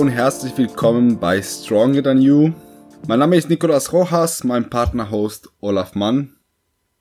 [0.00, 2.52] und herzlich willkommen bei Stronger Than You.
[3.06, 6.36] Mein Name ist Nicolas Rojas, mein Partner-Host Olaf Mann.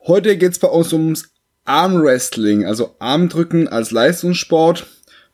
[0.01, 1.29] Heute geht es bei uns ums
[1.63, 4.85] Armwrestling, also Armdrücken als Leistungssport.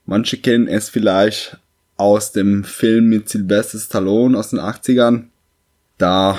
[0.05, 1.57] Manche kennen es vielleicht
[1.97, 5.29] aus dem Film mit Sylvester Stallone aus den 80ern.
[5.97, 6.37] Da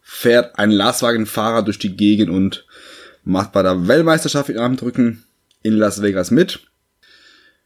[0.00, 2.66] fährt ein Lastwagenfahrer durch die Gegend und
[3.22, 5.22] macht bei der Weltmeisterschaft in Armdrücken
[5.62, 6.66] in Las Vegas mit.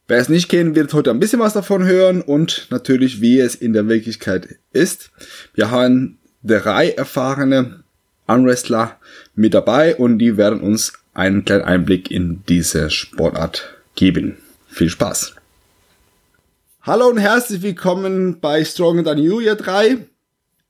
[0.09, 3.57] Wer es nicht kennt, wird heute ein bisschen was davon hören und natürlich, wie es
[3.57, 5.11] in der Wirklichkeit ist.
[5.53, 7.83] Wir haben drei erfahrene
[8.29, 9.01] Unwrestler
[9.35, 14.39] mit dabei und die werden uns einen kleinen Einblick in diese Sportart geben.
[14.69, 15.35] Viel Spaß!
[16.83, 20.07] Hallo und herzlich willkommen bei Stronger Than You, ihr drei.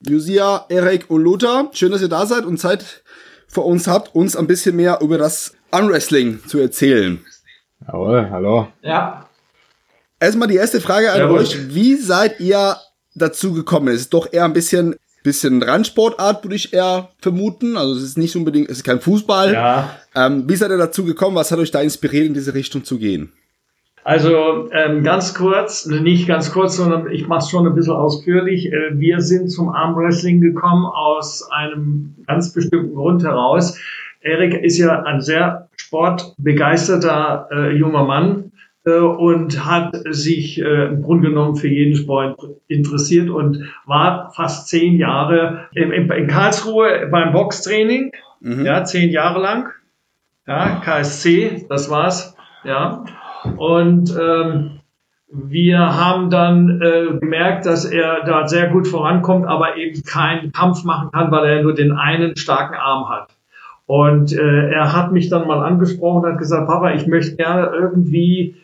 [0.00, 1.68] Josia, Erik und Luther.
[1.74, 3.02] Schön, dass ihr da seid und Zeit
[3.48, 7.20] für uns habt, uns ein bisschen mehr über das Unwrestling zu erzählen.
[7.86, 8.68] Jawohl, hallo.
[8.82, 9.25] Ja,
[10.18, 11.40] Erstmal die erste Frage an Jawohl.
[11.40, 11.74] euch.
[11.74, 12.76] Wie seid ihr
[13.14, 13.88] dazu gekommen?
[13.88, 17.76] Es ist doch eher ein bisschen, bisschen Randsportart, würde ich eher vermuten.
[17.76, 19.52] Also es ist nicht unbedingt, es ist kein Fußball.
[19.52, 19.96] ja.
[20.14, 21.36] Ähm, wie seid ihr dazu gekommen?
[21.36, 23.32] Was hat euch da inspiriert, in diese Richtung zu gehen?
[24.04, 28.72] Also ähm, ganz kurz, nicht ganz kurz, sondern ich mache es schon ein bisschen ausführlich.
[28.72, 33.76] Äh, wir sind zum Armwrestling gekommen aus einem ganz bestimmten Grund heraus.
[34.20, 38.45] Erik ist ja ein sehr sportbegeisterter äh, junger Mann
[38.94, 44.96] und hat sich äh, im Grunde genommen für jeden Sport interessiert und war fast zehn
[44.96, 48.64] Jahre in, in, in Karlsruhe beim Boxtraining, Mhm.
[48.64, 49.68] ja, zehn Jahre lang.
[50.46, 52.36] Ja, KSC, das war's.
[52.64, 53.04] Ja.
[53.56, 54.80] Und ähm,
[55.32, 60.84] wir haben dann äh, gemerkt, dass er da sehr gut vorankommt, aber eben keinen Kampf
[60.84, 63.28] machen kann, weil er nur den einen starken Arm hat.
[63.86, 67.70] Und äh, er hat mich dann mal angesprochen und hat gesagt, Papa, ich möchte gerne
[67.72, 68.56] irgendwie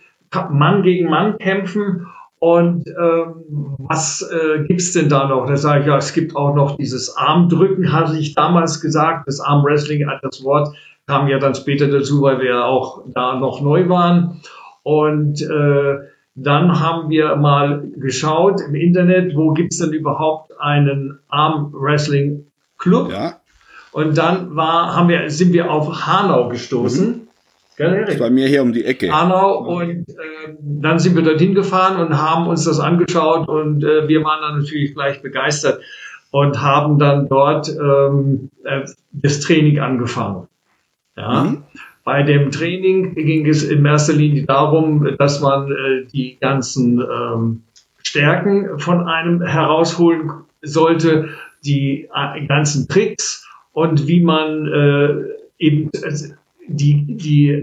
[0.50, 2.06] Mann gegen Mann kämpfen.
[2.38, 5.46] Und ähm, was äh, gibt's denn da noch?
[5.46, 9.28] Da sage ich, ja, es gibt auch noch dieses Armdrücken, hatte ich damals gesagt.
[9.28, 10.74] Das Armwrestling, das Wort
[11.06, 14.40] kam ja dann später dazu, weil wir ja auch da noch neu waren.
[14.82, 15.98] Und äh,
[16.34, 23.10] dann haben wir mal geschaut im Internet, wo gibt's denn überhaupt einen Arm-Wrestling-Club?
[23.12, 23.36] Ja,
[23.92, 27.21] Und dann war, haben wir, sind wir auf Hanau gestoßen.
[27.76, 28.18] Gell, Erik?
[28.18, 29.10] bei mir hier um die Ecke.
[29.10, 34.08] Hanau und ähm, dann sind wir dorthin gefahren und haben uns das angeschaut und äh,
[34.08, 35.80] wir waren dann natürlich gleich begeistert
[36.30, 38.82] und haben dann dort ähm, äh,
[39.12, 40.48] das Training angefangen.
[41.16, 41.44] Ja.
[41.44, 41.62] Mhm.
[42.04, 47.62] Bei dem Training ging es in erster Linie darum, dass man äh, die ganzen ähm,
[48.02, 50.32] Stärken von einem herausholen
[50.62, 51.28] sollte,
[51.64, 56.12] die äh, ganzen Tricks und wie man äh, eben äh,
[56.68, 57.62] die, die äh,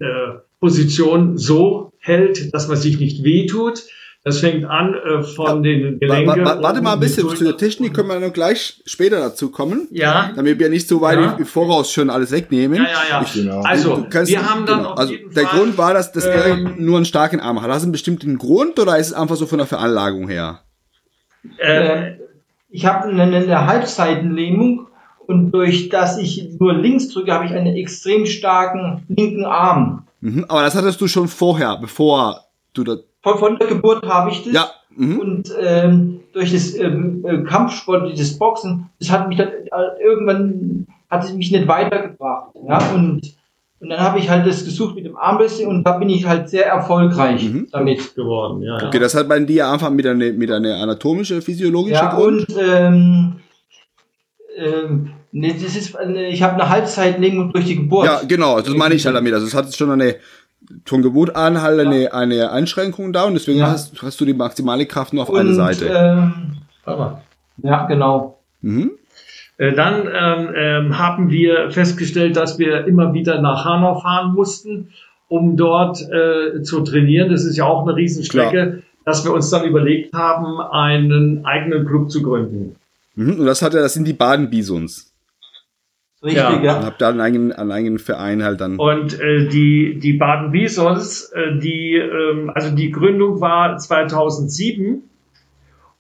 [0.60, 3.84] Position so hält, dass man sich nicht wehtut.
[4.26, 6.28] Das fängt an äh, von den Wa- Gelenken.
[6.28, 7.56] wa- wa- warte mal ein bisschen, zu der.
[7.56, 9.88] Technik können wir noch gleich später dazu kommen.
[9.92, 11.32] Ja, Damit wir nicht so weit Ja.
[11.40, 12.76] im Voraus schon alles wegnehmen.
[12.78, 13.22] ja, ja, ja.
[13.24, 13.62] Ich, Genau.
[13.62, 14.92] Also, du kannst- wir haben dann genau.
[14.92, 17.70] auf also jeden der Fall, Grund war, dass das ähm, nur einen starken Arm hat.
[17.70, 20.60] Hat das einen bestimmten Grund oder ist es einfach so von der Veranlagung her?
[21.58, 22.16] äh,
[22.70, 24.89] ich habe eine, eine Halbseitenlähmung
[25.30, 30.04] und durch das ich nur links drücke, habe ich einen extrem starken linken Arm.
[30.22, 30.46] Mhm.
[30.50, 32.42] Aber das hattest du schon vorher, bevor
[32.74, 32.98] du da.
[33.22, 34.54] Von, von der Geburt habe ich das.
[34.54, 34.72] Ja.
[34.96, 35.20] Mhm.
[35.20, 40.88] Und ähm, durch das ähm, äh, Kampfsport, das Boxen, das hat mich dann äh, irgendwann
[41.10, 42.52] hat es mich nicht weitergebracht.
[42.68, 43.22] Ja, und,
[43.80, 46.50] und dann habe ich halt das gesucht mit dem Armwrestling und da bin ich halt
[46.50, 47.68] sehr erfolgreich Mhm.
[47.72, 48.16] damit.
[48.16, 48.62] geworden.
[48.64, 48.88] Ja, ja.
[48.88, 52.48] Okay, das hat bei dir einfach mit einer, mit einer anatomischen, physiologischen Ja, Grund.
[52.50, 53.36] und ähm,
[54.58, 55.96] ähm, nee, das ist,
[56.30, 58.06] ich habe eine Halbzeitlähmung durch die Geburt.
[58.06, 59.34] Ja, genau, das meine ich halt damit.
[59.34, 60.16] Also es hat schon eine
[60.86, 63.68] von Geburt an halt eine, eine Einschränkung da und deswegen Ja.
[63.68, 65.88] hast, hast du die maximale Kraft nur auf und, eine Seite.
[65.88, 67.22] Ähm, Aber,
[67.58, 68.40] ja, genau.
[68.62, 68.92] Mhm.
[69.58, 74.90] äh, dann ähm, ähm, haben wir festgestellt, dass wir immer wieder nach Hanau fahren mussten,
[75.28, 77.30] um dort äh, zu trainieren.
[77.30, 82.12] Das ist ja auch eine Riesenstrecke, dass wir uns dann überlegt haben, einen eigenen Club
[82.12, 82.76] zu gründen.
[83.16, 83.40] Mhm.
[83.40, 85.09] Und das hat ja, das sind die Baden-Bisons.
[86.24, 86.50] Richtig, Ja.
[86.50, 86.84] Und ja.
[86.84, 88.78] habt da einen eigenen, einen eigenen Verein halt dann.
[88.78, 95.04] Und äh, die, die Baden Bisons, äh, die, ähm, also die Gründung war 2007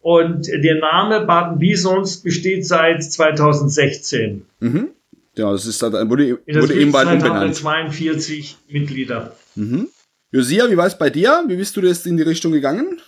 [0.01, 4.45] und der Name Baden Bisons besteht seit 2016.
[4.59, 4.89] Mhm.
[5.35, 7.55] Ja, das ist dann, wurde, In wurde eben bald Zwischenzeit haben wir umbenannt.
[7.55, 9.35] 42 Mitglieder.
[9.55, 9.87] Mhm.
[10.31, 11.43] Josia, wie war es bei dir?
[11.47, 12.99] Wie bist du jetzt in die Richtung gegangen?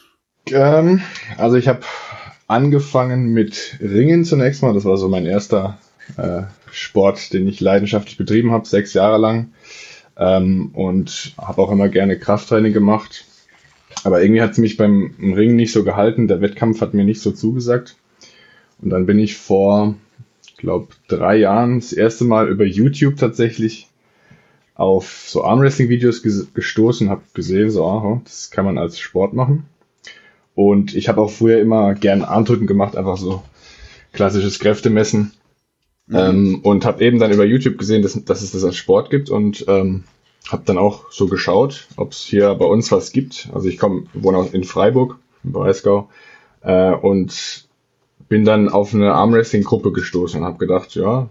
[0.50, 1.02] Ähm,
[1.38, 1.82] also ich habe
[2.48, 4.74] angefangen mit Ringen zunächst mal.
[4.74, 5.78] Das war so mein erster
[6.18, 9.54] äh, Sport, den ich leidenschaftlich betrieben habe, sechs Jahre lang.
[10.18, 13.26] Ähm, und habe auch immer gerne Krafttraining gemacht.
[14.04, 16.28] aber irgendwie hat es mich beim Ring nicht so gehalten.
[16.28, 17.96] Der Wettkampf hat mir nicht so zugesagt.
[18.82, 19.96] Und dann bin ich vor,
[20.58, 23.88] glaube drei Jahren das erste Mal über YouTube tatsächlich
[24.74, 29.66] auf so Armwrestling-Videos gestoßen, habe gesehen, so, aha, das kann man als Sport machen.
[30.56, 33.44] Und ich habe auch früher immer gern Armdrücken gemacht, einfach so
[34.14, 35.34] klassisches Kräftemessen.
[36.12, 36.18] Mhm.
[36.18, 39.30] Ähm, und habe eben dann über YouTube gesehen, dass, dass es das als Sport gibt
[39.30, 40.04] und ähm,
[40.50, 43.50] habe dann auch so geschaut, ob es hier bei uns was gibt.
[43.54, 46.10] Also ich komme, wohne in Freiburg, im Breisgau,
[46.64, 47.66] äh, und
[48.28, 51.30] bin dann auf eine Armwrestling-Gruppe gestoßen und habe gedacht, ja,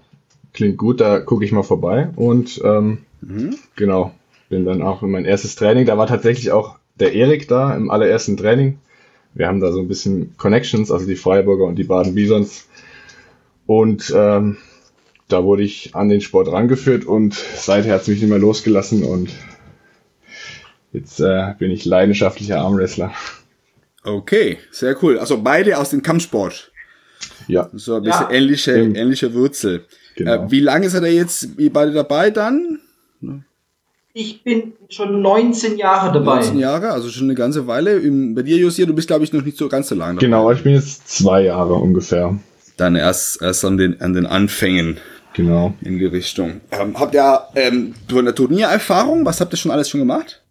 [0.54, 2.08] klingt gut, da gucke ich mal vorbei.
[2.16, 3.56] Und ähm, mhm.
[3.76, 4.12] genau,
[4.48, 5.84] bin dann auch in mein erstes Training.
[5.84, 8.78] Da war tatsächlich auch der Erik da im allerersten Training.
[9.34, 12.66] Wir haben da so ein bisschen Connections, also die Freiburger und die Baden-Bisons.
[13.66, 14.56] Und ähm,
[15.32, 19.04] da wurde ich an den Sport rangeführt und seither hat es mich nicht mehr losgelassen
[19.04, 19.30] und
[20.92, 23.12] jetzt äh, bin ich leidenschaftlicher Armwrestler.
[24.04, 25.18] Okay, sehr cool.
[25.18, 26.72] Also beide aus dem Kampfsport.
[27.48, 27.68] Ja.
[27.72, 28.30] So ein bisschen ja.
[28.30, 29.84] ähnliche, ähnliche Wurzel.
[30.16, 30.46] Genau.
[30.46, 32.80] Äh, wie lange seid ihr jetzt ihr beide dabei dann?
[34.12, 36.36] Ich bin schon 19 Jahre dabei.
[36.36, 38.00] 19 Jahre, also schon eine ganze Weile.
[38.34, 40.26] Bei dir, Josia, du bist, glaube ich, noch nicht so ganz so lange dabei.
[40.26, 42.36] Genau, ich bin jetzt zwei Jahre ungefähr.
[42.76, 44.96] Dann erst, erst an, den, an den Anfängen.
[45.40, 45.72] Genau.
[45.80, 46.60] In die Richtung.
[46.70, 49.24] Ähm, habt ihr ähm, eine Turniererfahrung?
[49.24, 50.42] Was habt ihr schon alles schon gemacht?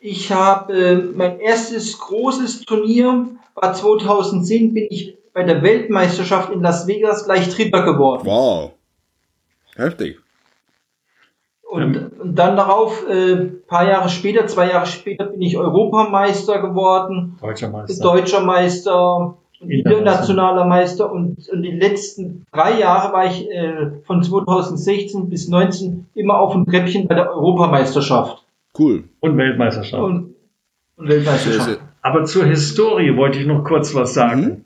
[0.00, 6.62] Ich habe äh, mein erstes großes Turnier war 2010, bin ich bei der Weltmeisterschaft in
[6.62, 8.22] Las Vegas gleich Dritter geworden.
[8.24, 8.72] Wow.
[9.76, 10.18] Heftig.
[11.68, 13.36] Und, und dann darauf, äh,
[13.66, 17.36] paar Jahre später, zwei Jahre später, bin ich Europameister geworden.
[17.42, 18.02] Deutscher Meister.
[18.02, 19.36] Deutscher Meister
[19.70, 26.06] internationaler Meister und, und die letzten drei Jahre war ich äh, von 2016 bis 19
[26.14, 28.44] immer auf dem Treppchen bei der Europameisterschaft.
[28.78, 29.04] Cool.
[29.20, 30.02] Und Weltmeisterschaft.
[30.02, 30.34] Und,
[30.96, 31.80] und Weltmeisterschaft.
[32.02, 34.42] Aber zur Historie wollte ich noch kurz was sagen.
[34.42, 34.64] Mhm.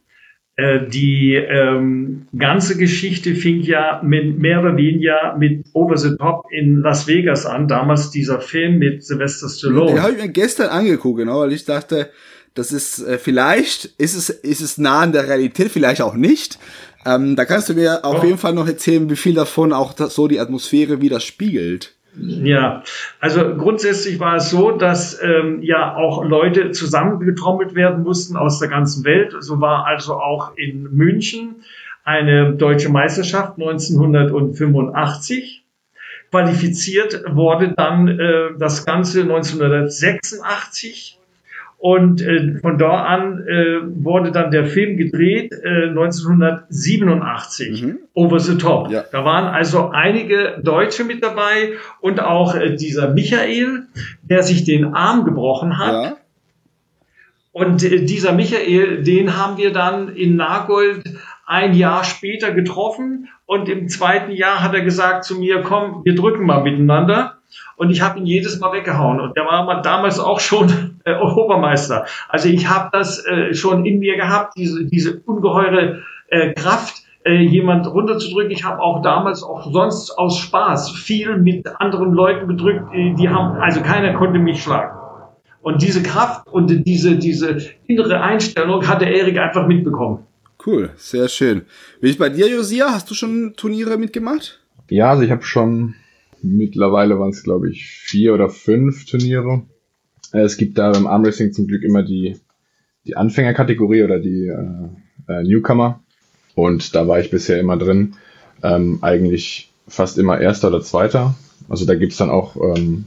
[0.59, 6.47] Äh, die ähm, ganze Geschichte fing ja mit mehr oder weniger mit Over the Top
[6.51, 7.69] in Las Vegas an.
[7.69, 9.93] Damals dieser Film mit Sylvester Stallone.
[9.93, 12.11] Den habe ich mir gestern angeguckt, genau, weil ich dachte,
[12.55, 16.59] das ist äh, vielleicht ist es ist es nah an der Realität, vielleicht auch nicht.
[17.07, 18.27] Ähm, da kannst du mir auf oh.
[18.27, 21.95] jeden Fall noch erzählen, wie viel davon auch das, so die Atmosphäre widerspiegelt.
[22.21, 22.83] Ja,
[23.21, 28.69] also grundsätzlich war es so, dass ähm, ja auch Leute zusammengetrommelt werden mussten aus der
[28.69, 29.35] ganzen Welt.
[29.41, 31.63] So war also auch in München
[32.05, 35.65] eine deutsche Meisterschaft 1985.
[36.31, 41.18] Qualifiziert wurde dann äh, das Ganze 1986
[41.79, 47.99] und äh, von dort an äh, wurde dann der Film gedreht, äh, 1987, mhm.
[48.15, 48.91] Over the Top.
[48.91, 49.05] Ja.
[49.13, 53.85] Da waren also einige Deutsche mit dabei und auch äh, dieser Michael,
[54.23, 55.93] der sich den Arm gebrochen hat.
[55.93, 56.17] Ja.
[57.53, 61.05] Und äh, dieser Michael, den haben wir dann in Nagold
[61.47, 66.17] ein Jahr später getroffen und im zweiten Jahr hat er gesagt zu mir, komm, wir
[66.17, 67.38] drücken mal miteinander.
[67.77, 69.21] Und ich habe ihn jedes Mal weggehauen.
[69.21, 72.07] Und der war damals auch schon äh, Obermeister.
[72.29, 77.41] Also ich habe das äh, schon in mir gehabt, diese, diese ungeheure äh, Kraft, äh,
[77.41, 78.51] jemand runterzudrücken.
[78.51, 82.93] Ich habe auch damals auch sonst aus Spaß viel mit anderen Leuten bedrückt.
[82.95, 84.97] Die, die haben, also keiner konnte mich schlagen.
[85.61, 90.25] Und diese Kraft und diese, diese innere Einstellung hatte Erik einfach mitbekommen.
[90.65, 91.63] Cool, sehr schön.
[92.01, 92.91] Wie ist bei dir, Josia?
[92.91, 94.61] Hast du schon Turniere mitgemacht?
[94.89, 95.95] Ja, also ich habe schon
[96.43, 99.63] Mittlerweile waren es, glaube ich, vier oder fünf Turniere.
[100.33, 102.39] Äh, es gibt da beim Armwrestling zum Glück immer die,
[103.07, 106.01] die Anfängerkategorie oder die äh, äh, Newcomer.
[106.55, 108.15] Und da war ich bisher immer drin.
[108.63, 111.35] Ähm, eigentlich fast immer Erster oder Zweiter.
[111.69, 113.05] Also da gibt's dann auch, ähm,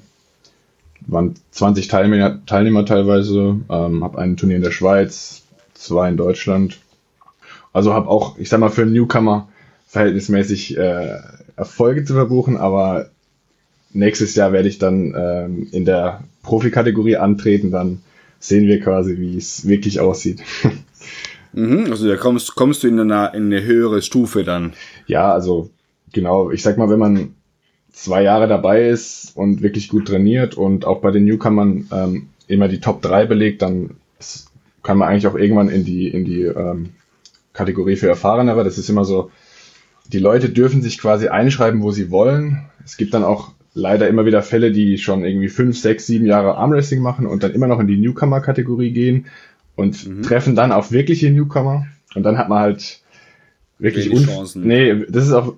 [1.08, 3.60] waren 20 Teilnehmer, Teilnehmer teilweise.
[3.70, 6.80] Ähm, habe ein Turnier in der Schweiz, zwei in Deutschland.
[7.74, 9.50] Also habe auch, ich sag mal, für einen Newcomer
[9.88, 11.18] verhältnismäßig äh,
[11.56, 13.10] Erfolge zu verbuchen, aber
[13.93, 18.01] nächstes Jahr werde ich dann ähm, in der Profikategorie antreten, dann
[18.39, 20.41] sehen wir quasi, wie es wirklich aussieht.
[21.53, 24.71] Mhm, also da kommst, kommst du in eine, in eine höhere Stufe dann.
[25.05, 25.69] Ja, also
[26.13, 27.36] genau, ich sag mal, wenn man
[27.91, 32.67] zwei Jahre dabei ist und wirklich gut trainiert und auch bei den Newcomern ähm, immer
[32.67, 33.98] die Top 3 belegt, dann
[34.83, 36.91] kann man eigentlich auch irgendwann in die, in die ähm,
[37.53, 38.63] Kategorie für Erfahrenere.
[38.63, 39.29] Das ist immer so,
[40.07, 42.65] die Leute dürfen sich quasi einschreiben, wo sie wollen.
[42.86, 46.56] Es gibt dann auch leider immer wieder Fälle, die schon irgendwie fünf, sechs, sieben Jahre
[46.56, 49.28] Armwrestling machen und dann immer noch in die Newcomer-Kategorie gehen
[49.75, 50.22] und mhm.
[50.24, 51.88] treffen dann auf wirkliche Newcomer.
[52.16, 53.00] Und dann hat man halt
[53.80, 54.68] wirklich Wenig Chancen.
[54.68, 55.56] Nee, das ist auch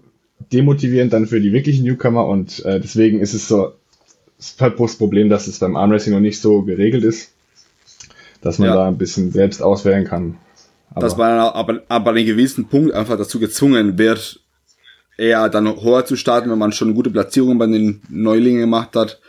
[0.51, 3.73] demotivierend dann für die wirklichen Newcomer und äh, deswegen ist es so,
[4.37, 7.31] ist halt das Problem, dass es beim Armwrestling noch nicht so geregelt ist.
[8.41, 8.75] dass man Ja.
[8.75, 10.35] da ein bisschen selbst auswählen kann.
[10.91, 14.41] Aber, dass man aber, aber an einem gewissen Punkt einfach dazu gezwungen wird,
[15.17, 19.19] eher dann höher zu starten, wenn man schon gute Platzierungen bei den Neulingen gemacht hat,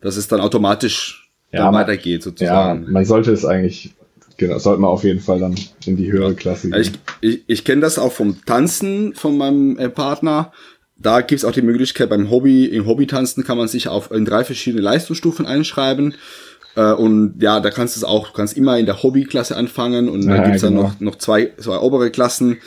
[0.00, 2.90] dass es dann automatisch Ja, dann weitergeht ja, sozusagen.
[2.92, 3.94] man sollte es eigentlich,
[4.36, 5.54] genau, sollte man auf jeden Fall dann
[5.86, 7.00] in die höhere Klasse Ja, ich gehen.
[7.20, 10.52] ich, ich kenne das auch vom Tanzen von meinem äh, Partner.
[10.96, 14.44] Da gibt's auch die Möglichkeit beim Hobby, im Hobbytanzen kann man sich auf in drei
[14.44, 16.14] verschiedene Leistungsstufen einschreiben.
[16.76, 20.08] Äh, und ja, da kannst du es auch, du kannst immer in der Hobbyklasse anfangen
[20.08, 20.88] und Ja, da gibt's dann genau.
[20.88, 22.58] noch, noch zwei, zwei obere Klassen.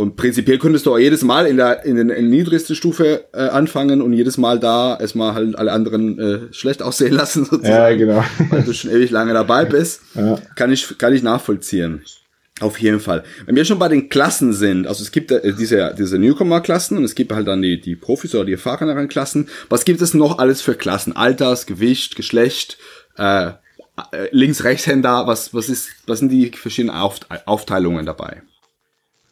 [0.00, 4.00] Und prinzipiell könntest du auch jedes Mal in der, in, der niedrigsten Stufe äh, anfangen
[4.00, 8.00] und jedes Mal da erstmal halt alle anderen äh, schlecht aussehen lassen, sozusagen.
[8.00, 8.24] Ja, genau.
[8.48, 10.00] Weil du schon ewig lange dabei bist.
[10.14, 10.38] Ja.
[10.54, 12.00] Kann ich, kann ich nachvollziehen.
[12.60, 13.24] Auf jeden Fall.
[13.44, 17.04] Wenn wir schon bei den Klassen sind, also es gibt äh, diese, diese Newcomer-Klassen und
[17.04, 19.50] es gibt halt dann die, die Profis oder die erfahreneren Klassen.
[19.68, 21.14] Was gibt es noch alles für Klassen?
[21.14, 22.78] Alters, Gewicht, Geschlecht,
[23.18, 23.52] äh, äh,
[24.30, 28.40] Links-Rechtshänder, was, was ist, was sind die verschiedenen Auft Aufteilungen dabei?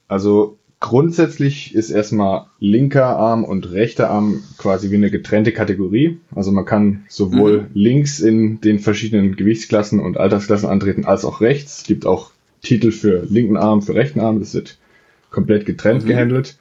[0.08, 6.18] Also grundsätzlich ist erstmal linker Arm und rechter Arm quasi wie eine getrennte Kategorie.
[6.34, 11.78] Also man kann sowohl links in den verschiedenen Gewichtsklassen und Altersklassen antreten, als auch rechts.
[11.78, 12.30] Es gibt auch
[12.62, 14.40] Titel für linken Arm, für rechten Arm.
[14.40, 14.78] Das wird
[15.30, 16.56] komplett getrennt gehandelt.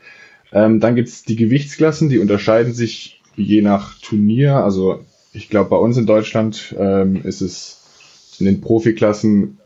[0.51, 4.55] Ähm, dann gibt's die Gewichtsklassen, die unterscheiden sich je nach Turnier.
[4.55, 4.99] Also
[5.33, 9.57] ich glaube, bei uns in Deutschland ähm, ist es in den Profiklassen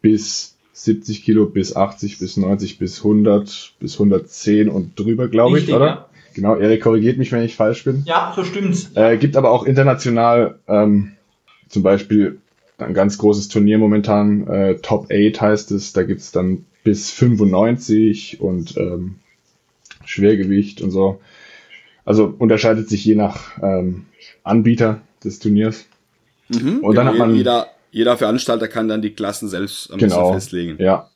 [0.00, 0.54] bis
[0.84, 5.86] 70 Kilo, bis 80, bis 90, bis 100, bis 110 und drüber, glaube ich, oder?
[5.86, 6.04] ja.
[6.34, 8.04] Genau, Erik korrigiert mich, wenn ich falsch bin.
[8.06, 8.92] Ja, so stimmt's.
[8.94, 11.12] Äh, gibt aber auch international ähm,
[11.68, 12.38] zum Beispiel
[12.78, 18.40] ein ganz großes Turnier momentan, äh, Top 8 heißt es, da gibt's dann bis 95
[18.40, 19.16] und ähm,
[20.04, 21.20] Schwergewicht und so.
[22.04, 24.06] Also unterscheidet sich je nach ähm,
[24.44, 25.86] Anbieter des Turniers.
[26.48, 26.78] Mhm.
[26.84, 27.66] Und dann hat man- jeder,
[27.98, 30.32] jeder Veranstalter kann dann die Klassen selbst ein bisschen Genau.
[30.32, 30.76] festlegen.
[30.78, 31.10] Ja.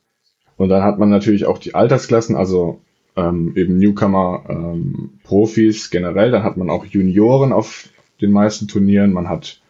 [0.57, 2.81] Und dann hat man natürlich auch die Altersklassen, also
[3.15, 6.33] ähm, eben Newcomer, ähm, Profis generell.
[6.33, 7.89] Dann hat man auch Junioren auf
[8.21, 9.13] den meisten Turnieren.
[9.13, 9.61] Man hat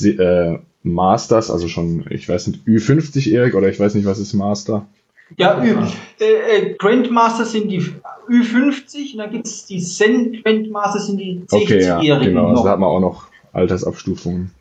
[0.00, 4.32] äh, Masters, also schon, ich weiß nicht, Ü50 Erik oder ich weiß nicht, was ist
[4.34, 4.86] Master.
[5.38, 5.74] Ja, Ü,
[6.20, 7.80] äh, äh, Grandmaster sind die
[8.28, 12.46] Ü50 und dann gibt's die Zen Grandmaster sind die Okay, ja, 60-Jährigen genau.
[12.46, 12.64] Also noch.
[12.64, 14.52] da hat man auch noch Altersabstufungen.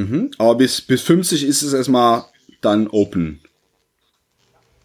[0.00, 0.30] Mhm.
[0.38, 2.24] Aber bis, bis 50 ist es erstmal
[2.60, 3.40] dann open.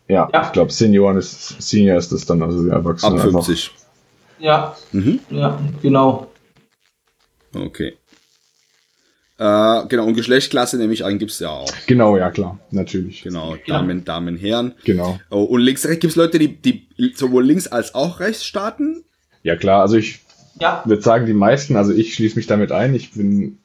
[0.08, 0.46] Ja, Ja.
[0.46, 3.20] ich glaube, Senioren ist, Senior ist das dann, also die Erwachsenen.
[3.20, 3.44] Ab einfach.
[3.46, 3.72] 50.
[4.40, 5.20] Ja, Mhm.
[5.30, 6.32] ja, genau.
[7.56, 7.94] Okay.
[9.38, 11.72] Äh, genau, und Geschlechtsklasse nehme ich an, gibt's ja auch.
[11.88, 13.22] Genau, ja, klar, natürlich.
[13.22, 13.62] Genau, Ja.
[13.80, 14.74] Damen, Damen, Herren.
[14.86, 15.20] Genau.
[15.30, 19.04] Oh, und links, rechts gibt's Leute, die, die sowohl links als auch rechts starten?
[19.44, 20.20] Ja, klar, also ich
[20.60, 22.96] Ja, würde sagen, die meisten, also ich schließe mich damit ein.
[22.96, 23.58] Ich bin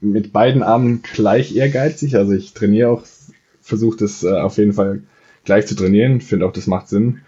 [0.00, 2.16] mit beiden Armen gleich ehrgeizig.
[2.16, 3.02] Also ich trainiere auch,
[3.60, 5.02] versuche das äh, auf jeden Fall
[5.44, 6.20] gleich zu trainieren.
[6.20, 7.20] Finde auch, das macht Sinn.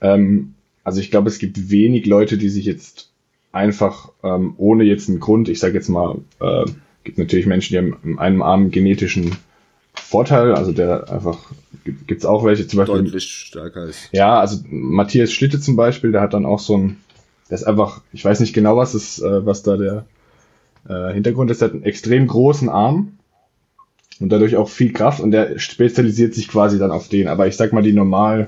[0.00, 3.10] Ähm, also ich glaube, es gibt wenig Leute, die sich jetzt
[3.52, 6.64] einfach ähm, ohne jetzt einen Grund, ich sage jetzt mal, äh,
[7.04, 9.36] gibt natürlich Menschen, die haben in einem Arm genetischen
[9.94, 11.38] Vorteil, also der einfach,
[11.84, 14.08] gibt es auch welche, zum Beispiel Deutlich stärker ist.
[14.12, 16.96] ja, also Matthias Schlitte zum Beispiel, der hat dann auch so ein,
[17.48, 20.06] der ist einfach, ich weiß nicht genau, was ist, äh, was da der
[20.88, 23.18] äh, Hintergrund ist, der hat einen extrem großen Arm
[24.20, 27.28] und dadurch auch viel Kraft und der spezialisiert sich quasi dann auf den.
[27.28, 28.46] Aber ich sag mal, die normal,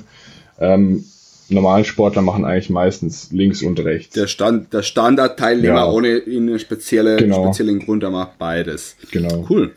[0.59, 1.05] ähm,
[1.49, 4.15] normalen Sportler machen eigentlich meistens links und rechts.
[4.15, 5.91] Der, Stand, der Standardteilnehmer Ja.
[5.91, 7.45] ohne einen spezielle, Genau.
[7.45, 8.97] speziellen Grund, der macht beides.
[9.11, 9.47] Genau.
[9.49, 9.73] Cool.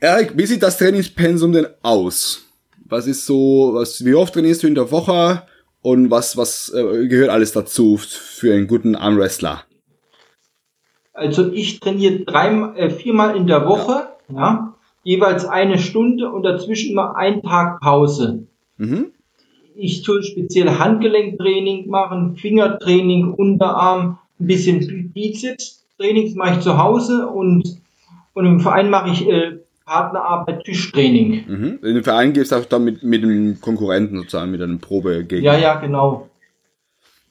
[0.00, 2.42] Erik, wie sieht das Trainingspensum denn aus?
[2.84, 5.42] Was ist so, was, wie oft trainierst du in der Woche
[5.80, 9.62] und was, was äh, gehört alles dazu für einen guten Armwrestler?
[11.22, 14.74] Also ich trainiere dreimal, äh, viermal in der Woche, ja.
[15.04, 18.46] jeweils eine Stunde und dazwischen immer einen Tag Pause.
[18.76, 19.06] Mhm.
[19.74, 27.28] Ich tue speziell Handgelenktraining machen, Fingertraining, Unterarm, ein bisschen Bizeps-Training, das mache ich zu Hause
[27.28, 27.80] und,
[28.34, 31.44] und im Verein mache ich äh, Partnerarbeit, Tischtraining.
[31.46, 31.78] Mhm.
[31.82, 35.52] In den Verein gehst du auch dann mit, mit dem Konkurrenten sozusagen, mit einem Probegegner.
[35.52, 36.28] Ja, ja, genau.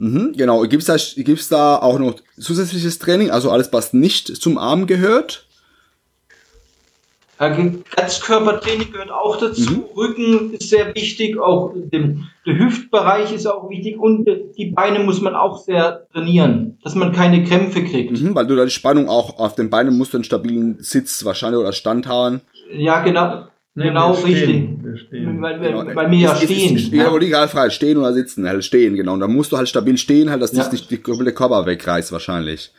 [0.02, 0.64] Mhm, genau.
[0.64, 5.46] Gibt's da, gibt's da auch noch zusätzliches Training, also alles, was nicht zum Arm gehört?
[7.38, 9.72] Ganzkörpertraining gehört auch dazu.
[9.72, 9.84] Mhm.
[9.96, 14.28] Rücken ist sehr wichtig, auch dem, der Hüftbereich ist auch wichtig und
[14.58, 18.20] die Beine muss man auch sehr trainieren, dass man keine Krämpfe kriegt.
[18.20, 21.60] Mhm, weil du da die Spannung auch auf den Beinen musst, einen stabilen Sitz wahrscheinlich
[21.60, 22.42] oder Stand haben.
[22.74, 24.44] Ja, genau, Nee, genau richtig.
[24.44, 25.42] stehen, wir stehen.
[25.42, 25.96] Weil, wir- Genau.
[25.96, 26.76] weil wir ja Ist- ist- stehen.
[26.76, 29.14] ist- Ja, aber egal, frei, stehen oder sitzen, halt stehen, genau.
[29.14, 30.64] Und dann musst du halt stabil stehen, halt, dass Ja.
[30.64, 32.74] dich nicht die komplette Körper wegreißt, wahrscheinlich.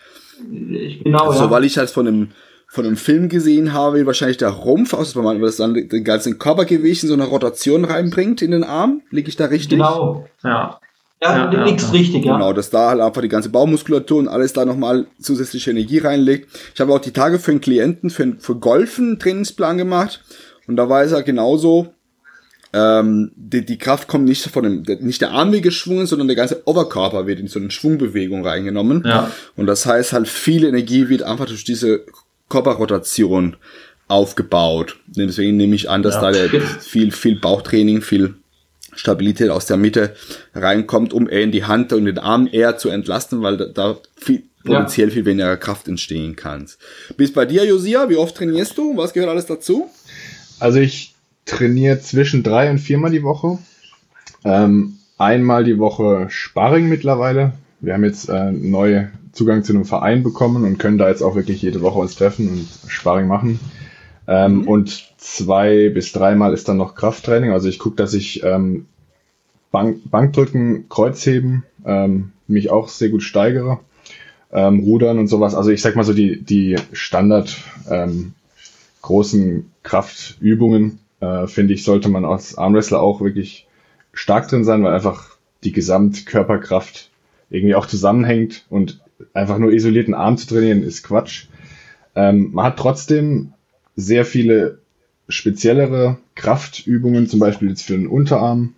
[1.05, 1.51] Genau, So, ja.
[1.51, 2.29] weil ich halt von dem,
[2.69, 6.05] von einem Film gesehen habe, wie wahrscheinlich der Rumpf aus, wenn man das dann den
[6.05, 9.03] ganzen Körpergewicht in so eine Rotation reinbringt in den Arm.
[9.11, 9.71] Liege ich da richtig?
[9.79, 10.27] Genau.
[10.43, 10.79] Ja.
[11.23, 11.91] Ja, Ja, du ja, ja.
[11.91, 12.33] richtig, ja.
[12.33, 16.49] Genau, dass da halt einfach die ganze Baumuskulatur und alles da nochmal zusätzliche Energie reinlegt.
[16.75, 20.21] Ich habe auch die Tage für einen Klienten, für, für Golfen einen Trainingsplan gemacht.
[20.66, 21.88] Und da war es ja genauso,
[22.73, 26.28] ähm, die, die Kraft kommt nicht von dem, der- nicht der Arm wird geschwungen, sondern
[26.28, 29.02] der ganze Oberkörper wird in so eine Schwungbewegung reingenommen.
[29.04, 29.31] Ja.
[29.57, 32.04] Und das heißt halt, viel Energie wird einfach durch diese
[32.49, 33.57] Körperrotation
[34.09, 34.97] aufgebaut.
[35.07, 36.31] Deswegen nehme ich an, dass Ja.
[36.31, 36.38] da
[36.81, 38.35] viel, viel Bauchtraining, viel
[38.95, 40.14] Stabilität aus der Mitte
[40.54, 43.99] reinkommt, um eher in die Hand und den Arm eher zu entlasten, weil da, da
[44.16, 44.75] viel, Ja.
[44.75, 46.69] potenziell viel weniger Kraft entstehen kann.
[47.16, 48.97] Bis bei dir, Josia, wie oft trainierst du?
[48.97, 49.88] Was gehört alles dazu?
[50.62, 51.14] Also ich
[51.45, 53.59] trainiere zwischen drei und viermal die Woche.
[54.45, 57.54] Ähm, einmal die Woche Sparring mittlerweile.
[57.81, 61.35] Wir haben jetzt äh, neu Zugang zu einem Verein bekommen und können da jetzt auch
[61.35, 63.59] wirklich jede Woche uns treffen und Sparring machen.
[64.28, 67.50] Ähm, Und zwei bis dreimal ist dann noch Krafttraining.
[67.50, 68.87] Also ich gucke, dass ich ähm,
[69.73, 73.81] Bank, Bankdrücken, Kreuzheben ähm, mich auch sehr gut steigere.
[74.52, 75.57] Ähm, Rudern und sowas.
[75.57, 77.57] Also ich sag mal so die, die Standard
[77.90, 78.35] ähm,
[79.02, 83.66] großen Kraftübungen, äh, finde ich, sollte man als Armwrestler auch wirklich
[84.12, 87.11] stark drin sein, weil einfach die Gesamtkörperkraft
[87.50, 89.00] irgendwie auch zusammenhängt und
[89.35, 91.47] einfach nur isolierten Arm zu trainieren ist Quatsch.
[92.14, 93.52] Ähm, man hat trotzdem
[93.97, 94.78] sehr viele
[95.28, 98.75] speziellere Kraftübungen, zum Beispiel jetzt für den Unterarm,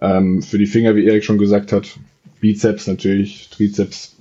[0.00, 1.98] ähm, für die Finger, wie Erik schon gesagt hat,
[2.40, 4.16] Bizeps natürlich, Trizeps.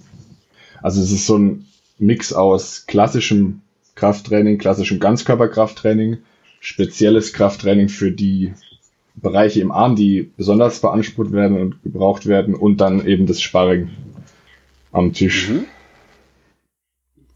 [0.81, 1.65] Also es ist so ein
[1.97, 3.61] Mix aus klassischem
[3.95, 6.17] Krafttraining, klassischem Ganzkörperkrafttraining,
[6.59, 8.53] spezielles Krafttraining für die
[9.15, 13.89] Bereiche im Arm, die besonders beansprucht werden und gebraucht werden und dann eben das Sparring
[14.91, 15.49] am Tisch.
[15.49, 15.65] Mhm.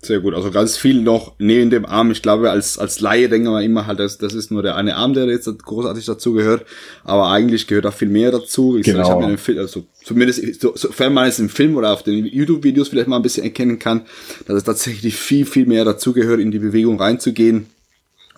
[0.01, 2.09] Sehr gut, also ganz viel noch neben dem Arm.
[2.11, 4.95] Ich glaube, als, als Laie denken wir immer halt, das, das ist nur der eine
[4.95, 6.65] Arm, der jetzt großartig dazu gehört.
[7.03, 8.77] Aber eigentlich gehört da viel mehr dazu.
[8.77, 9.01] Ich, Genau.
[9.01, 12.03] ich habe mir den Film, also zumindest, so, sofern man es im Film oder auf
[12.03, 14.03] den YouTube-Videos vielleicht mal ein bisschen erkennen kann,
[14.47, 17.65] dass es tatsächlich viel, viel mehr dazu gehört, in die Bewegung reinzugehen.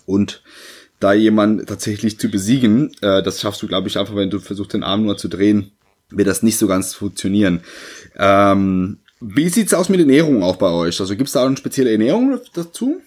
[0.07, 0.41] Und
[0.99, 4.73] da jemand tatsächlich zu besiegen, äh, das schaffst du, glaube ich, einfach, wenn du versuchst,
[4.73, 5.71] den Arm nur zu drehen,
[6.09, 7.61] wird das nicht so ganz funktionieren.
[8.17, 10.99] Ähm, wie sieht's aus mit Ernährung auch bei euch?
[10.99, 13.01] Also gibt's da auch eine spezielle Ernährung dazu?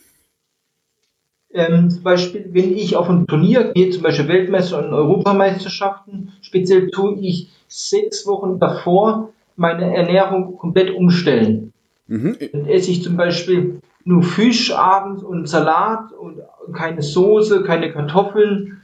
[1.52, 6.90] Ähm, zum Beispiel, wenn ich auf ein Turnier gehe, zum Beispiel Weltmeister und Europameisterschaften, speziell
[6.90, 11.72] tue ich sechs Wochen davor meine Ernährung komplett umstellen.
[12.06, 12.36] Mhm.
[12.52, 16.38] Dann esse ich zum Beispiel nur Fisch abends und Salat und
[16.72, 18.80] keine Soße, keine Kartoffeln.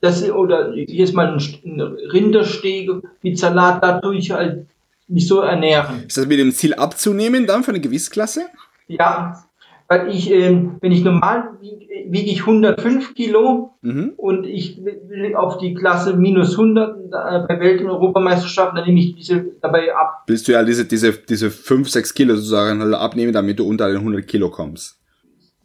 [0.00, 4.66] Das, oder hier ist mal ein, Rinderstege mit Salat, da tue ich halt
[5.10, 6.04] mich so ernähren.
[6.06, 8.46] Ist das mit dem Ziel abzunehmen dann für eine Gewichtsklasse?
[8.86, 9.44] Ja,
[9.88, 14.12] weil ich, ähm, wenn ich normal wiege, wiege ich 105 Kilo Mhm.
[14.16, 19.00] und ich will auf die Klasse minus 100 äh, bei Welt- und Europameisterschaften, dann nehme
[19.00, 20.24] ich diese dabei ab.
[20.26, 23.88] Willst du ja diese, diese, diese 5, 6 Kilo sozusagen halt abnehmen, damit du unter
[23.88, 24.98] den 100 Kilo kommst.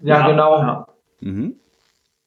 [0.02, 0.58] Ja, genau.
[0.58, 0.88] Ja.
[1.22, 1.56] Mhm.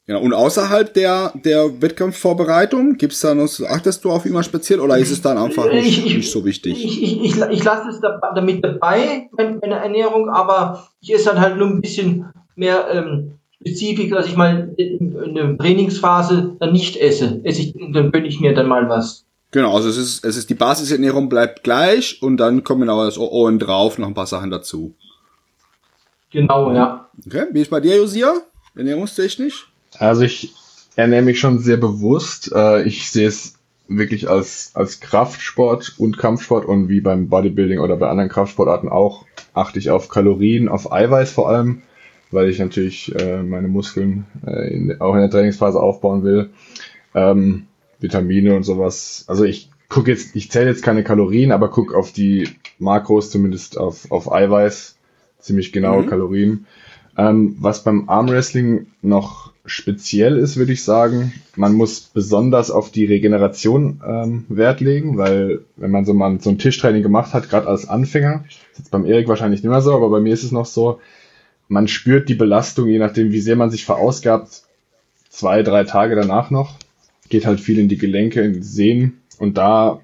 [0.08, 0.20] Genau.
[0.22, 5.10] Und außerhalb der, der Wettkampfvorbereitung, gibt's da noch, achtest du auf immer speziell oder ist
[5.10, 6.82] es dann einfach nicht, Ich- ich- nicht so wichtig?
[6.82, 11.26] Ich, ich, ich, ich lasse es da, damit dabei, meine, meine Ernährung, aber ich esse
[11.26, 12.24] dann halt nur ein bisschen
[12.56, 17.40] mehr ähm, spezifisch, dass ich mal in, der Trainingsphase dann nicht esse.
[17.44, 19.26] esse ich, dann gönne ich mir dann mal was.
[19.50, 23.18] Genau, also es ist, es ist die Basisernährung bleibt gleich und dann kommen aber das
[23.18, 24.94] OO drauf noch ein paar Sachen dazu.
[26.30, 27.08] Genau, ja.
[27.26, 28.32] Okay, wie ist bei dir, Josia?
[28.74, 29.70] Ernährungstechnisch?
[29.98, 30.54] Also ich
[30.96, 32.52] ernähre mich schon sehr bewusst.
[32.54, 33.54] Äh, ich sehe es
[33.88, 39.24] wirklich als, als Kraftsport und Kampfsport und wie beim Bodybuilding oder bei anderen Kraftsportarten auch
[39.54, 41.82] achte ich auf Kalorien, auf Eiweiß vor allem,
[42.30, 46.50] weil ich natürlich äh, meine Muskeln äh, in, auch in der Trainingsphase aufbauen will.
[47.14, 47.66] Ähm,
[48.00, 49.24] Vitamine und sowas.
[49.26, 53.78] Also ich gucke jetzt, ich zähle jetzt keine Kalorien, aber gucke auf die Makros, zumindest
[53.78, 54.96] auf, auf Eiweiß,
[55.40, 56.06] ziemlich genaue Mhm.
[56.08, 56.66] Kalorien.
[57.16, 63.04] Ähm, was beim Armwrestling noch speziell ist, würde ich sagen, man muss besonders auf die
[63.04, 67.68] Regeneration ähm, Wert legen, weil wenn man so mal so ein Tischtraining gemacht hat, gerade
[67.68, 70.52] als Anfänger, ist jetzt beim Erik wahrscheinlich nicht mehr so, aber bei mir ist es
[70.52, 71.00] noch so,
[71.68, 74.62] man spürt die Belastung, je nachdem, wie sehr man sich verausgabt,
[75.28, 76.76] zwei, drei Tage danach noch.
[77.28, 79.20] Geht halt viel in die Gelenke, in die Sehnen.
[79.38, 80.00] Und da,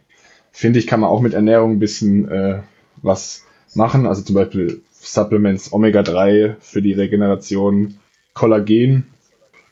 [0.53, 2.61] finde ich, kann man auch mit Ernährung ein bisschen äh,
[3.03, 4.07] was machen.
[4.07, 7.95] Also zum Beispiel Supplements Omega-3 für die Regeneration,
[8.35, 9.07] Kollagen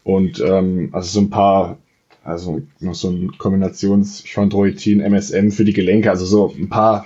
[0.05, 1.79] und ähm, also so ein paar,
[2.25, 7.05] also noch so ein Kombinations-Chondroitin, MSM für die Gelenke, also so ein paar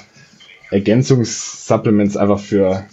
[0.70, 2.84] Ergänzungssupplements einfach für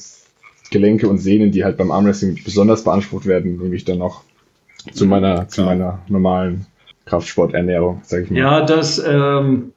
[0.71, 4.23] Gelenke und Sehnen, die halt beim Armwrestling besonders beansprucht werden, nehme ich dann noch
[4.91, 6.65] zu meiner, zu meiner normalen
[7.05, 8.39] Kraftsporternährung, sage ich mal.
[8.39, 9.71] Ja, das, ähm,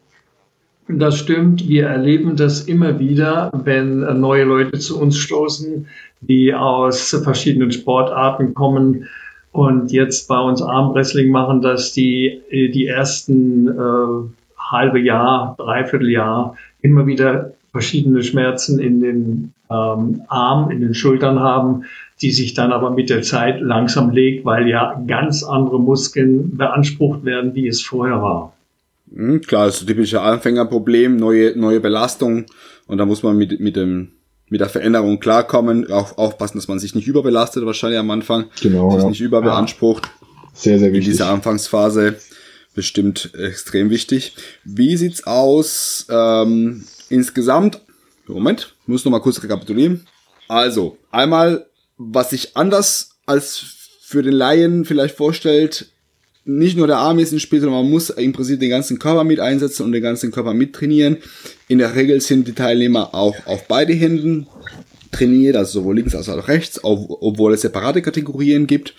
[0.88, 1.68] das stimmt.
[1.68, 5.86] Wir erleben das immer wieder, wenn neue Leute zu uns stoßen,
[6.20, 9.06] die aus verschiedenen Sportarten kommen
[9.56, 16.56] und jetzt bei uns Armwrestling machen, dass die die ersten äh, halbe Jahr, dreiviertel Jahr
[16.82, 21.84] immer wieder verschiedene Schmerzen in den ähm, Arm, in den Schultern haben,
[22.20, 27.24] die sich dann aber mit der Zeit langsam legt, weil ja ganz andere Muskeln beansprucht
[27.24, 28.52] werden, wie es vorher war.
[29.06, 32.46] Mhm, klar, das ist ein typisches Anfängerproblem, neue, neue Belastung
[32.86, 34.08] und da muss man mit, mit dem
[34.48, 38.46] mit der Veränderung klarkommen, auch aufpassen, dass man sich nicht überbelastet, wahrscheinlich am Anfang.
[38.62, 38.90] Genau.
[38.92, 39.08] Sich Ja.
[39.08, 40.08] nicht überbeansprucht.
[40.54, 41.12] Sehr, sehr In wichtig.
[41.14, 42.16] dieser Anfangsphase
[42.74, 44.34] bestimmt extrem wichtig.
[44.64, 47.80] Wie sieht's aus ähm, insgesamt?
[48.26, 50.06] Moment, muss noch mal kurz rekapitulieren.
[50.48, 53.64] Also, einmal, was sich anders als
[54.02, 55.88] für den Laien vielleicht vorstellt,
[56.46, 59.24] nicht nur der Arm ist ein Spiel, sondern man muss im Prinzip den ganzen Körper
[59.24, 61.18] mit einsetzen und den ganzen Körper mittrainieren.
[61.66, 64.46] In der Regel sind die Teilnehmer auch auf beide Händen
[65.10, 68.94] trainiert, also sowohl links als auch rechts, obwohl es separate Kategorien gibt.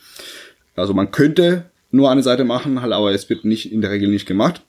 [0.75, 4.09] Also man könnte nur eine Seite machen, halt, aber es wird nicht in der Regel
[4.09, 4.61] nicht gemacht.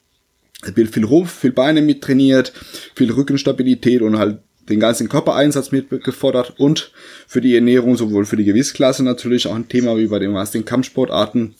[0.62, 2.52] Es wird viel Rumpf, viel Beine mit trainiert,
[2.94, 4.38] viel Rückenstabilität und halt
[4.68, 6.92] den ganzen Körpereinsatz mit gefordert und
[7.26, 10.64] für die Ernährung, sowohl für die Gewichtsklasse natürlich auch ein Thema wie bei den meisten
[10.64, 11.54] Kampfsportarten,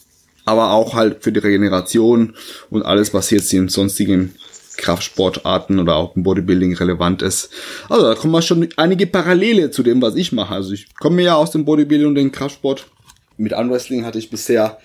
[0.49, 2.35] aber auch halt für die Regeneration
[2.71, 4.33] und alles, was jetzt in sonstigen
[4.77, 7.51] Kraftsportarten oder auch im Bodybuilding relevant ist.
[7.87, 10.55] Also da kommen wir schon einige Parallele zu dem, was ich mache.
[10.55, 12.87] Also ich komme ja aus dem Bodybuilding und dem Kraftsport.
[13.37, 14.79] Mit Unwrestling hatte ich bisher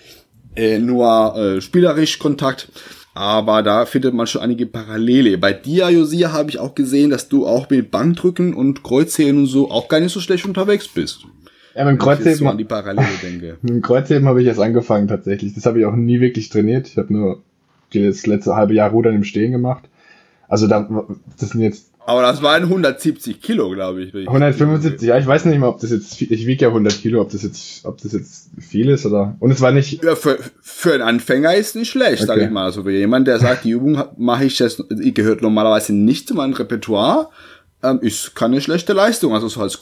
[0.55, 2.69] äh, nur äh, spielerisch Kontakt.
[3.15, 5.37] Aber da findet man schon einige Parallele.
[5.37, 9.45] Bei dir, Josia, habe ich auch gesehen, dass du auch mit Bankdrücken und Kreuzheben und
[9.47, 11.25] so auch gar nicht so schlecht unterwegs bist.
[11.75, 13.57] Ja, mit dem jetzt so an Kreuzheben, die Parallele denke.
[13.61, 15.53] mit dem Kreuzheben habe ich erst angefangen tatsächlich.
[15.53, 16.87] Das habe ich auch nie wirklich trainiert.
[16.87, 17.41] Ich habe nur
[17.93, 19.83] das letzte halbe Jahr Rudern im Stehen gemacht.
[20.47, 20.87] Also da,
[21.39, 24.13] das sind jetzt Aber das waren 170 Kilo, glaube ich.
[24.13, 25.07] wenn ich- 175.
[25.07, 27.31] Ja, ich weiß nicht mal, ob das jetzt, viel- ich wiege ja 100 Kilo, ob
[27.31, 29.35] das jetzt, ob das jetzt viel ist oder.
[29.39, 32.45] Und es war nicht, Ja, für, für einen Anfänger ist nicht schlecht, Okay.
[32.45, 32.65] ich mal.
[32.65, 36.35] Also für jemand, der sagt, die Übung mache ich jetzt, die gehört normalerweise nicht zu
[36.35, 37.29] meinem Repertoire,
[37.83, 39.33] ähm, ist keine schlechte Leistung.
[39.33, 39.79] Also so als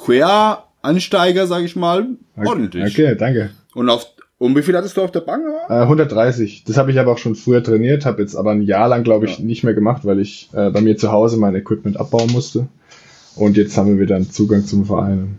[0.84, 2.84] Quer-Ansteiger, sag ich mal, ordentlich.
[2.93, 3.52] Okay, danke.
[3.74, 4.08] Und auf
[4.39, 5.46] und wie viel hattest du auf der Bank?
[5.69, 6.65] Äh, 130.
[6.65, 9.26] Das habe ich aber auch schon früher trainiert, habe jetzt aber ein Jahr lang, glaube
[9.26, 12.67] ich, nicht mehr gemacht, weil ich äh, bei mir zu Hause mein Equipment abbauen musste.
[13.38, 15.38] Und jetzt haben wir wieder einen Zugang zum Verein.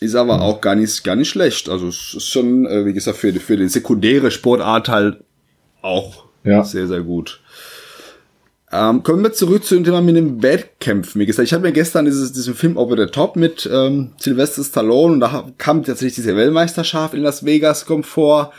[0.00, 1.68] Ist aber auch gar nicht, gar nicht schlecht.
[1.68, 5.24] Also es ist schon, äh, wie gesagt, für, die- für die sekundäre Sportart halt
[5.82, 6.62] auch Ja.
[6.62, 7.40] sehr, sehr gut.
[8.76, 11.20] Ähm, kommen wir zurück zu dem Thema mit den Wettkämpfen.
[11.20, 14.64] Wie gesagt, ich habe mir gestern dieses, diesen Film Over the Top mit ähm, Sylvester
[14.64, 18.52] Stallone und da kam tatsächlich diese Weltmeisterschaft in Las Vegas kommt vor.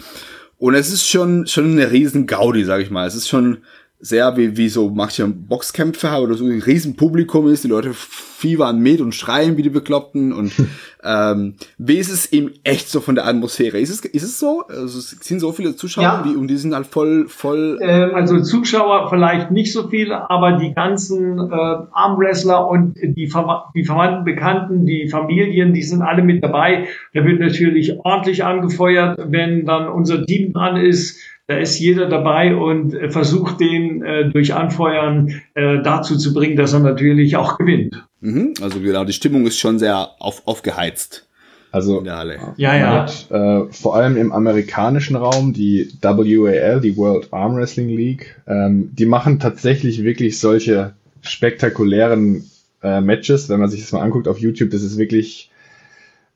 [0.57, 3.05] Und es ist schon, schon eine riesen Gaudi, sag ich mal.
[3.05, 3.57] Es ist schon
[3.99, 7.63] sehr wie, wie so manche Boxkämpfe haben oder so ein riesen Publikum ist.
[7.63, 10.33] Die Leute fiebern mit und schreien wie die Bekloppten.
[10.33, 10.51] Und
[11.03, 13.79] ähm, wie ist es eben echt so von der Atmosphäre?
[13.79, 14.63] Ist es, ist es so?
[14.67, 16.23] Also es sind so viele Zuschauer Ja.
[16.27, 20.53] die, und die sind halt voll, voll Ähm, Also Zuschauer vielleicht nicht so viele, aber
[20.53, 26.21] die ganzen äh, Armwrestler und die, Verwa die Verwandten, Bekannten, die Familien, die sind alle
[26.21, 26.87] mit dabei.
[27.13, 31.19] Da wird natürlich ordentlich angefeuert, wenn dann unser Team dran ist.
[31.47, 36.55] Da ist jeder dabei und äh, versucht den äh, durch Anfeuern äh, dazu zu bringen,
[36.55, 38.03] dass er natürlich auch gewinnt.
[38.21, 38.55] Mhm.
[38.61, 41.27] Also genau, die Stimmung ist schon sehr auf, aufgeheizt
[41.71, 42.39] Also in der Halle.
[42.57, 43.01] Ja, man ja.
[43.03, 48.89] hat äh, vor allem im amerikanischen Raum die WAL, die World Arm Wrestling League, ähm,
[48.93, 52.49] die machen tatsächlich wirklich solche spektakulären
[52.81, 53.49] äh, Matches.
[53.49, 55.51] Wenn man sich das mal anguckt auf YouTube, das ist wirklich,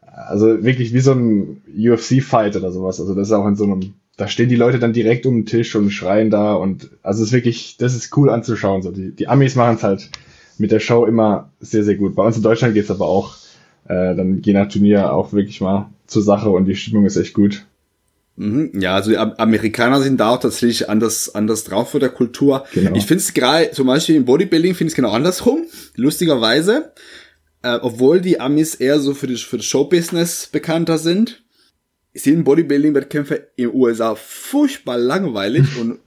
[0.01, 2.99] also wirklich wie so ein UFC-Fight oder sowas.
[2.99, 5.45] Also das ist auch in so einem, da stehen die Leute dann direkt um den
[5.45, 8.81] Tisch und schreien da und also es ist wirklich, das ist cool anzuschauen.
[8.81, 10.09] So die, die Amis machen es halt
[10.57, 12.15] mit der Show immer sehr, sehr gut.
[12.15, 13.35] Bei uns in Deutschland geht's aber auch
[13.85, 17.33] äh, dann je nach Turnier auch wirklich mal zur Sache und die Stimmung ist echt
[17.33, 17.65] gut.
[18.35, 18.71] Mhm.
[18.79, 22.65] Ja, also die Am- Amerikaner sind da auch tatsächlich anders, anders drauf für der Kultur.
[22.73, 22.95] Genau.
[22.95, 25.63] Ich finde es gerade, zum Beispiel im Bodybuilding finde ich es genau andersrum,
[25.95, 26.91] lustigerweise.
[27.61, 31.41] Äh, obwohl die Amis eher so für, die, für das Showbusiness bekannter sind,
[32.13, 35.99] sind Bodybuilding-Wettkämpfe in den USA furchtbar langweilig und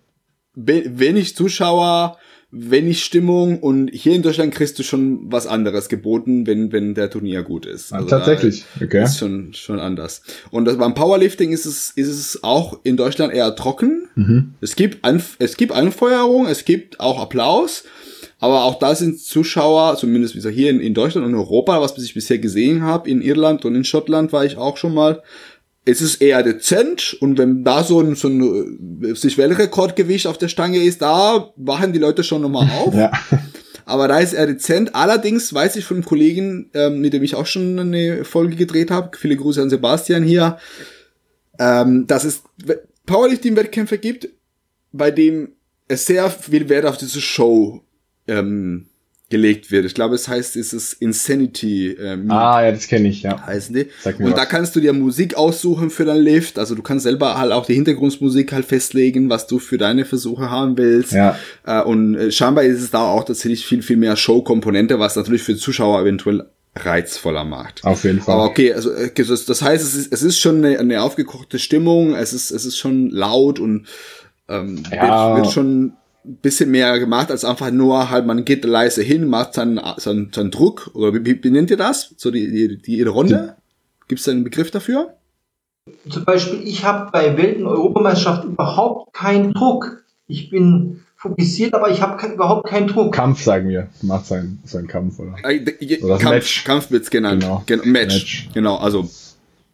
[0.54, 2.18] we- wenig Zuschauer,
[2.50, 7.08] wenig Stimmung und hier in Deutschland kriegst du schon was anderes geboten, wenn, wenn der
[7.08, 7.92] Turnier gut ist.
[7.94, 9.04] Also da- Tatsächlich, okay.
[9.04, 10.22] ist schon, schon anders.
[10.50, 14.08] Und das, beim Powerlifting ist es, ist es auch in Deutschland eher trocken.
[14.16, 14.54] Mhm.
[14.60, 17.84] Es gibt, Anf es gibt Anfeuerung, es gibt auch Applaus,
[18.38, 22.12] Aber auch da sind Zuschauer, zumindest wie hier in, in Deutschland und Europa, was ich
[22.12, 25.22] bisher gesehen habe, in Irland und in Schottland war ich auch schon mal,
[25.84, 30.38] es ist eher dezent und wenn da so ein, so ein äh, sich Weltrekordgewicht auf
[30.38, 32.94] der Stange ist, da wachen die Leute schon nochmal auf.
[32.94, 33.10] ja.
[33.84, 34.94] Aber da ist er dezent.
[34.94, 38.92] Allerdings weiß ich von einem Kollegen, ähm, mit dem ich auch schon eine Folge gedreht
[38.92, 40.58] habe, viele Grüße an Sebastian hier,
[41.58, 42.42] ähm, dass es
[43.06, 44.28] Powerlifting-Wettkämpfe gibt,
[44.92, 45.52] bei dem
[45.88, 47.82] es sehr viel Wert auf diese Show
[48.28, 48.86] ähm,
[49.32, 49.86] gelegt wird.
[49.86, 51.88] Ich glaube, es heißt, es ist Insanity.
[51.92, 53.44] Ähm, ah, ja, das kenne ich, ja.
[53.44, 53.88] Heißen die.
[54.04, 54.34] Und was.
[54.34, 56.58] da kannst du dir Musik aussuchen für dein Lift.
[56.58, 60.50] Also du kannst selber halt auch die Hintergrundmusik halt festlegen, was du für deine Versuche
[60.50, 61.12] haben willst.
[61.12, 61.38] Ja.
[61.66, 65.42] Äh, und äh, scheinbar ist es da auch tatsächlich viel, viel mehr Show-Komponente, was natürlich
[65.42, 66.44] für Zuschauer eventuell
[66.76, 67.82] reizvoller macht.
[67.84, 68.34] Auf jeden Fall.
[68.34, 72.14] Aber okay, also äh, das heißt, es ist, es ist schon eine, eine aufgekochte Stimmung,
[72.14, 73.86] es ist, es ist schon laut und
[74.50, 75.34] ähm, ja.
[75.34, 79.54] wird, wird schon bisschen mehr gemacht als einfach nur halt, man geht leise hin, macht
[79.54, 82.14] seinen, seinen, seinen Druck, oder wie, wie nennt ihr das?
[82.16, 83.56] So die, die, die Runde?
[84.08, 85.14] Gibt es da einen Begriff dafür?
[86.08, 90.04] Zum Beispiel, ich habe bei Welten-Europameisterschaft überhaupt keinen Druck.
[90.28, 93.12] Ich bin fokussiert, aber ich habe ke überhaupt keinen Druck.
[93.12, 93.88] Kampf, sagen wir.
[94.02, 95.34] Macht sein, sein Kampf, oder?
[95.44, 95.64] Äh,
[96.02, 96.64] oder Kampf, Match.
[96.64, 97.42] Kampf wird's genannt.
[97.42, 97.62] Genau.
[97.66, 98.14] Gen Match.
[98.14, 98.48] Match.
[98.54, 99.08] Genau, also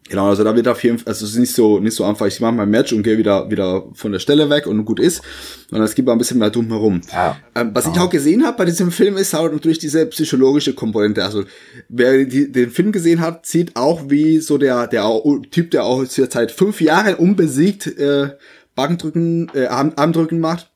[0.09, 2.25] Genau, also da wird auf jeden Fall, also es ist nicht so, nicht so einfach,
[2.25, 5.21] ich mache mein Match und gehe wieder, wieder von der Stelle weg und gut ist,
[5.69, 7.01] sondern es gibt ein bisschen mehr drumherum.
[7.11, 7.37] Ja.
[7.55, 7.91] Ähm, was ja.
[7.91, 11.23] ich auch gesehen habe bei diesem Film ist auch natürlich diese psychologische Komponente.
[11.23, 11.43] Also
[11.89, 15.07] wer die, den Film gesehen hat, sieht auch wie so der, der
[15.51, 18.31] Typ, der auch seit fünf Jahren unbesiegt äh,
[18.73, 20.71] Bankdrücken, äh, Arm, Armdrücken macht,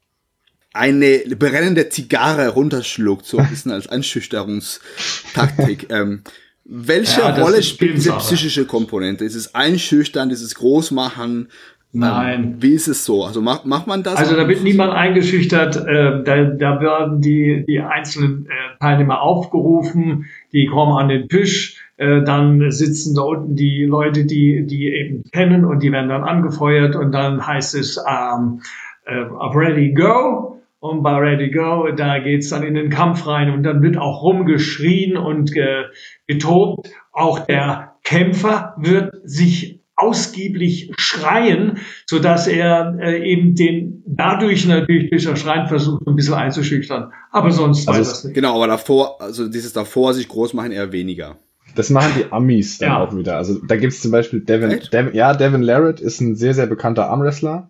[0.73, 5.87] eine brennende Zigarre runterschluckt, so ein bisschen als Einschüchterungstaktik.
[5.89, 6.23] ähm,
[6.65, 9.25] welche ja, Rolle spielt diese psychische Komponente?
[9.25, 11.49] Ist es einschüchtern, ist es Großmachen?
[11.95, 12.43] Nein.
[12.43, 13.23] Ähm, wie ist es so?
[13.23, 14.15] Also macht, macht man das?
[14.15, 15.75] Also da wird niemand eingeschüchtert.
[15.75, 21.83] Äh, da, da werden die, die einzelnen äh, Teilnehmer aufgerufen, die kommen an den Tisch.
[21.97, 26.23] Äh, dann sitzen da unten die Leute, die, die eben kennen und die werden dann
[26.23, 28.61] angefeuert und dann heißt es ähm,
[29.05, 30.52] äh, ready, go.
[30.83, 34.21] Und bei Ready Go, da geht's dann in den Kampf rein und dann wird auch
[34.21, 35.85] rumgeschrien und ge,
[36.27, 36.89] getobt.
[37.13, 45.09] Auch der Kämpfer wird sich ausgiebig schreien, so dass er äh, eben den dadurch natürlich
[45.09, 47.13] durch das Schreien versucht, ein bisschen einzuschüchtern.
[47.31, 48.33] Aber sonst also das nicht.
[48.33, 51.37] Genau, aber davor, also dieses davor sich groß machen eher weniger.
[51.75, 52.99] Das machen die Amis dann ja.
[53.05, 53.37] auch wieder.
[53.37, 57.09] Also da gibt's zum Beispiel Devin, Devin, ja, Devin Larrett ist ein sehr, sehr bekannter
[57.09, 57.69] Armwrestler.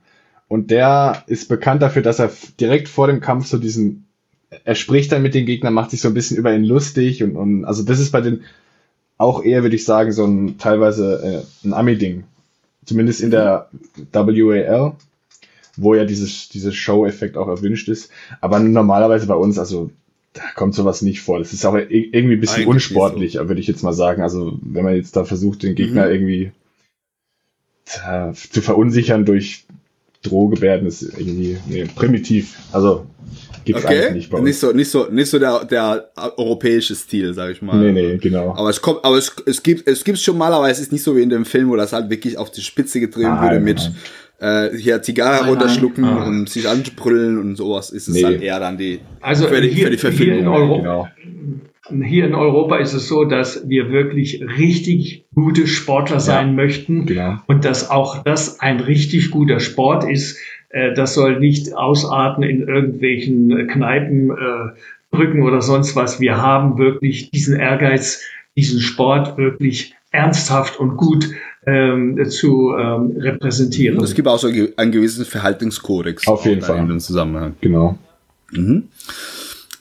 [0.54, 4.06] Und der ist bekannt dafür, dass er direkt vor dem Kampf so diesen,
[4.64, 7.36] er spricht dann mit den Gegnern, macht sich so ein bisschen über ihn lustig und,
[7.36, 8.44] und also das ist bei den
[9.18, 12.26] auch eher, würde ich sagen, so ein teilweise äh, ein Ami-Ding.
[12.86, 13.68] Zumindest in der
[14.12, 14.94] WAL,
[15.76, 18.12] wo ja dieses, dieses Show-Effekt auch erwünscht ist.
[18.40, 19.90] Aber normalerweise bei uns, also
[20.34, 21.40] da kommt sowas nicht vor.
[21.40, 23.48] Das ist auch irgendwie ein bisschen Eigentlich unsportlich, so.
[23.48, 24.22] würde ich jetzt mal sagen.
[24.22, 26.12] Also wenn man jetzt da versucht, den Gegner mhm.
[26.12, 26.52] irgendwie
[28.06, 29.66] äh, zu verunsichern durch
[30.24, 32.58] Drohgebärden ist irgendwie nee, primitiv.
[32.72, 33.06] Also
[33.66, 34.00] gibt's okay.
[34.00, 34.46] eigentlich nicht bei uns.
[34.46, 37.78] Nicht so, nicht so, nicht so der, der europäische Stil, sag ich mal.
[37.78, 38.54] Nee, nee, genau.
[38.56, 41.04] Aber es kommt, aber es, es gibt, es gibt's schon mal, aber es ist nicht
[41.04, 43.92] so wie in dem Film, wo das halt wirklich auf die Spitze getrieben wurde mit,
[44.44, 46.28] äh, hier Zigarre runterschlucken nein.
[46.28, 48.22] und sich anbrüllen und sowas ist es nee.
[48.22, 50.40] dann eher dann die, also für die, hier, für die Verfilmung.
[50.40, 51.08] Hier in Europa, genau
[52.02, 57.06] hier in Europa ist es so, dass wir wirklich richtig gute Sportler sein ja, möchten
[57.06, 57.40] genau.
[57.48, 60.40] und dass auch das ein richtig guter Sport ist.
[60.70, 64.72] Äh, das soll nicht ausarten in irgendwelchen Kneipen, äh,
[65.12, 66.20] Brücken oder sonst was.
[66.20, 68.24] Wir haben wirklich diesen Ehrgeiz,
[68.56, 71.30] diesen Sport wirklich ernsthaft und gut
[71.66, 74.02] ähm, zu ähm, repräsentieren.
[74.04, 76.28] Es gibt auch so einen gewissen Verhaltenskodex.
[76.28, 76.80] Auf jeden Fall.
[76.80, 77.56] In dem Zusammenhang.
[77.62, 77.98] Genau.
[78.52, 78.90] Mhm.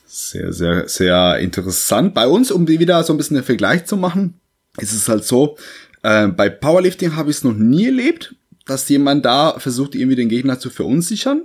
[0.05, 2.13] Sehr, sehr, sehr interessant.
[2.13, 4.35] Bei uns, um die wieder so ein bisschen den Vergleich zu machen,
[4.79, 5.57] ist es halt so,
[6.03, 10.29] äh, bei Powerlifting habe ich es noch nie erlebt, dass jemand da versucht, irgendwie den
[10.29, 11.43] Gegner zu verunsichern.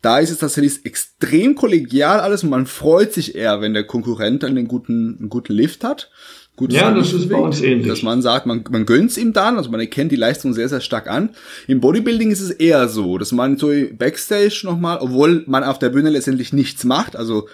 [0.00, 4.42] Da ist es tatsächlich extrem kollegial alles und man freut sich eher, wenn der Konkurrent
[4.42, 6.10] den guten, einen guten Lift hat.
[6.56, 7.88] Gutes ja, das ist bei uns ähnlich.
[7.88, 10.80] Dass man sagt, man, man gönnt's ihm dann, also man erkennt die Leistung sehr, sehr
[10.80, 11.30] stark an.
[11.66, 15.88] Im Bodybuilding ist es eher so, dass man so Backstage nochmal, obwohl man auf der
[15.88, 17.48] Bühne letztendlich nichts macht, also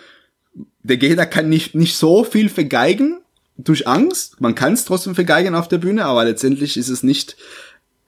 [0.82, 3.18] der Gegner kann nicht, nicht so viel vergeigen
[3.56, 4.40] durch Angst.
[4.40, 7.36] Man kann es trotzdem vergeigen auf der Bühne, aber letztendlich ist es nicht,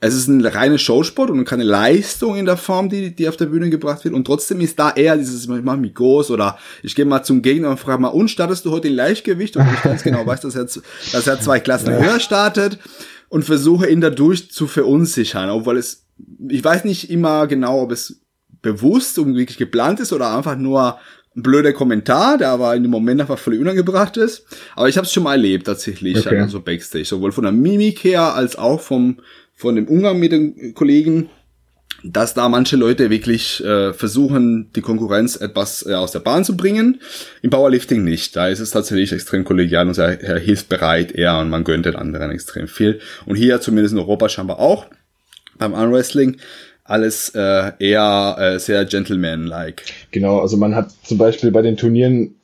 [0.03, 3.47] es ist ein reiner Showsport und keine Leistung in der Form, die, die auf der
[3.47, 4.15] Bühne gebracht wird.
[4.15, 7.43] Und trotzdem ist da eher dieses, ich mach mich groß oder ich gehe mal zum
[7.43, 9.57] Gegner und frage mal, und startest du heute in Leichtgewicht?
[9.57, 10.65] Und ich ganz genau weiß, dass er,
[11.13, 12.79] dass er zwei Klassen höher startet
[13.29, 16.07] und versuche ihn dadurch zu verunsichern, obwohl es,
[16.49, 18.21] ich weiß nicht immer genau, ob es
[18.63, 20.99] bewusst und wirklich geplant ist oder einfach nur
[21.37, 24.45] ein blöder Kommentar, der aber in dem Moment einfach völlig unangebracht ist.
[24.75, 26.41] Aber ich habe es schon mal erlebt tatsächlich, Okay.
[26.41, 29.19] also Backstage, sowohl von der Mimik her als auch vom
[29.61, 31.29] von dem Umgang mit den Kollegen,
[32.03, 36.57] dass da manche Leute wirklich äh, versuchen, die Konkurrenz etwas äh, aus der Bahn zu
[36.57, 37.01] bringen.
[37.43, 38.37] Im Powerlifting nicht.
[38.37, 42.31] Da ist es tatsächlich extrem kollegial und sehr, hilfsbereit eher und man gönnt den anderen
[42.31, 43.01] extrem viel.
[43.27, 44.87] Und hier zumindest in Europa scheinbar auch
[45.59, 46.39] beim Armwrestling
[46.85, 49.85] alles äh, eher äh, sehr gentleman-like.
[50.11, 52.37] Genau, also man hat zum Beispiel bei den Turnieren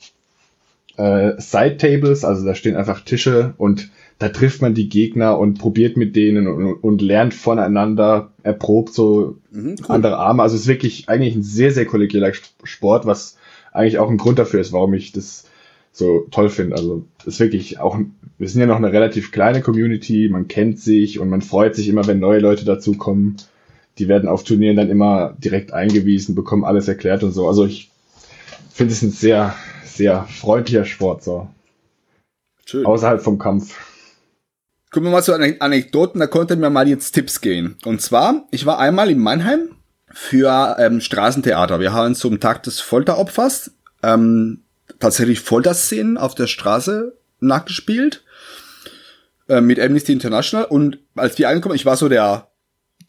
[0.98, 5.58] äh, Side Tables, also da stehen einfach Tische und da trifft man die Gegner und
[5.58, 10.42] probiert mit denen und, und lernt voneinander, erprobt so Mhm, andere Arme.
[10.42, 13.36] Also es ist wirklich eigentlich ein sehr, sehr kollegialer Sport, was
[13.72, 15.44] eigentlich auch ein Grund dafür ist, warum ich das
[15.92, 16.76] so toll finde.
[16.76, 17.98] Also es ist wirklich auch,
[18.38, 21.88] wir sind ja noch eine relativ kleine Community, man kennt sich und man freut sich
[21.88, 23.36] immer, wenn neue Leute dazukommen.
[23.98, 27.48] Die werden auf Turnieren dann immer direkt eingewiesen, bekommen alles erklärt und so.
[27.48, 27.90] Also ich
[28.70, 31.48] finde es ein sehr, sehr freundlicher Sport, so
[32.66, 32.84] Schön.
[32.84, 33.95] außerhalb vom Kampf.
[34.96, 37.76] Kommen wir mal zu Ane- Anekdoten, da konnten mir mal jetzt Tipps gehen.
[37.84, 39.76] Und zwar, ich war einmal in Mannheim
[40.10, 41.80] für ähm, Straßentheater.
[41.80, 44.62] Wir haben zum Tag des Folteropfers ähm,
[44.98, 48.24] tatsächlich Folterszenen auf der Straße nachgespielt
[49.50, 50.64] äh, mit Amnesty International.
[50.64, 52.48] Und als wir angekommen, ich war so der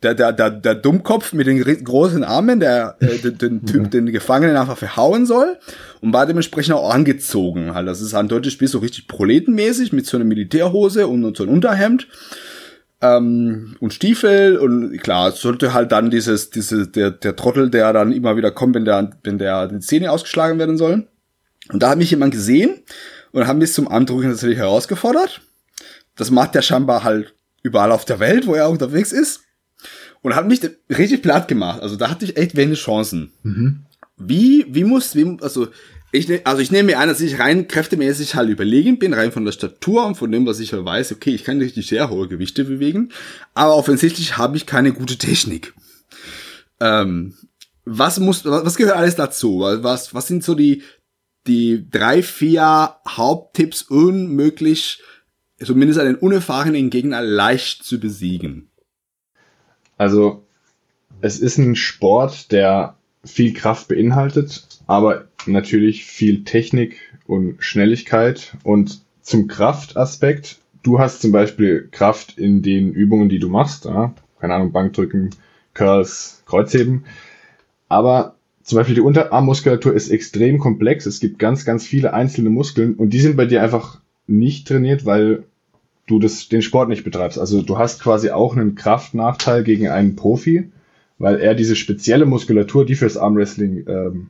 [0.04, 4.06] der, der, der, der Dummkopf mit den großen Armen, der äh, den, den Typ, den
[4.08, 5.58] Gefangenen einfach verhauen soll
[6.02, 7.74] und war dementsprechend auch angezogen.
[7.74, 11.36] Halt, das ist ein deutsches Spiel so richtig proletenmäßig mit so einer Militärhose und, und
[11.36, 12.08] so ein Unterhemd
[13.02, 18.12] ähm, und Stiefel und klar, sollte halt dann dieses, diese, der, der Trottel, der dann
[18.12, 21.08] immer wieder kommt, wenn der, wenn der die Zähne ausgeschlagen werden sollen.
[21.70, 22.82] Und da hat mich jemand gesehen
[23.32, 25.42] und hat mich zum Andrücken tatsächlich herausgefordert.
[26.16, 29.42] Das macht der scheinbar halt überall auf der Welt, wo er unterwegs ist.
[30.22, 31.82] Und hat mich richtig platt gemacht.
[31.82, 33.32] Also da hatte ich echt wenig Chancen.
[34.18, 35.68] Wie, wie muss, wie, also
[36.12, 39.32] ich, ne- also ich nehme mir an, dass ich rein kräftemäßig halt überlegen bin, rein
[39.32, 42.10] von der Statur und von dem, was ich halt weiß, okay, ich kann richtig sehr
[42.10, 43.10] hohe Gewichte bewegen,
[43.54, 45.74] aber offensichtlich habe ich keine gute Technik.
[46.80, 47.36] Ähm,
[47.86, 49.60] was muss, was gehört alles dazu?
[49.60, 50.82] Was, was sind so die,
[51.46, 55.02] die drei, vier Haupttipps, unmöglich,
[55.64, 58.72] zumindest einen unerfahrenen Gegner leicht zu besiegen?
[59.98, 60.44] Also,
[61.22, 68.56] es ist ein Sport, der viel Kraft beinhaltet, aber natürlich viel Technik und Schnelligkeit.
[68.64, 74.14] Und zum Kraftaspekt, du hast zum Beispiel Kraft in den Übungen, die du machst, ja?
[74.40, 75.32] keine Ahnung, Bankdrücken,
[75.74, 77.06] Curls, Kreuzheben.
[77.90, 81.06] Aber zum Beispiel die Unterarmmuskulatur ist extrem komplex.
[81.06, 85.06] Es gibt ganz, ganz viele einzelne Muskeln und die sind bei dir einfach nicht trainiert,
[85.06, 85.44] weil
[86.08, 87.38] du das, den Sport nicht betreibst.
[87.38, 90.72] Also du hast quasi auch einen Kraftnachteil gegen einen Profi,
[91.20, 94.30] weil er diese spezielle Muskulatur, die fürs Armwrestling ähm,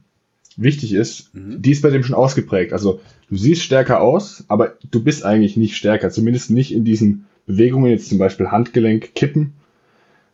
[0.57, 2.73] wichtig ist, die ist bei dem schon ausgeprägt.
[2.73, 7.25] Also du siehst stärker aus, aber du bist eigentlich nicht stärker, zumindest nicht in diesen
[7.45, 9.53] Bewegungen, jetzt zum Beispiel Handgelenk, Kippen,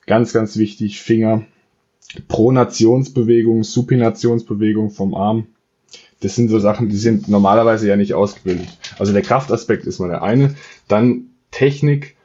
[0.06, 1.44] ganz, ganz wichtig, Finger,
[2.28, 5.48] Pronationsbewegung, Supinationsbewegung vom Arm.
[6.22, 8.78] Das sind so Sachen, die sind normalerweise ja nicht ausgebildet.
[8.98, 10.56] Also der Kraftaspekt ist mal der eine.
[10.88, 12.16] Dann Technik.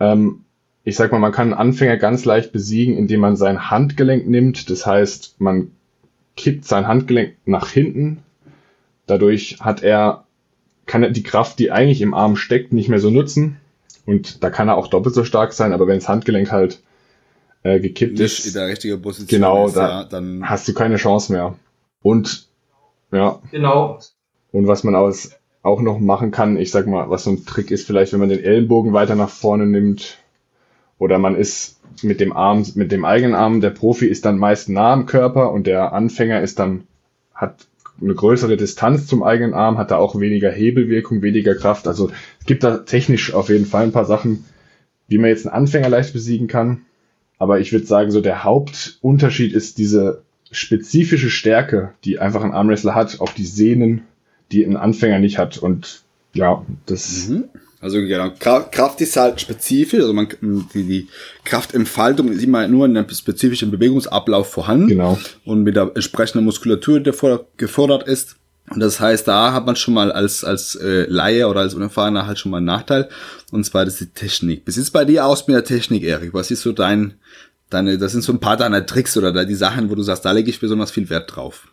[0.00, 0.44] Ähm,
[0.84, 4.68] ich sag mal, man kann einen Anfänger ganz leicht besiegen, indem man sein Handgelenk nimmt.
[4.70, 5.70] Das heißt, man
[6.36, 8.22] kippt sein Handgelenk nach hinten.
[9.06, 10.24] Dadurch hat er,
[10.86, 13.58] kann er die Kraft, die eigentlich im Arm steckt, nicht mehr so nutzen.
[14.06, 16.80] Und da kann er auch doppelt so stark sein, aber wenn das Handgelenk halt
[17.62, 20.74] äh, gekippt Nicht ist, in der richtigen Position Genau, ist, da- ja, dann hast du
[20.74, 21.54] keine Chance mehr.
[22.02, 22.48] Und
[23.12, 24.00] ja, Genau.
[24.50, 25.30] und was man aus,
[25.62, 28.28] auch noch machen kann, ich sag mal, was so ein Trick ist, vielleicht wenn man
[28.28, 30.18] den Ellenbogen weiter nach vorne nimmt
[30.98, 34.68] oder man ist mit dem Arm, mit dem eigenen Arm, der Profi ist dann meist
[34.68, 36.84] nah am Körper und der Anfänger ist dann,
[37.34, 37.66] hat
[38.00, 41.86] eine größere Distanz zum eigenen Arm, hat da auch weniger Hebelwirkung, weniger Kraft.
[41.86, 44.44] Also es gibt da technisch auf jeden Fall ein paar Sachen,
[45.06, 46.82] wie man jetzt einen Anfänger leicht besiegen kann.
[47.38, 52.94] Aber ich würde sagen, so der Hauptunterschied ist diese spezifische Stärke, die einfach ein Armwrestler
[52.94, 54.02] hat, auf die Sehnen,
[54.52, 55.58] die ein Anfänger nicht hat.
[55.58, 56.02] Und
[56.34, 57.44] ja, das Mhm.
[57.80, 60.28] Also genau, Kra- Kraft ist halt spezifisch, also man
[60.72, 61.08] die, die
[61.44, 65.18] Kraftentfaltung ist immer nur in einem spezifischen Bewegungsablauf vorhanden genau.
[65.44, 67.10] und mit der entsprechenden Muskulatur, die
[67.56, 68.36] gefordert ist.
[68.70, 72.24] Und das heißt, da hat man schon mal als als äh, Laie oder als Unerfahrener
[72.24, 73.08] halt schon mal einen Nachteil.
[73.50, 74.62] Und zwar das ist die Technik.
[74.64, 76.32] Wie sieht's bei dir aus mit der Technik, Erik?
[76.34, 77.14] Was ist so dein
[77.68, 77.98] deine?
[77.98, 80.30] Das sind so ein paar deiner Tricks oder da die Sachen, wo du sagst, da
[80.30, 81.66] lege ich besonders viel Wert drauf.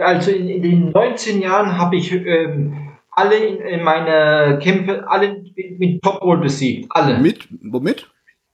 [0.00, 5.34] Also in, in den 19 Jahren habe ich ähm, alle in, in meine Kämpfe, alle
[5.56, 6.86] mit, mit Top Roll besiegt.
[6.90, 7.18] Alle.
[7.18, 8.06] Mit womit?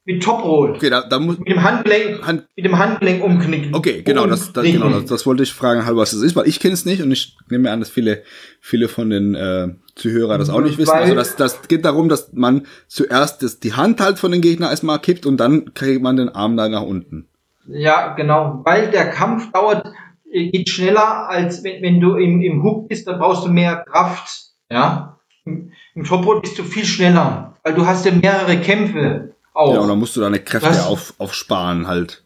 [0.06, 0.72] mit Top Roll.
[0.76, 3.74] Okay, da, da muss Mit dem Handgelenk, Hand, mit dem Handgelenk umknicken.
[3.74, 6.46] okay, genau, das, das, genau das, das wollte ich fragen, halt, was das ist, weil
[6.46, 8.22] ich kenne es nicht und ich nehme an, dass viele,
[8.60, 10.92] viele von den äh, Zuhörer das auch nicht wissen.
[10.92, 14.42] Weil- Also das, das geht darum, dass man zuerst das, die Hand halt von den
[14.42, 17.26] Gegner erstmal kippt und dann kriegt man den Arm da nach unten.
[17.66, 19.90] Ja, genau, weil der Kampf dauert,
[20.34, 24.46] geht schneller, als wenn, wenn du im, im Hook bist, dann brauchst du mehr Kraft.
[24.70, 29.34] Ja, im, im Top Roll bist du viel schneller, weil du hast ja mehrere Kämpfe
[29.52, 29.74] auch.
[29.74, 32.22] Ja, und dann musst du deine Kräfte Das- auf, aufsparen halt.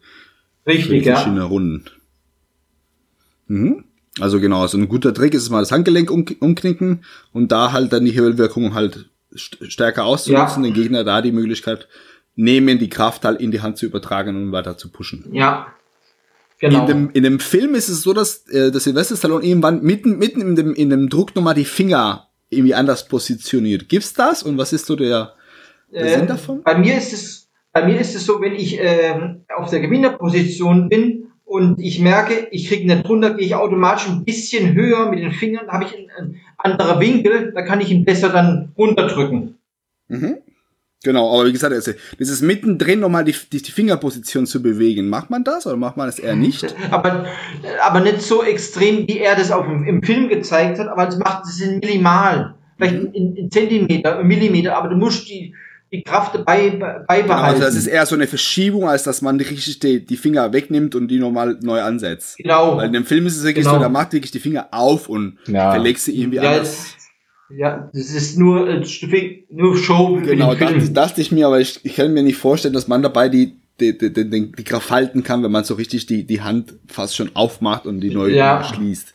[0.64, 1.14] für Richtig, ja.
[1.16, 1.84] verschiedene Runden.
[3.46, 3.84] Mhm.
[4.20, 7.72] Also genau, so ein guter Trick ist es mal das Handgelenk um, umknicken und da
[7.72, 10.70] halt dann die Hebelwirkung halt st stärker auszunutzen, Ja.
[10.70, 11.86] den Gegner da die Möglichkeit
[12.34, 15.24] nehmen, die Kraft halt in die Hand zu übertragen und weiter zu pushen.
[15.32, 15.68] Ja,
[16.58, 16.80] genau.
[16.80, 20.18] In, dem, in dem Film ist es so, dass, äh, dass Sylvester Stallone irgendwann mitten,
[20.18, 23.88] mitten in dem, in dem Druck nochmal die Finger irgendwie anders positioniert.
[23.88, 25.34] Gibt's das und was ist so der,
[25.92, 26.62] der Sinn Äh, davon?
[26.62, 30.88] Bei mir ist es, bei mir ist es so, wenn ich ähm, auf der Gewinnerposition
[30.88, 35.20] bin und ich merke, ich kriege nicht runter, gehe ich automatisch ein bisschen höher mit
[35.20, 39.58] den Fingern, habe ich einen, einen anderen Winkel, da kann ich ihn besser dann runterdrücken.
[40.08, 40.38] Mhm.
[41.04, 45.30] Genau, aber wie gesagt, also, dieses mittendrin nochmal die, die, die Fingerposition zu bewegen, macht
[45.30, 46.74] man das oder macht man das eher nicht?
[46.90, 47.24] Aber,
[47.86, 51.16] aber nicht so extrem, wie er das auf dem, im Film gezeigt hat, aber es
[51.18, 53.10] macht es in Millimal, vielleicht Mhm.
[53.12, 55.54] in, in Zentimeter, Millimeter, aber du musst die,
[55.92, 57.44] die Kraft dabei be- beibehalten.
[57.54, 60.94] Also das ist eher so eine Verschiebung, als dass man richtig die, die Finger wegnimmt
[60.96, 62.36] und die nochmal neu ansetzt.
[62.38, 62.76] genau.
[62.76, 63.76] Weil in dem Film ist es wirklich Genau.
[63.76, 65.70] so, da macht wirklich die Finger auf und Ja.
[65.70, 66.96] verlegt sie irgendwie Ja, anders.
[67.50, 68.82] Ja, das ist nur, äh,
[69.50, 70.78] nur Show für Genau, Film.
[70.78, 73.56] dachte, dachte ich mir, aber ich, ich kann mir nicht vorstellen, dass man dabei die,
[73.80, 76.74] die, die, die, die, die Kraft halten kann, wenn man so richtig die, die Hand
[76.86, 78.62] fast schon aufmacht und die neu Ja.
[78.64, 79.14] schließt.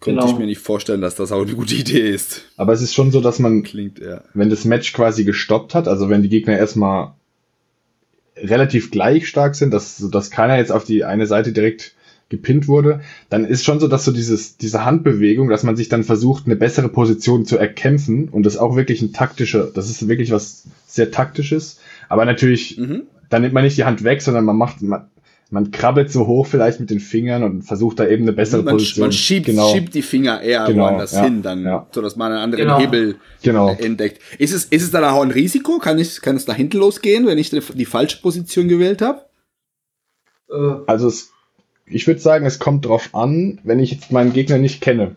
[0.00, 0.32] Konnte Genau.
[0.32, 2.42] ich mir nicht vorstellen, dass das auch eine gute Idee ist.
[2.58, 4.22] Aber es ist schon so, dass man, Klingt, ja.
[4.34, 7.14] wenn das Match quasi gestoppt hat, also wenn die Gegner erstmal
[8.36, 11.94] relativ gleich stark sind, dass, dass keiner jetzt auf die eine Seite direkt
[12.28, 16.04] gepinnt wurde, dann ist schon so, dass so dieses, diese Handbewegung, dass man sich dann
[16.04, 20.30] versucht, eine bessere Position zu erkämpfen und das auch wirklich ein taktischer, das ist wirklich
[20.30, 23.02] was sehr taktisches, aber natürlich, Mhm.
[23.30, 25.06] dann nimmt man nicht die Hand weg, sondern man macht, man,
[25.50, 28.74] man krabbelt so hoch vielleicht mit den Fingern und versucht da eben eine bessere man,
[28.74, 29.04] Position.
[29.04, 31.86] man schiebt, genau, schiebt die Finger eher Genau, woanders ja, hin, dann, ja.
[31.92, 32.78] so dass man einen anderen Genau.
[32.80, 33.68] Hebel genau.
[33.78, 34.20] entdeckt.
[34.38, 35.78] Ist es, ist es dann auch ein Risiko?
[35.78, 39.20] Kann ich, kann es da hinten losgehen, wenn ich die, die falsche Position gewählt habe?
[40.86, 41.30] Also es,
[41.86, 45.16] ich würde sagen, es kommt drauf an, wenn ich jetzt meinen Gegner nicht kenne.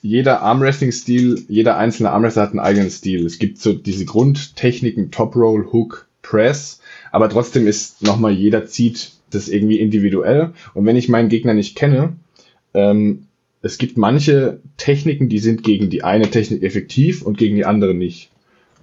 [0.00, 3.26] Jeder Armwrestling-Stil, jeder einzelne Armwrestler hat einen eigenen Stil.
[3.26, 6.80] Es gibt so diese Grundtechniken, Top Roll, Hook, Press,
[7.10, 10.52] aber trotzdem ist nochmal jeder zieht das irgendwie individuell.
[10.74, 12.14] Und wenn ich meinen Gegner nicht kenne,
[12.74, 13.24] ähm,
[13.60, 17.92] es gibt manche Techniken, die sind gegen die eine Technik effektiv und gegen die andere
[17.92, 18.30] nicht.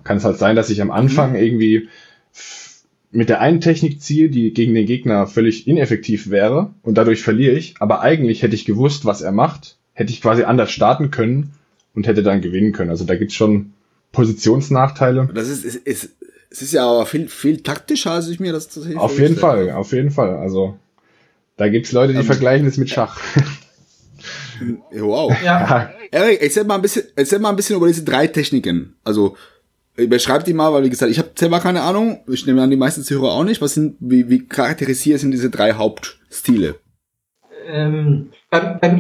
[0.04, 1.88] Kann es halt sein, dass ich am Anfang irgendwie
[2.34, 2.75] f-
[3.16, 7.56] mit der einen Technik ziehe, die gegen den Gegner völlig ineffektiv wäre und dadurch verliere
[7.56, 11.54] ich, aber eigentlich hätte ich gewusst, was er macht, hätte ich quasi anders starten können
[11.96, 12.90] und hätte dann gewinnen können.
[12.90, 13.74] Also da gibt's schon
[14.12, 15.30] Positionsnachteile.
[15.34, 16.10] Das ist, ist, ist,
[16.50, 19.72] es ist ja aber viel, viel taktischer, als ich mir das tatsächlich Auf jeden Fall,
[19.72, 20.36] auf jeden Fall.
[20.38, 20.78] Also
[21.58, 23.20] da gibt's Leute, die Ähm, vergleichen es mit Schach.
[24.92, 25.36] Wow.
[25.44, 28.96] ja, Erik, erzähl mal ein bisschen, erzähl mal ein bisschen über diese drei Techniken.
[29.04, 29.36] Also,
[29.96, 32.20] beschreib die mal, weil wie gesagt, ich habe selber keine Ahnung.
[32.28, 33.62] Ich nehme an, die meisten Zuhörer auch nicht.
[33.62, 36.76] Was sind, wie, wie charakterisiert sind diese drei Hauptstile?
[37.68, 38.30] ähm,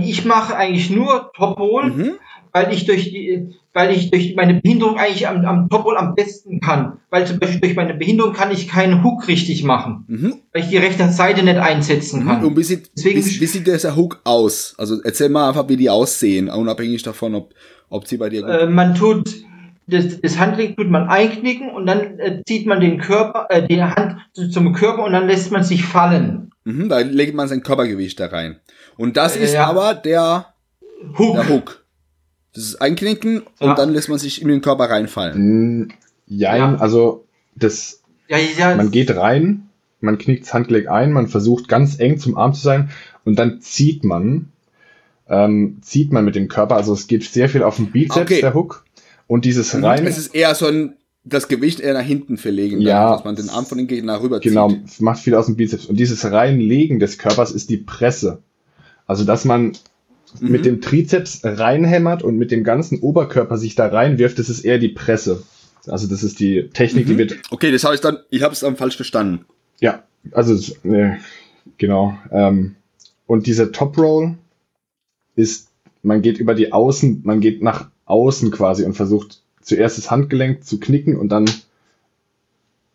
[0.03, 2.11] ich mache eigentlich nur Top Roll, Mhm.
[2.51, 6.15] weil ich durch die, weil ich durch meine Behinderung eigentlich am, am Top Roll am
[6.15, 6.97] besten kann.
[7.11, 10.33] Weil zum Beispiel durch meine Behinderung kann ich keinen Hook richtig machen, Mhm.
[10.51, 12.43] weil ich die rechte Seite nicht einsetzen kann.
[12.43, 14.73] Und wie sieht, Deswegen- wie, wie sieht dieser Hook aus?
[14.77, 17.53] Also erzähl mal einfach, wie die aussehen, unabhängig davon, ob,
[17.89, 19.29] ob sie bei dir Äh, man tut
[19.87, 23.81] das, das Handgelenk tut man einknicken und dann äh, zieht man den Körper, äh, die
[23.83, 26.51] Hand zu, zum Körper und dann lässt man sich fallen.
[26.63, 28.57] Mhm, da legt man sein Körpergewicht da rein.
[28.97, 29.67] Und das Äh, ist ja.
[29.67, 30.47] aber der,
[31.17, 31.35] Hook.
[31.35, 31.85] der Hook.
[32.53, 33.75] Das ist Einknicken und Ja.
[33.75, 35.93] dann lässt man sich in den Körper reinfallen.
[36.25, 36.75] Jein, Ja.
[36.77, 37.25] also
[37.55, 39.69] das, Ja, ja, man geht rein,
[40.01, 42.89] man knickt das Handgelenk ein, man versucht ganz eng zum Arm zu sein
[43.23, 44.49] und dann zieht man,
[45.27, 48.41] ähm, zieht man mit dem Körper, also es geht sehr viel auf den Bizeps, Okay.
[48.41, 48.83] der Hook.
[49.27, 52.87] Und dieses rein, Es ist eher so ein, das Gewicht eher nach hinten verlegen, dann,
[52.87, 53.11] Ja.
[53.15, 55.85] dass man den Arm von den Gegner rüber genau, macht viel aus dem Bizeps.
[55.87, 58.43] Und dieses Reinlegen des Körpers ist die Presse.
[59.07, 59.73] Also, dass man
[60.39, 60.51] Mhm.
[60.51, 64.77] mit dem Trizeps reinhämmert und mit dem ganzen Oberkörper sich da reinwirft, das ist eher
[64.79, 65.43] die Presse.
[65.87, 67.17] Also, das ist die Technik, die Mhm.
[67.19, 69.45] wird Okay, das habe ich dann, ich habe es dann falsch verstanden.
[69.79, 71.19] Ja, also ne,
[71.77, 72.17] genau.
[72.31, 72.75] Ähm,
[73.27, 74.35] und dieser Top Roll
[75.35, 75.69] ist,
[76.03, 80.63] man geht über die Außen, man geht nach außen quasi und versucht zuerst das Handgelenk
[80.63, 81.49] zu knicken und dann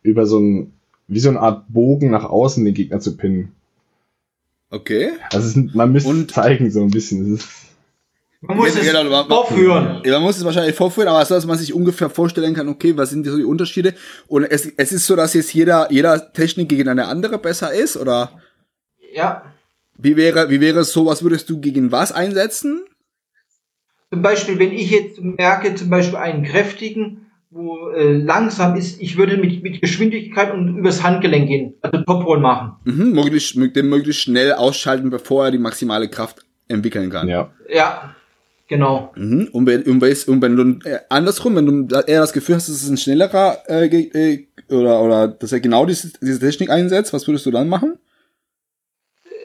[0.03, 0.73] über so ein
[1.09, 3.51] wie so eine Art Bogen nach außen den Gegner zu pinnen.
[4.71, 5.11] Okay.
[5.33, 7.23] Also es ist, man müsste Und- zeigen so ein bisschen.
[7.35, 7.49] Es ist,
[8.43, 10.01] Man muss Ja, es genau, man- vorführen.
[10.07, 13.11] Man muss es wahrscheinlich vorführen, aber so, dass man sich ungefähr vorstellen kann, okay, was
[13.11, 13.93] sind so die Unterschiede?
[14.29, 17.97] Und es, es ist so, dass jetzt jeder, jeder Technik gegen eine andere besser ist,
[17.99, 18.41] oder
[19.13, 19.43] Ja.
[19.99, 22.85] wie wäre, wie wäre es so, was würdest du gegen was einsetzen?
[24.13, 29.17] Zum Beispiel, wenn ich jetzt merke, zum Beispiel einen kräftigen, wo äh, langsam ist, ich
[29.17, 32.73] würde mit, mit Geschwindigkeit und übers Handgelenk gehen, also Toproll machen.
[32.85, 37.29] Mhm, möglichst, den möglichst schnell ausschalten, bevor er die maximale Kraft entwickeln kann.
[37.29, 37.51] ja.
[37.69, 38.15] Ja,
[38.69, 39.13] genau.
[39.17, 39.49] Mhm.
[39.53, 42.69] Und, wenn, und, wenn, und wenn du äh, andersrum, wenn du eher das Gefühl hast,
[42.69, 47.13] dass es ein schnellerer äh, äh, oder, oder dass er genau diese, diese Technik einsetzt,
[47.13, 47.99] was würdest du dann machen?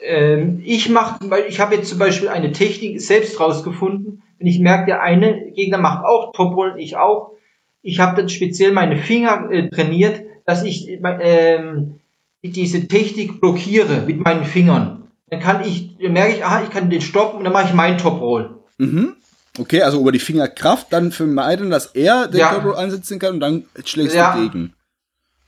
[0.02, 4.22] Ähm, ich mache, ich habe jetzt zum Beispiel eine Technik selbst rausgefunden.
[4.38, 7.32] Wenn ich merke, der eine Gegner macht auch Toprollen, ich auch.
[7.82, 11.58] Ich habe dann speziell meine Finger äh, trainiert, dass ich äh,
[12.42, 15.08] diese Technik blockiere mit meinen Fingern.
[15.28, 17.74] Dann kann ich, dann merke ich, aha, ich kann den stoppen und dann mache ich
[17.74, 18.60] meinen Toproll.
[18.78, 19.16] Mhm.
[19.58, 22.52] Okay, also über die Fingerkraft dann vermeiden, dass er den Ja.
[22.52, 24.36] Turbo einsetzen kann und dann schlägst Ja.
[24.36, 24.74] du gegen.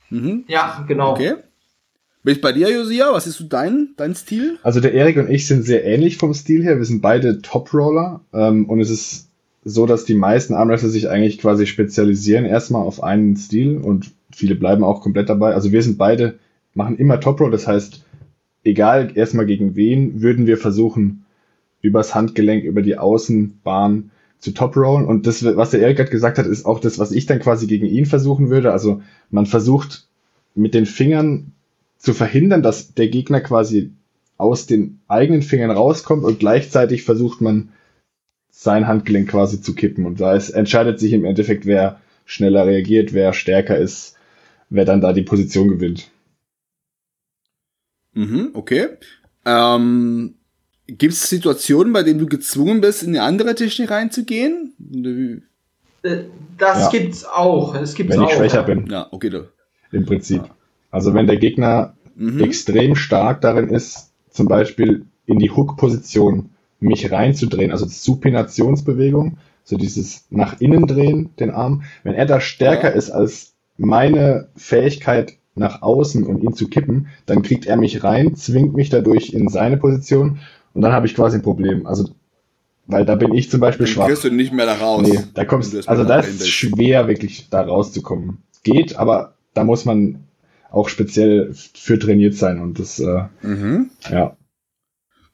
[0.09, 0.45] Mhm.
[0.47, 1.11] Ja, genau.
[1.11, 1.35] Okay.
[2.21, 3.13] Bin ich bei dir, Josia?
[3.13, 4.57] Was ist so dein, dein Stil?
[4.61, 6.77] Also der Erik und ich sind sehr ähnlich vom Stil her.
[6.77, 9.29] Wir sind beide Top-Roller ähm, und es ist
[9.63, 14.55] so, dass die meisten Armwrestler sich eigentlich quasi spezialisieren erstmal auf einen Stil und viele
[14.55, 15.53] bleiben auch komplett dabei.
[15.53, 16.39] Also wir sind beide,
[16.73, 18.03] machen immer Top-Roll, das heißt,
[18.65, 21.25] egal erstmal gegen wen, würden wir versuchen,
[21.81, 25.05] übers Handgelenk, über die Außenbahn zu Top-Rollen.
[25.05, 27.67] Und das, was der Erik gerade gesagt hat, ist auch das, was ich dann quasi
[27.67, 28.73] gegen ihn versuchen würde.
[28.73, 30.07] Also man versucht
[30.55, 31.53] mit den Fingern
[31.99, 33.91] zu verhindern, dass der Gegner quasi
[34.37, 37.73] aus den eigenen Fingern rauskommt und gleichzeitig versucht man
[38.49, 40.05] sein Handgelenk quasi zu kippen.
[40.05, 44.15] Und da ist, entscheidet sich im Endeffekt, wer schneller reagiert, wer stärker ist,
[44.69, 46.09] wer dann da die Position gewinnt.
[48.13, 48.87] Mhm, okay.
[49.45, 50.35] Ähm,
[50.87, 54.73] Gibt es Situationen, bei denen du gezwungen bist, in eine andere Technik reinzugehen?
[56.03, 56.23] Äh,
[56.57, 56.89] Das Ja.
[56.89, 57.73] gibt's auch.
[57.73, 58.29] Das gibt's Wenn auch.
[58.29, 59.29] ich schwächer bin, Ja, okay.
[59.29, 59.49] Du.
[59.91, 60.43] im Prinzip.
[60.91, 62.41] Also wenn der Gegner Mhm.
[62.43, 66.49] extrem stark darin ist, zum Beispiel in die Hook-Position
[66.81, 71.83] mich reinzudrehen, also Supinationsbewegung, so dieses nach innen drehen, den Arm.
[72.03, 72.95] Wenn er da stärker Ja.
[72.95, 78.35] ist als meine Fähigkeit nach außen und ihn zu kippen, dann kriegt er mich rein,
[78.35, 80.39] zwingt mich dadurch in seine Position
[80.73, 81.85] und dann habe ich quasi ein Problem.
[81.85, 82.09] Also,
[82.87, 84.07] weil da bin ich zum Beispiel Dann schwach.
[84.07, 85.07] kriegst du nicht mehr da raus.
[85.07, 88.39] Nee, da kommst du also da ist schwer, wirklich da rauszukommen.
[88.63, 90.23] Geht, aber da muss man
[90.71, 93.89] auch speziell für trainiert sein und das, äh, Mhm.
[94.09, 94.35] ja.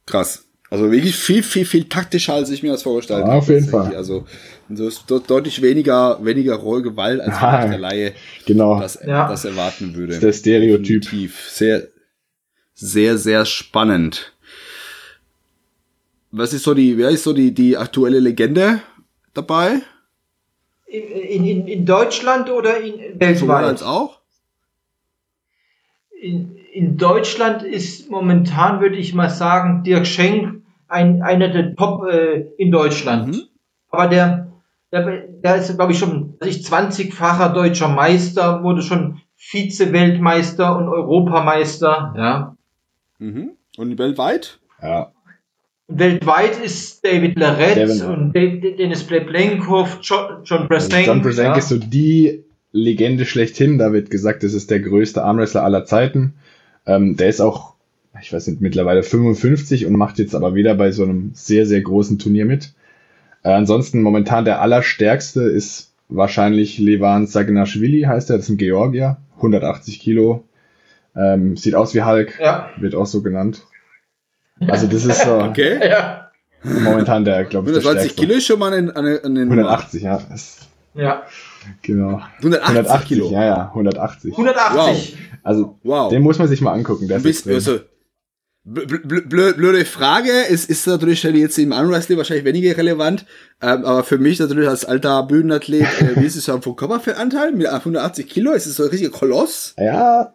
[0.06, 0.44] Krass.
[0.70, 3.38] Also wirklich viel, viel, viel taktischer, als ich mir das vorgestellt Ja, habe.
[3.38, 3.68] auf jeden.
[3.70, 3.96] Fall.
[3.96, 4.26] Also
[4.70, 8.14] so ist deutlich weniger, weniger rohe Gewalt, als Ah, vielleicht der Laie
[8.46, 8.80] Genau.
[8.80, 9.28] das, Ja.
[9.30, 10.14] das erwarten würde.
[10.16, 11.02] Das ist der Stereotyp.
[11.04, 11.40] Definitiv.
[11.50, 11.88] Sehr,
[12.74, 14.34] sehr, sehr spannend.
[16.32, 18.82] Was ist so die, wer ist so die, die aktuelle Legende
[19.34, 19.82] dabei?
[20.88, 23.64] In, in, in Deutschland oder in Sowohl weltweit?
[23.66, 24.15] als auch?
[26.26, 32.08] In, in Deutschland ist momentan, würde ich mal sagen, Dirk Schenk ein, einer der Top
[32.08, 33.28] äh, in Deutschland.
[33.28, 33.42] Mhm.
[33.92, 34.52] Aber der,
[34.92, 40.88] der, der ist, glaube ich, schon also ich 20-facher deutscher Meister, wurde schon Vize-Weltmeister und
[40.88, 42.14] Europameister.
[42.18, 42.58] Ja.
[43.20, 43.52] Mhm.
[43.78, 44.60] Und weltweit?
[44.82, 45.12] Ja.
[45.88, 51.06] Und weltweit ist David David- und David, Dennis Pleplenkov, John, John Brestank.
[51.06, 51.58] John Bresank ja.
[51.58, 52.45] ist so die
[52.76, 53.78] Legende schlechthin.
[53.78, 56.34] Da wird gesagt, das ist der größte Armwrestler aller Zeiten.
[56.86, 57.74] Ähm, der ist auch,
[58.22, 61.82] ich weiß nicht, mittlerweile 55 und macht jetzt aber wieder bei so einem sehr, sehr
[61.82, 62.74] großen Turnier mit.
[63.44, 69.18] Äh, ansonsten momentan der allerstärkste ist wahrscheinlich Levan Sagnashvili, heißt er, das ist ein Georgier,
[69.38, 70.44] 180 Kilo.
[71.16, 72.70] Ähm, sieht aus wie Hulk, Ja.
[72.78, 73.64] wird auch so genannt.
[74.68, 75.80] Also das ist so Okay.
[75.90, 76.30] Ja.
[76.64, 78.22] momentan der, glaube ich, der 120 stärkste.
[78.22, 80.22] Kilo ist schon mal eine, eine, eine 180, ja.
[80.94, 81.24] Ja.
[81.82, 82.22] Genau.
[82.40, 83.30] 180, 180, Kilo.
[83.32, 84.32] ja, ja, 180.
[84.32, 85.18] 180.
[85.44, 86.10] Also, Wow.
[86.10, 87.10] den muss man sich mal angucken.
[87.10, 87.80] Ist bist, also,
[88.68, 93.26] bl- bl- blö- blöde Frage, ist, ist natürlich jetzt im Unwrestling wahrscheinlich weniger relevant,
[93.62, 97.52] ähm, aber für mich natürlich als alter Bühnenathlet, äh, wie ist es ja vom Körperfettanteil
[97.52, 98.54] mit 180 Kilo?
[98.54, 99.76] Ist es so ein richtiger Koloss?
[99.78, 100.34] ja,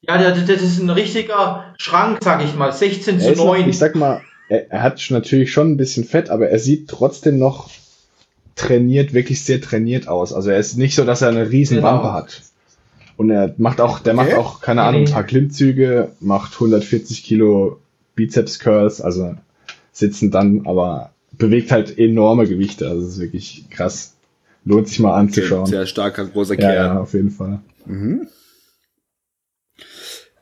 [0.00, 2.72] Ja, das, das ist ein richtiger Schrank, sag ich mal.
[2.72, 3.68] 16 er zu ist noch, 9.
[3.68, 7.38] ich sag mal, er, er hat natürlich schon ein bisschen Fett, aber er sieht trotzdem
[7.38, 7.68] noch
[8.58, 10.32] trainiert, wirklich sehr trainiert aus.
[10.32, 11.88] Also er ist nicht so, dass er eine riesen Genau.
[11.88, 12.42] Wampe hat.
[13.16, 14.24] Und er macht auch, der Okay.
[14.30, 17.78] macht auch, keine Ahnung, ein paar Klimmzüge, macht 140 Kilo
[18.14, 19.34] Bizeps Curls, also
[19.92, 22.88] sitzen dann, aber bewegt halt enorme Gewichte.
[22.88, 24.14] Also es ist wirklich krass.
[24.64, 25.66] Lohnt sich mal Okay, anzuschauen.
[25.66, 26.74] sehr starker, großer ja, Kerl.
[26.76, 27.60] ja, auf jeden Fall.
[27.86, 28.28] Mhm.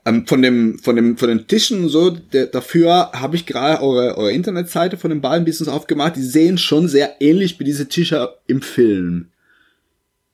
[0.06, 3.82] Ähm, von dem, von dem, von den Tischen und so, der, dafür habe ich gerade
[3.82, 6.14] eure, eure Internetseite von dem Ballenbusiness aufgemacht.
[6.16, 9.28] Die sehen schon sehr ähnlich wie diese Tische im Film.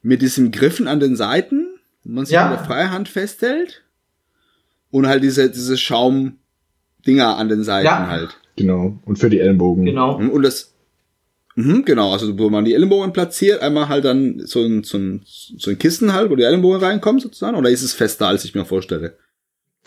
[0.03, 1.67] Mit diesen Griffen an den Seiten,
[2.05, 2.51] wo man sich Ja.
[2.51, 3.83] mit der Freihand festhält.
[4.91, 8.07] Und halt diese, diese Schaumdinger an den Seiten Ja.
[8.09, 8.37] halt.
[8.57, 8.99] Genau.
[9.07, 9.87] Und für die Ellenbogen.
[9.87, 10.19] Genau.
[10.19, 10.75] Mhm, Und das,
[11.55, 15.23] mhm, genau, also wo man die Ellenbogen platziert, einmal halt dann so ein, so ein,
[15.25, 18.55] so ein Kissen halt, wo die Ellenbogen reinkommen sozusagen, oder ist es fester, als ich
[18.55, 19.17] mir vorstelle?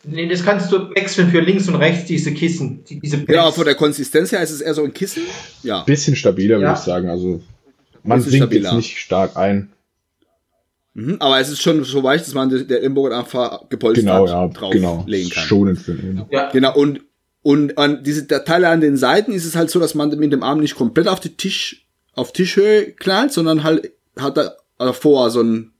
[0.07, 2.83] Nee, das kannst du wechseln für links und rechts, diese Kissen.
[2.85, 5.23] Die, diese Ja, von der Konsistenz her ist es eher so ein Kissen.
[5.63, 5.83] Ja.
[5.83, 6.61] Bisschen stabiler, Ja.
[6.61, 7.09] würde ich sagen.
[7.09, 7.41] Also
[8.03, 8.69] man sinkt stabiler.
[8.69, 9.71] jetzt nicht stark ein.
[10.93, 14.47] Mhm, aber es ist schon so weich, dass man der Ellenbogen einfach gepolstert Genau, ja,
[14.47, 15.03] drauf genau.
[15.07, 15.43] legen kann.
[15.43, 16.49] Schonend für den ja.
[16.51, 17.01] Genau, und,
[17.41, 20.41] und an diese Teile an den Seiten ist es halt so, dass man mit dem
[20.43, 25.41] Arm nicht komplett auf die Tisch, auf Tischhöhe knallt, sondern halt hat da davor so,
[25.41, 25.71] ein,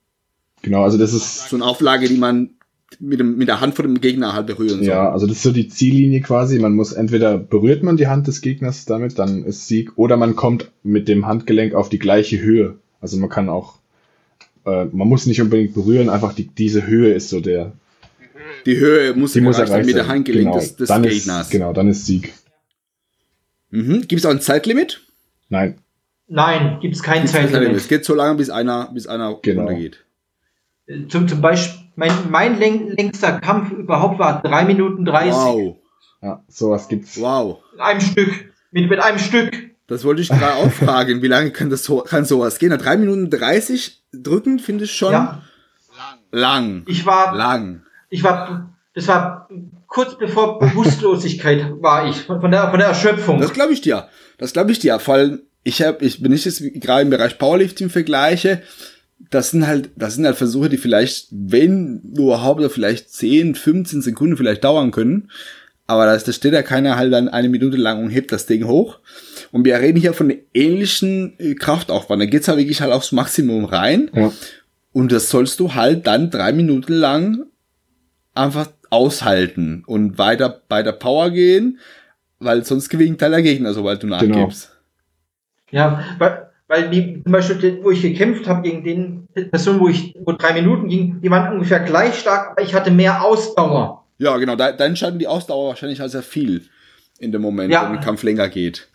[0.63, 2.54] Genau, also das ist so eine Auflage, die man
[2.99, 4.87] mit, dem, mit der Hand von dem Gegner halt berühren soll.
[4.87, 6.59] Ja, also das ist so die Ziellinie quasi.
[6.59, 10.35] Man muss entweder berührt man die Hand des Gegners damit, dann ist Sieg, oder man
[10.35, 12.75] kommt mit dem Handgelenk auf die gleiche Höhe.
[13.01, 13.75] Also man kann auch,
[14.65, 17.73] äh, man muss nicht unbedingt berühren, einfach die, diese Höhe ist so der,
[18.65, 20.13] Die Höhe muss, die muss erreicht erreicht mit der sein.
[20.15, 20.59] Handgelenk genau.
[20.59, 21.45] des, des dann Gegners.
[21.47, 22.33] Ist, genau, dann ist Sieg.
[23.71, 24.01] Mhm.
[24.07, 25.01] Gibt es auch ein Zeitlimit?
[25.49, 25.75] Nein,
[26.27, 27.77] Nein, gibt es kein Gibt's kein Zeitlimit.
[27.77, 29.61] Es geht so lange, bis einer, bis einer Genau.
[29.61, 30.03] runtergeht.
[31.09, 35.31] Zum, zum Beispiel, mein, mein läng, längster Kampf überhaupt war 3 Minuten 30.
[35.33, 35.75] Wow.
[36.21, 37.19] ja, sowas gibt's.
[37.19, 37.59] Wow.
[37.73, 38.53] In einem Stück.
[38.71, 39.51] Mit, mit einem Stück.
[39.87, 41.21] Das wollte ich gerade auch fragen.
[41.21, 42.69] Wie lange kann das so, kann sowas gehen?
[42.69, 45.41] Na, 3 Minuten 30 drücken finde ich schon Ja.
[46.31, 46.83] lang.
[46.87, 47.83] Ich war, Lang.
[48.09, 49.47] ich war, das war
[49.87, 53.39] kurz bevor Bewusstlosigkeit war ich, von von der, von der Erschöpfung.
[53.39, 54.09] Das glaube ich dir.
[54.37, 54.99] Das glaube ich dir.
[54.99, 58.61] Vor allem, ich habe, ich bin nicht jetzt gerade im Bereich Powerlifting vergleiche.
[59.29, 64.01] Das sind halt, das sind halt Versuche, die vielleicht, wenn überhaupt, oder vielleicht 10, 15
[64.01, 65.29] Sekunden vielleicht dauern können.
[65.87, 68.45] Aber da, ist- da steht ja keiner halt dann eine Minute lang und hebt das
[68.45, 68.99] Ding hoch.
[69.51, 72.21] Und wir reden hier von einem ähnlichen äh, Kraftaufwand.
[72.21, 74.09] Da geht's halt wirklich halt aufs Maximum rein.
[74.13, 74.31] Ja.
[74.93, 77.45] Und das sollst du halt dann drei Minuten lang
[78.33, 81.79] einfach aushalten und weiter bei der Power gehen,
[82.39, 84.17] weil sonst gewinnt halt der Gegner, sobald du Genau.
[84.17, 84.71] nachgibst.
[85.71, 90.15] Ja, weil, weil die, zum Beispiel, wo ich gekämpft habe gegen den Personen, wo ich,
[90.25, 94.05] wo drei Minuten ging, die waren ungefähr gleich stark, aber ich hatte mehr Ausdauer.
[94.17, 96.63] Ja, genau, da, dann entscheiden die Ausdauer wahrscheinlich halt sehr viel
[97.19, 97.85] in dem Moment, Ja.
[97.85, 98.87] wenn der Kampf länger geht.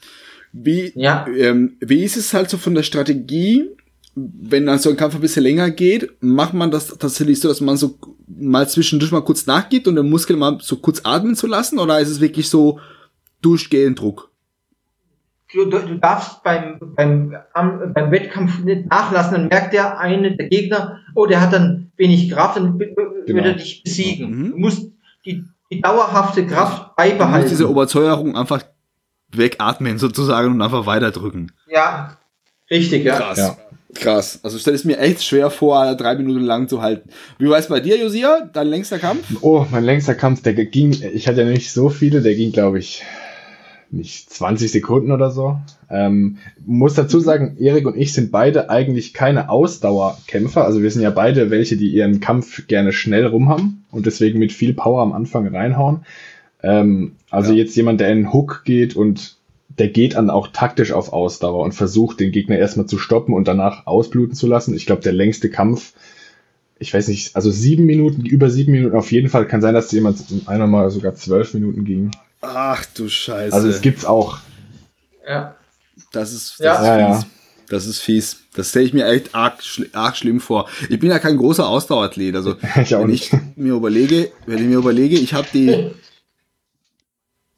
[0.53, 1.27] Wie, Ja.
[1.37, 3.69] ähm, wie ist es halt so von der Strategie,
[4.17, 7.61] wenn dann so ein Kampf ein bisschen länger geht, macht man das tatsächlich so, dass
[7.61, 7.97] man so
[8.27, 12.01] mal zwischendurch mal kurz nachgibt und den Muskel mal so kurz atmen zu lassen, oder
[12.01, 12.81] ist es wirklich so
[13.43, 14.30] durchgehend Druck?
[15.53, 20.49] Du, du, darfst beim, beim, am, beim Wettkampf nicht nachlassen, dann merkt der eine, der
[20.49, 22.95] Gegner, oh, der hat dann wenig Kraft, dann Genau.
[23.27, 24.31] wird er dich besiegen.
[24.31, 24.51] Mhm.
[24.53, 24.93] Du musst
[25.27, 27.49] die, die dauerhafte Kraft Du musst beibehalten.
[27.49, 28.63] diese Obersäuerung einfach
[29.33, 31.53] wegatmen sozusagen und einfach weiterdrücken.
[31.69, 32.17] ja,
[32.71, 33.17] richtig, ja.
[33.17, 33.39] Krass.
[33.39, 33.57] Ja.
[33.95, 34.39] Krass.
[34.45, 37.11] Also stell es mir echt schwer vor, drei Minuten lang zu halten.
[37.39, 38.49] Wie war es bei dir, Josia?
[38.53, 39.25] Dein längster Kampf?
[39.41, 42.79] Oh, mein längster Kampf, der ging, ich hatte ja nicht so viele, der ging, glaube
[42.79, 43.03] ich,
[43.93, 45.59] nicht 20 Sekunden oder so.
[45.91, 50.65] Ähm, muss dazu sagen, Erik und ich sind beide eigentlich keine Ausdauerkämpfer.
[50.65, 54.39] Also wir sind ja beide welche, die ihren Kampf gerne schnell rum haben und deswegen
[54.39, 56.01] mit viel Power am Anfang reinhauen.
[56.63, 57.59] Ähm, also Ja.
[57.59, 59.37] jetzt jemand, der in den Hook geht und
[59.79, 63.49] der geht dann auch taktisch auf Ausdauer und versucht, den Gegner erstmal zu stoppen und
[63.49, 64.75] danach ausbluten zu lassen.
[64.75, 65.95] Ich glaube, der längste Kampf,
[66.79, 69.47] ich weiß nicht, also sieben Minuten, über sieben Minuten auf jeden Fall.
[69.47, 72.11] Kann sein, dass jemand einer mal sogar zwölf Minuten ging.
[72.41, 73.55] Ach du Scheiße.
[73.55, 74.39] Also es gibt's auch.
[75.27, 75.57] ja.
[76.13, 76.75] das ist, das Ja.
[76.75, 77.15] ist Ja, ja.
[77.21, 77.27] fies.
[77.69, 78.37] Das ist fies.
[78.55, 79.61] Das stelle ich mir echt arg,
[79.93, 80.69] arg schlimm vor.
[80.89, 82.35] Ich bin ja kein großer Ausdauerathlet.
[82.35, 83.33] Also Ich auch wenn nicht.
[83.33, 85.91] ich mir überlege, wenn ich mir überlege, ich habe die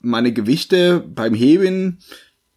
[0.00, 2.00] meine Gewichte beim Heben,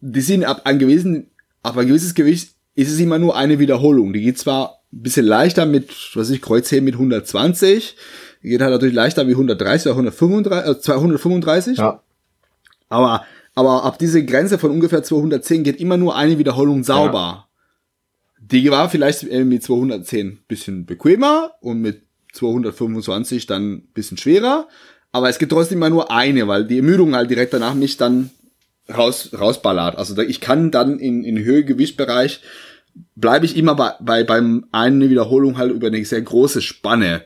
[0.00, 1.30] die sind ab ein gewissen,
[1.62, 4.12] ab ein gewisses Gewicht ist es immer nur eine Wiederholung.
[4.12, 7.96] Die geht zwar ein bisschen leichter mit, was weiß ich, Kreuzheben mit 120,
[8.42, 11.78] die geht halt natürlich leichter wie 130 oder 135, äh, 235.
[11.78, 12.02] Ja,
[12.88, 13.24] Aber,
[13.54, 17.48] aber ab diese Grenze von ungefähr 210 geht immer nur eine Wiederholung sauber.
[18.38, 24.68] Die war vielleicht äh, mit 210 bisschen bequemer und mit 225 dann bisschen schwerer.
[25.10, 28.30] Aber es geht trotzdem immer nur eine, weil die Ermüdung halt direkt danach mich dann
[28.94, 29.96] raus, rausballert.
[29.96, 32.42] Also ich kann dann in, in Höhe-Gewichtbereich
[33.14, 37.22] bleibe ich immer bei, bei beim eine Wiederholung halt über eine sehr große Spanne.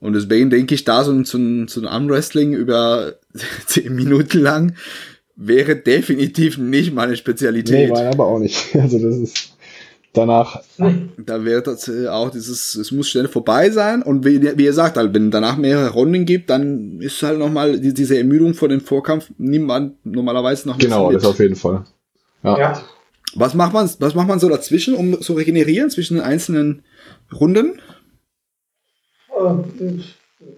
[0.00, 3.14] Und deswegen denke ich, da so ein, so ein, so ein Armwrestling über
[3.66, 4.74] zehn Minuten lang
[5.36, 7.88] wäre definitiv nicht meine Spezialität.
[7.88, 8.74] nee, meine aber auch nicht.
[8.74, 9.56] Also das ist
[10.16, 10.62] danach.
[11.18, 14.02] Da wäre das äh, auch dieses, es muss schnell vorbei sein.
[14.02, 17.78] Und wie, wie ihr sagt, halt, wenn danach mehrere Runden gibt, dann ist halt nochmal
[17.78, 21.84] die, diese Ermüdung vor dem Vorkampf niemand normalerweise noch Genau, das auf jeden Fall.
[22.42, 22.58] Ja.
[22.58, 22.82] ja.
[23.34, 26.82] Was macht man, was macht man so dazwischen, um zu regenerieren zwischen den einzelnen
[27.32, 27.80] Runden?
[29.50, 30.00] Äh,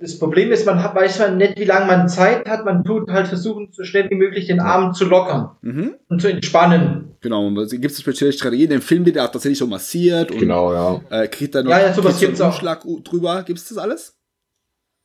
[0.00, 2.64] das Problem ist, man hat, weiß man nicht, wie lange man Zeit hat.
[2.64, 5.94] Man tut halt versuchen, so schnell wie möglich den Arm zu lockern mhm.
[6.08, 7.14] und zu entspannen.
[7.20, 8.70] Genau, gibt es spezielle Strategien.
[8.70, 11.00] Den Film wird er tatsächlich so massiert und genau, ja.
[11.10, 13.00] äh, kriegt dann noch ja, ja, sowas gibt's so einen Umschlag auch.
[13.02, 13.42] drüber.
[13.44, 14.16] Gibt es das alles?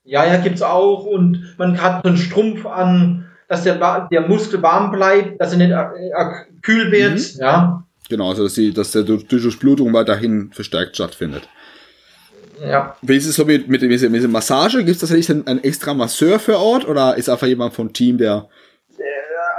[0.04, 1.06] Ja, ja, gibt's auch.
[1.06, 5.60] Und man hat so einen Strumpf an, dass der, der Muskel warm bleibt, dass er
[5.60, 6.26] nicht äh,
[6.62, 7.20] kühl wird.
[7.20, 7.40] Mhm.
[7.40, 7.88] Ja.
[8.10, 11.48] Genau, also dass, die, dass der Durchblutung weiterhin verstärkt stattfindet.
[12.62, 12.96] Ja.
[13.02, 14.78] Wie ist es so mit, mit, mit, mit Massage?
[14.80, 18.18] Gibt es tatsächlich einen, einen extra Masseur für Ort oder ist einfach jemand vom Team,
[18.18, 18.50] der.
[18.98, 19.04] Äh,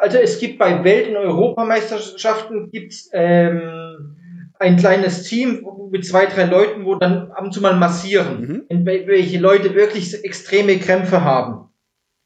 [0.01, 4.17] also es gibt bei Welt- und Europameisterschaften gibt's, ähm,
[4.59, 8.87] ein kleines Team mit zwei, drei Leuten, wo dann ab und zu mal massieren, mhm.
[8.87, 11.69] welche Leute wirklich extreme Krämpfe haben.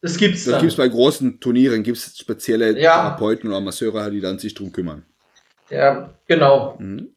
[0.01, 0.61] Das gibt's Das dann.
[0.61, 2.97] gibt's bei großen Turnieren, gibt's spezielle ja.
[2.97, 5.05] Therapeuten oder Masseure, die dann sich drum kümmern.
[5.71, 6.77] Ja, genau.
[6.79, 7.11] Mhm.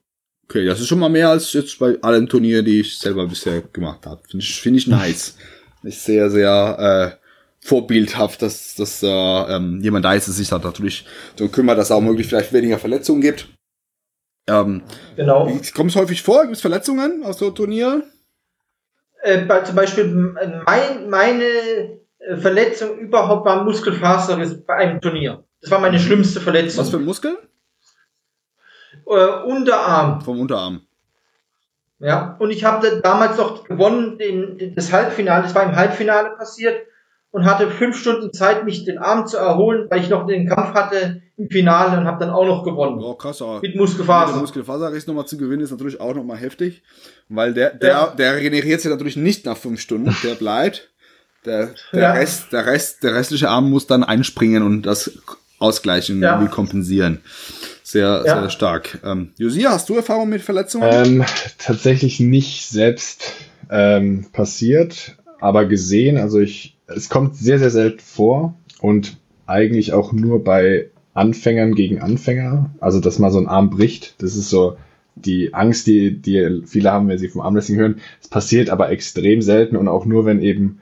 [0.52, 3.62] Okay, das ist schon mal mehr als jetzt bei allen Turnieren, die ich selber bisher
[3.62, 4.22] gemacht habe.
[4.30, 5.38] Finde ich, finde ich nice.
[5.84, 10.60] ist sehr, sehr äh, vorbildhaft, dass, dass äh, ähm, jemand da ist, der sich da
[10.60, 11.06] natürlich
[11.38, 13.48] darum kümmert, dass es auch möglich vielleicht weniger Verletzungen gibt.
[14.50, 14.82] Ähm,
[15.16, 15.46] genau.
[15.74, 16.42] Kommt es häufig vor?
[16.42, 18.04] Gibt es Verletzungen aus so Turnieren?
[19.24, 25.46] Äh, bei, zum Beispiel mein, meine äh, Verletzung überhaupt war Muskelfaserriss bei einem Turnier.
[25.62, 26.82] Das war meine schlimmste Verletzung.
[26.82, 27.38] Was für ein Muskel?
[29.12, 30.22] Äh, Unterarm.
[30.22, 30.82] Vom Unterarm.
[32.00, 36.32] Ja, und ich habe damals noch gewonnen, den, den, das Halbfinale, das war im Halbfinale
[36.32, 36.88] passiert
[37.30, 40.74] und hatte fünf Stunden Zeit, mich den Arm zu erholen, weil ich noch den Kampf
[40.74, 43.00] hatte im Finale und habe dann auch noch gewonnen.
[43.02, 44.34] Oh, krass, aber mit Muskelfaser.
[44.34, 46.82] Mit Muskelfaserriss nochmal zu gewinnen ist natürlich auch nochmal heftig,
[47.30, 48.08] weil der, der, ja.
[48.08, 50.90] der regeneriert sich natürlich nicht nach fünf Stunden, der bleibt.
[51.46, 52.14] Der, der ja.
[52.14, 55.20] Rest, der Rest, der restliche Arm muss dann einspringen und das
[55.58, 56.44] ausgleichen, ja.
[56.48, 57.22] kompensieren.
[57.92, 58.40] Sehr, ja.
[58.40, 59.00] sehr stark.
[59.04, 60.88] Ähm, Josia, hast du Erfahrung mit Verletzungen?
[60.90, 61.26] Ähm,
[61.58, 63.34] tatsächlich nicht selbst
[63.70, 66.18] ähm, passiert, aber gesehen.
[66.18, 72.00] Also ich, es kommt sehr, sehr selten vor und eigentlich auch nur bei Anfängern gegen
[72.00, 72.70] Anfänger.
[72.80, 74.78] Also, dass mal so ein Arm bricht, das ist so
[75.16, 78.00] die Angst, die, die viele haben, wenn sie vom Armwrestling hören.
[78.22, 80.80] Es passiert aber extrem selten und auch nur, wenn eben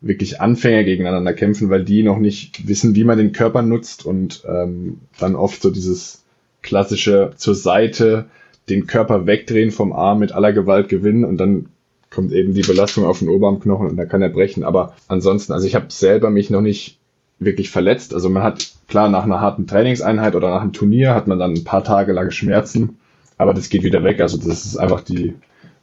[0.00, 4.42] wirklich Anfänger gegeneinander kämpfen, weil die noch nicht wissen, wie man den Körper nutzt und
[4.48, 6.24] ähm, dann oft so dieses
[6.62, 8.26] klassische zur Seite
[8.68, 11.66] den Körper wegdrehen vom Arm mit aller Gewalt gewinnen und dann
[12.10, 14.64] kommt eben die Belastung auf den Oberarmknochen und dann kann er brechen.
[14.64, 16.98] Aber ansonsten, also ich habe selber mich noch nicht
[17.38, 18.14] wirklich verletzt.
[18.14, 21.54] Also man hat klar nach einer harten Trainingseinheit oder nach einem Turnier hat man dann
[21.54, 22.98] ein paar Tage lang Schmerzen,
[23.36, 24.20] aber das geht wieder weg.
[24.20, 25.34] Also das ist einfach die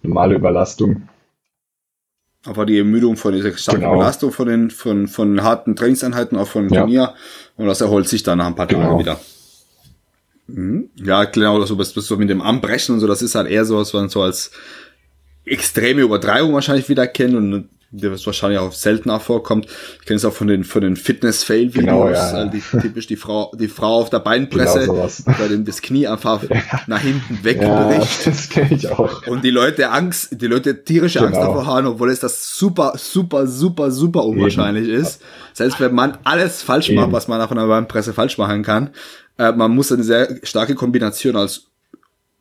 [0.02, 1.04] normale Überlastung.
[2.46, 3.98] Aber die Ermüdung von dieser starken genau.
[3.98, 7.00] Belastung von den von, von harten Trainingseinheiten, auch von Turnier.
[7.00, 7.14] Ja.
[7.58, 9.00] Und das erholt sich dann nach ein paar Tagen genau.
[9.00, 9.20] wieder.
[10.48, 10.90] Mhm.
[10.96, 13.66] Ja, genau, das, das, das so mit dem Armbrechen und so, das ist halt eher
[13.66, 14.52] so, was man so als
[15.46, 19.68] extreme Übertreibung wahrscheinlich wieder kennt und der was wahrscheinlich auch seltener vorkommt.
[20.00, 22.46] Ich kenne es auch von den von den Fitness-Fail-Videos, genau, ja, ja.
[22.46, 26.44] die, typisch die Frau die Frau auf der Beinpresse, genau bei dem das Knie einfach
[26.44, 26.62] ja.
[26.88, 28.26] nach hinten wegbricht.
[28.26, 29.26] Ja, das kenne ich auch.
[29.28, 31.28] Und die Leute Angst, die Leute tierische genau.
[31.28, 35.02] Angst davor haben, obwohl es das super super super super unwahrscheinlich Eben.
[35.02, 35.22] ist.
[35.54, 37.00] Selbst wenn man alles falsch Eben.
[37.00, 38.90] macht, was man auf einer Beinpresse falsch machen kann,
[39.38, 41.68] äh, man muss eine sehr starke Kombination aus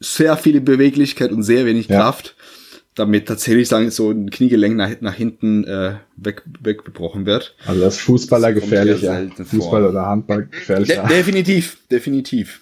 [0.00, 2.34] sehr viel Beweglichkeit und sehr wenig Kraft
[2.94, 7.54] damit tatsächlich sagen, so ein Kniegelenk nach, nach hinten äh, weg, weggebrochen wird.
[7.66, 9.26] Also das Fußballer das gefährlicher.
[9.36, 9.90] Fußball vor.
[9.90, 11.06] oder Handball gefährlicher.
[11.08, 12.60] De definitiv, definitiv.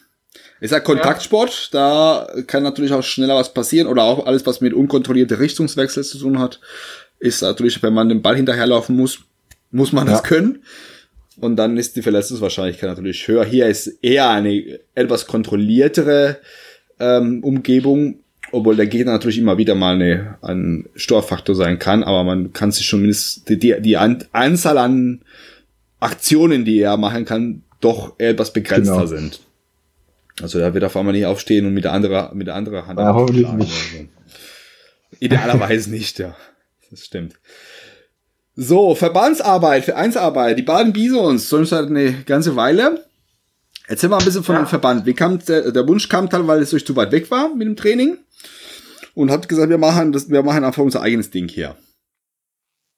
[0.61, 2.27] Ich sag Kontaktsport, ja.
[2.35, 6.19] da kann natürlich auch schneller was passieren oder auch alles, was mit unkontrollierter Richtungswechsel zu
[6.19, 6.61] tun hat,
[7.19, 9.19] ist natürlich, wenn man den Ball hinterherlaufen muss,
[9.71, 10.15] muss man ja.
[10.15, 10.63] das können.
[11.41, 13.45] Und dann ist die Verletzungswahrscheinlichkeit natürlich höher.
[13.45, 16.39] Hier ist eher eine etwas kontrolliertere
[17.01, 18.21] ähm, Umgebung,
[18.51, 22.71] obwohl der Gegner natürlich immer wieder mal eine, ein Störfaktor sein kann, aber man kann
[22.71, 25.23] sich schon mindestens die, die, die Anzahl an
[26.01, 29.07] Aktionen, die er machen kann, doch etwas begrenzter genau.
[29.07, 29.41] sind.
[30.41, 32.99] Also er wird auf einmal nicht aufstehen und mit der anderen, mit der anderen Hand.
[32.99, 33.73] Ja, hoffentlich nicht.
[33.73, 34.09] So.
[35.21, 36.37] Idealerweise nicht, ja.
[36.91, 37.35] Das stimmt.
[38.55, 40.59] So, Verbandsarbeit, Vereinsarbeit.
[40.59, 43.05] Die Baden Bisons, so ist halt eine ganze Weile.
[43.87, 44.63] Erzähl mal ein bisschen von ja.
[44.63, 45.07] dem Verband.
[45.07, 47.67] Wie kam der, der Wunsch kam teilweise, weil es euch zu weit weg war mit
[47.67, 48.19] dem Training?
[49.15, 51.77] und hat gesagt, wir machen das, wir machen einfach unser eigenes Ding hier.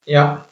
[0.04, 0.46] Ja,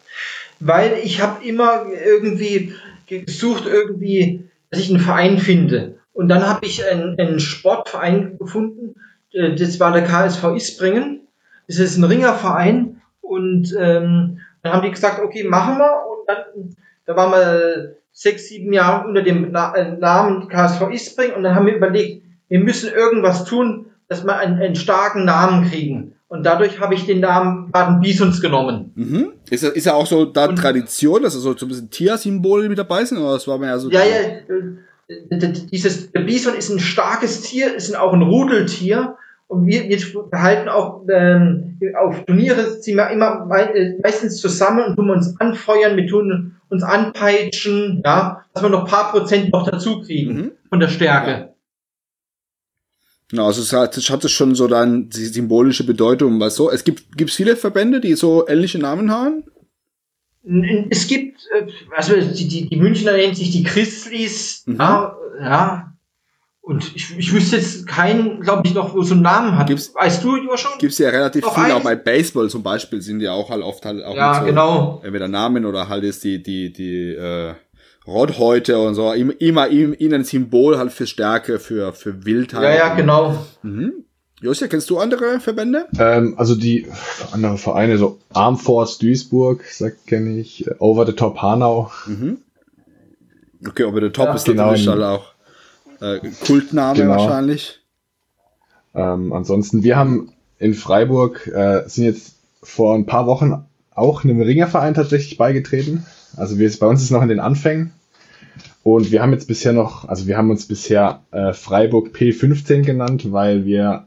[0.61, 2.75] weil ich habe immer irgendwie
[3.07, 5.99] gesucht, irgendwie, dass ich einen Verein finde.
[6.13, 8.95] Und dann habe ich einen, einen Sportverein gefunden,
[9.33, 11.21] äh, das war der KSV Isbringen.
[11.69, 13.01] Das ist ein Ringerverein.
[13.21, 16.07] Und ähm, dann haben die gesagt, okay, machen wir.
[16.07, 21.35] Und dann, da waren wir sechs, sieben Jahre unter dem Na äh, Namen KSV Isbringen.
[21.35, 25.69] Und dann haben wir überlegt, wir müssen irgendwas tun, dass wir einen, einen starken Namen
[25.69, 26.15] kriegen.
[26.29, 28.93] Und dadurch habe ich den Namen Baden Bisons genommen.
[28.95, 29.33] Mhm.
[29.51, 32.79] Ist, ist ja auch so da Und- Tradition, dass so, so ein bisschen Tiersymbole mit
[32.79, 33.19] dabei sind?
[33.19, 33.91] Oder das war mir ja so.
[33.91, 34.17] Ja, ja,
[34.49, 39.17] äh, dieses der Bison ist ein starkes Tier, ist auch ein Rudeltier.
[39.53, 39.99] Und wir, wir
[40.31, 45.95] behalten auch ähm, auf Turniere ziehen wir immer äh, meistens zusammen und tun uns anfeuern,
[45.95, 50.53] wir tun uns anpeitschen, ja, dass wir noch ein paar Prozent noch dazu kriegen Mhm.
[50.71, 51.53] von der Stärke.
[53.29, 56.71] Genau, also es hat, es hat schon so dann die symbolische Bedeutung, was so.
[56.71, 59.45] Es gibt gibt's viele Verbände, die so ähnliche Namen haben.
[60.89, 61.47] Es gibt,
[61.95, 64.77] also die, die, die Münchner nennt sich die Christlis, Mhm.
[64.79, 65.92] ja, ja.
[66.65, 69.67] Und ich, ich wüsste jetzt keinen, glaube ich, noch, wo so einen Namen hat.
[69.67, 70.71] Gibt's- weißt du, Joa, schon?
[70.79, 74.05] Gibt's ja relativ viel, auch bei Baseball zum Beispiel sind die auch halt oft halt
[74.05, 75.01] auch Ja, mit so, genau.
[75.05, 77.55] entweder Namen oder halt ist die, die, die, äh,
[78.07, 82.63] Rothäute und so, immer, immer ihnen ein Symbol halt für Stärke, für, für Wildheit.
[82.63, 83.45] Ja, ja, genau.
[83.63, 83.93] Mhm.
[84.41, 85.87] Josia, kennst du andere Verbände?
[85.99, 86.87] Ähm, also die
[87.33, 91.91] andere Vereine, so Arm Force Duisburg, sagt kenne ich, äh, Over the Top Hanau.
[92.07, 92.39] Mhm.
[93.69, 94.67] Okay, aber der Top Ja, ist genau.
[94.67, 95.32] natürlich halt auch
[96.03, 97.13] äh, Kultname Genau.
[97.13, 97.81] wahrscheinlich.
[98.95, 104.41] Ähm, ansonsten, wir haben in Freiburg, äh, sind jetzt vor ein paar Wochen auch einem
[104.41, 106.07] Ringerverein tatsächlich beigetreten.
[106.37, 107.93] Also wir, bei uns ist noch in den Anfängen.
[108.83, 113.31] Und wir haben jetzt bisher noch, also wir haben uns bisher äh, Freiburg P15 genannt,
[113.31, 114.07] weil wir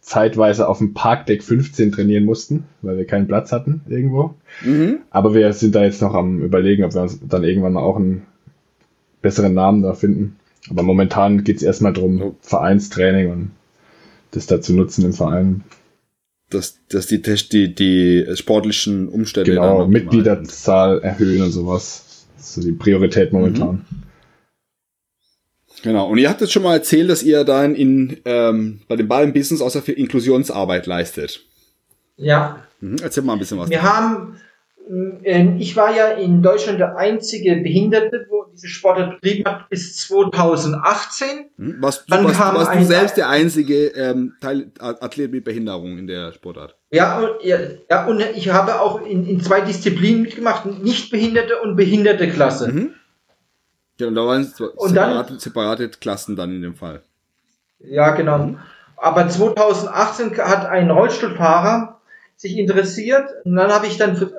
[0.00, 4.34] zeitweise auf dem Parkdeck 15 trainieren mussten, weil wir keinen Platz hatten irgendwo.
[4.64, 4.98] Mhm.
[5.10, 7.96] Aber wir sind da jetzt noch am überlegen, ob wir uns dann irgendwann mal auch
[7.96, 8.22] einen
[9.22, 10.36] besseren Namen da finden.
[10.70, 13.50] Aber momentan geht's erstmal drum, Vereinstraining und
[14.32, 15.64] das da zu nutzen im Verein.
[16.50, 22.26] Dass, dass die, Test- die, die sportlichen Umstände Genau, Mitgliederzahl erhöhen und sowas.
[22.36, 23.84] Das ist so die Priorität momentan.
[25.82, 26.08] Genau.
[26.08, 29.24] Und ihr habt jetzt schon mal erzählt, dass ihr dann in, ähm, bei dem Ball
[29.24, 31.44] im Business außer für Inklusionsarbeit leistet.
[32.16, 32.96] Ja, Mhm.
[33.02, 33.70] Erzähl mal ein bisschen was.
[33.70, 34.36] wir haben,
[35.58, 41.50] ich war ja in Deutschland der einzige Behinderte, wo diese Sportart betrieben hat, bis 2018.
[41.56, 41.76] Mhm.
[41.80, 46.06] Was, Dann was, kam warst du selbst der einzige ähm, Teil, Athlet mit Behinderung in
[46.06, 46.76] der Sportart?
[46.90, 47.58] Ja, und, ja,
[47.90, 52.68] ja, und ich habe auch in, in zwei Disziplinen mitgemacht, Nichtbehinderte und Behinderte Klasse.
[52.72, 52.90] Mhm.
[53.98, 57.02] Genau, da waren Und dann- separate, separate Klassen dann in dem Fall.
[57.80, 58.54] Ja, genau.
[58.96, 62.00] Aber 2018 hat ein Rollstuhlfahrer
[62.36, 64.30] sich interessiert und dann habe ich dann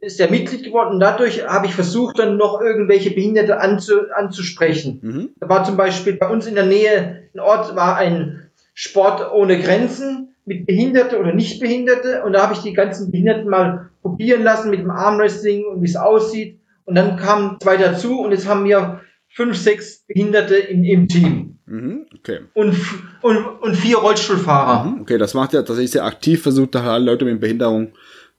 [0.00, 5.00] ist er Mitglied geworden und dadurch habe ich versucht, dann noch irgendwelche Behinderte anzu, anzusprechen.
[5.02, 5.28] Mhm.
[5.40, 9.60] Da war zum Beispiel bei uns in der Nähe ein Ort, war ein Sport ohne
[9.60, 14.70] Grenzen mit Behinderte oder Nichtbehinderte und da habe ich die ganzen Behinderten mal probieren lassen
[14.70, 18.64] mit dem Armwrestling und wie es aussieht und dann kamen zwei dazu und jetzt haben
[18.64, 22.06] wir fünf, sechs Behinderte im, im Team Mhm.
[22.18, 22.40] Okay.
[22.54, 22.74] und,
[23.20, 24.84] und, und vier Rollstuhlfahrer.
[24.84, 25.00] Mhm.
[25.02, 27.92] Okay, das macht ja tatsächlich sehr aktiv versucht, da Leute mit Behinderung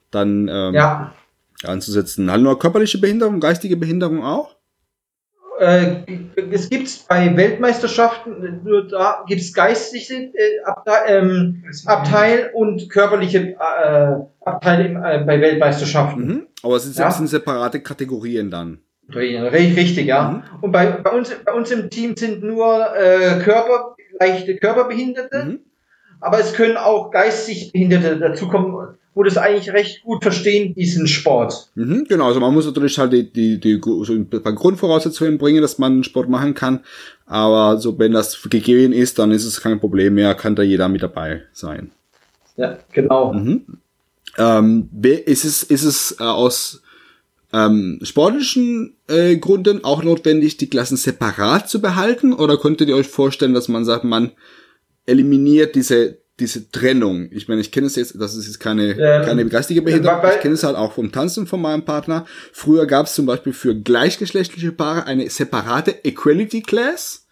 [0.10, 1.14] dann ähm, Ja,
[1.66, 2.32] anzusetzen.
[2.32, 4.56] Halt nur körperliche Behinderung, geistige Behinderung auch?
[5.60, 6.04] äh,
[6.52, 13.56] es gibt bei Weltmeisterschaften, nur da gibt es geistige äh, Abteil, ähm, Abteil und körperliche
[13.60, 16.26] äh, Abteile im, äh, bei Weltmeisterschaften.
[16.26, 16.48] Mhm.
[16.64, 17.12] Aber es sind, Ja.
[17.12, 18.80] sind separate Kategorien dann.
[19.12, 20.30] Ri- Richtig, ja.
[20.32, 20.44] Mhm.
[20.62, 25.60] Und bei, bei, uns, bei uns im Team sind nur äh, Körper, leichte Körperbehinderte, Mhm.
[26.22, 31.70] aber es können auch geistig Behinderte dazukommen, wo das eigentlich recht gut verstehen, diesen Sport.
[31.76, 35.62] Mhm, genau, also man muss natürlich halt die, die, die so ein paar Grundvoraussetzungen bringen,
[35.62, 36.82] dass man Sport machen kann.
[37.26, 40.90] Aber so, wenn das gegeben ist, dann ist es kein Problem mehr, kann da jeder
[40.90, 41.92] mit dabei sein.
[42.56, 43.34] Ja, genau.
[43.34, 43.66] Mhm.
[44.38, 46.82] Ähm, ist es, ist es äh, aus
[47.52, 52.34] ähm, sportlichen äh, Gründen auch notwendig, die Klassen separat zu behalten?
[52.34, 54.32] Oder könntet ihr euch vorstellen, dass man sagt, man
[55.06, 57.30] eliminiert diese, diese Trennung?
[57.32, 60.42] Ich meine, ich kenne es jetzt, das ist jetzt keine, Ähm, keine geistige Behinderung, ich
[60.42, 62.26] kenne es halt auch vom Tanzen von meinem Partner.
[62.52, 67.26] Früher gab es zum Beispiel für gleichgeschlechtliche Paare eine separate Equality Class.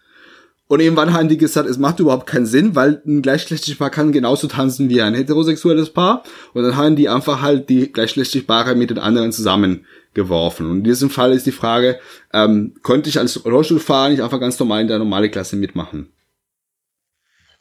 [0.68, 4.12] Und irgendwann haben die gesagt, es macht überhaupt keinen Sinn, weil ein gleichgeschlechtliches Paar kann
[4.12, 6.22] genauso tanzen wie ein heterosexuelles Paar.
[6.52, 10.70] Und dann haben die einfach halt die gleichgeschlechtlichen Paare mit den anderen zusammengeworfen.
[10.70, 11.98] Und in diesem Fall ist die Frage,
[12.34, 16.10] ähm, könnte ich als Rollstuhlfahrer nicht einfach ganz normal in der normale Klasse mitmachen?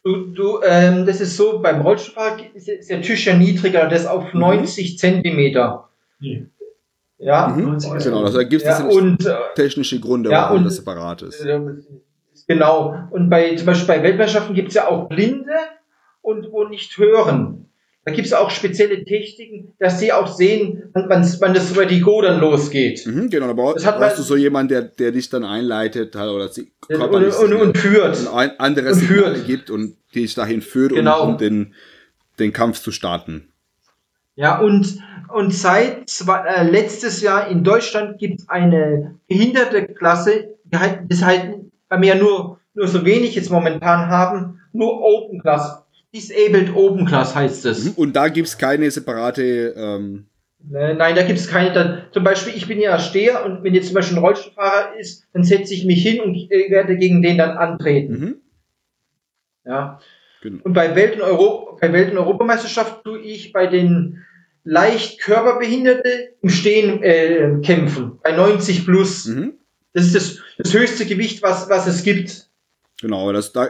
[0.04, 4.34] Du, du, ähm, das ist so, beim Rollstuhlfahrer ist der Tisch ja niedriger, das auf
[4.34, 5.90] 90 Zentimeter.
[7.20, 7.64] Ja, Mhm.
[7.66, 10.66] 90 ist Genau, also da gibt es ja und äh, technische Gründe, Ja, warum und-
[10.66, 11.42] das separat ist.
[11.44, 11.60] äh,
[12.48, 12.96] genau.
[13.12, 15.52] Und bei zum Beispiel bei Weltmeisterschaften gibt es ja auch Blinde
[16.22, 17.67] und wo nicht hören.
[18.08, 21.10] Da gibt es auch spezielle Techniken, dass sie auch sehen, wann,
[21.42, 23.06] wann das Vertigo dann losgeht.
[23.06, 26.32] Mhm, genau, da Das hat brauchst du so jemanden, der, der dich dann einleitet halt,
[26.32, 28.18] oder sie Und, und, und führt.
[28.18, 29.46] und ein andere und führt.
[29.46, 31.22] gibt und dich dahin führt, Genau.
[31.24, 31.74] um, um den,
[32.40, 33.50] den Kampf zu starten.
[34.36, 35.00] Ja, und,
[35.34, 41.00] und seit zwei, äh, letztes Jahr in Deutschland gibt es eine behinderte Klasse, die halt,
[41.10, 41.56] das halt,
[41.90, 45.84] wir ja nur, nur so wenig jetzt momentan haben, nur Open Class.
[46.18, 47.86] Disabled Open Class heißt es.
[47.86, 50.26] Mhm, Und da gibt's keine separate, ähm,
[50.74, 51.72] Äh, Nein, da gibt es keine.
[51.74, 55.28] Dann, zum Beispiel, ich bin ja Steher und wenn jetzt zum Beispiel ein Rollstuhlfahrer ist,
[55.34, 58.14] dann setze ich mich hin und äh, werde gegen den dann antreten.
[58.20, 58.36] mhm,
[59.66, 60.00] Ja.
[60.42, 60.62] genau.
[60.64, 64.24] Und bei Welt- und, Euro bei Welt- und Europameisterschaft tue ich bei den
[64.64, 68.20] leicht Körperbehinderte im Stehen äh, kämpfen.
[68.24, 69.26] Bei 90 plus.
[69.28, 69.54] Mhm,
[69.94, 72.47] Das ist das, das höchste Gewicht, was, was es gibt
[73.02, 73.68] genau, das, da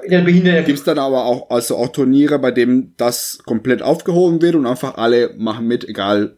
[0.65, 4.95] gibt's dann aber auch, also auch Turniere, bei dem das komplett aufgehoben wird und einfach
[4.97, 6.37] alle machen mit, egal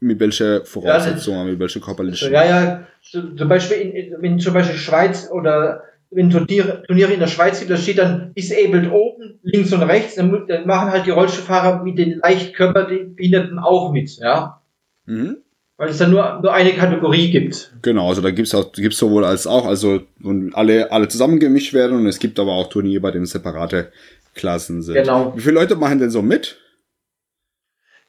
[0.00, 2.32] mit welcher Voraussetzungen, mit welcher körperlichen.
[2.32, 7.20] Ja, ja, zu- zum Beispiel, in, wenn zum Beispiel Schweiz oder wenn Turniere, Turniere in
[7.20, 11.06] der Schweiz gibt, da steht dann Disabled Open, links und rechts, dann, dann machen halt
[11.06, 14.60] die Rollstuhlfahrer mit den leicht körperbehinderten auch mit, ja.
[15.06, 15.38] Mhm.
[15.76, 17.72] Weil es dann nur, nur eine Kategorie gibt.
[17.82, 21.96] Genau, also da gibt's auch gibt's sowohl als auch, also und alle alle zusammengemischt werden
[21.96, 23.90] und es gibt aber auch Turniere, bei denen separate
[24.34, 24.94] Klassen sind.
[24.94, 25.36] Genau.
[25.36, 26.58] Wie viele Leute machen denn so mit?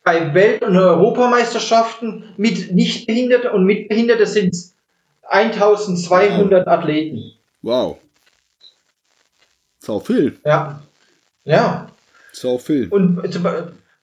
[0.03, 4.75] Bei Welt- und Europameisterschaften mit Nichtbehinderte und mit Behinderte sind es
[5.27, 7.33] 1200 Athleten.
[7.63, 7.97] Wow.
[9.79, 10.81] So viel, Ja.
[11.43, 11.89] Ja.
[12.31, 12.87] so viel.
[12.89, 13.19] Und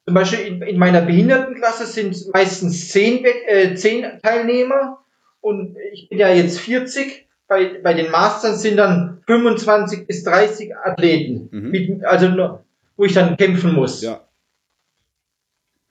[0.07, 4.99] zum, Be- zum Beispiel in, in meiner Behindertenklasse sind meistens zehn, äh, zehn Teilnehmer
[5.41, 7.27] und ich bin ja jetzt 40.
[7.49, 11.71] Bei, bei den Masters sind dann 25 bis 30 Athleten, Mhm.
[11.71, 12.61] mit, also
[12.97, 14.01] wo ich dann kämpfen muss.
[14.03, 14.21] Ja.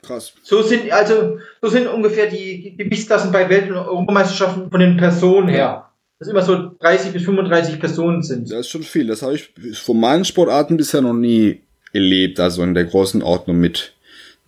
[0.02, 0.34] Krass.
[0.42, 5.48] So sind also so sind ungefähr die Gewichtsklassen bei Welt- und Europameisterschaften von den Personen
[5.50, 5.90] her.
[6.18, 8.50] Dass immer so 30 bis 35 Personen sind.
[8.52, 9.08] Das ist schon viel.
[9.08, 11.62] Das habe ich von meinen Sportarten bisher noch nie
[11.94, 12.40] erlebt.
[12.40, 13.94] Also in der großen Ordnung mit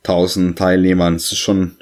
[0.04, 1.14] 1000 Teilnehmern.
[1.14, 1.74] Das ist schon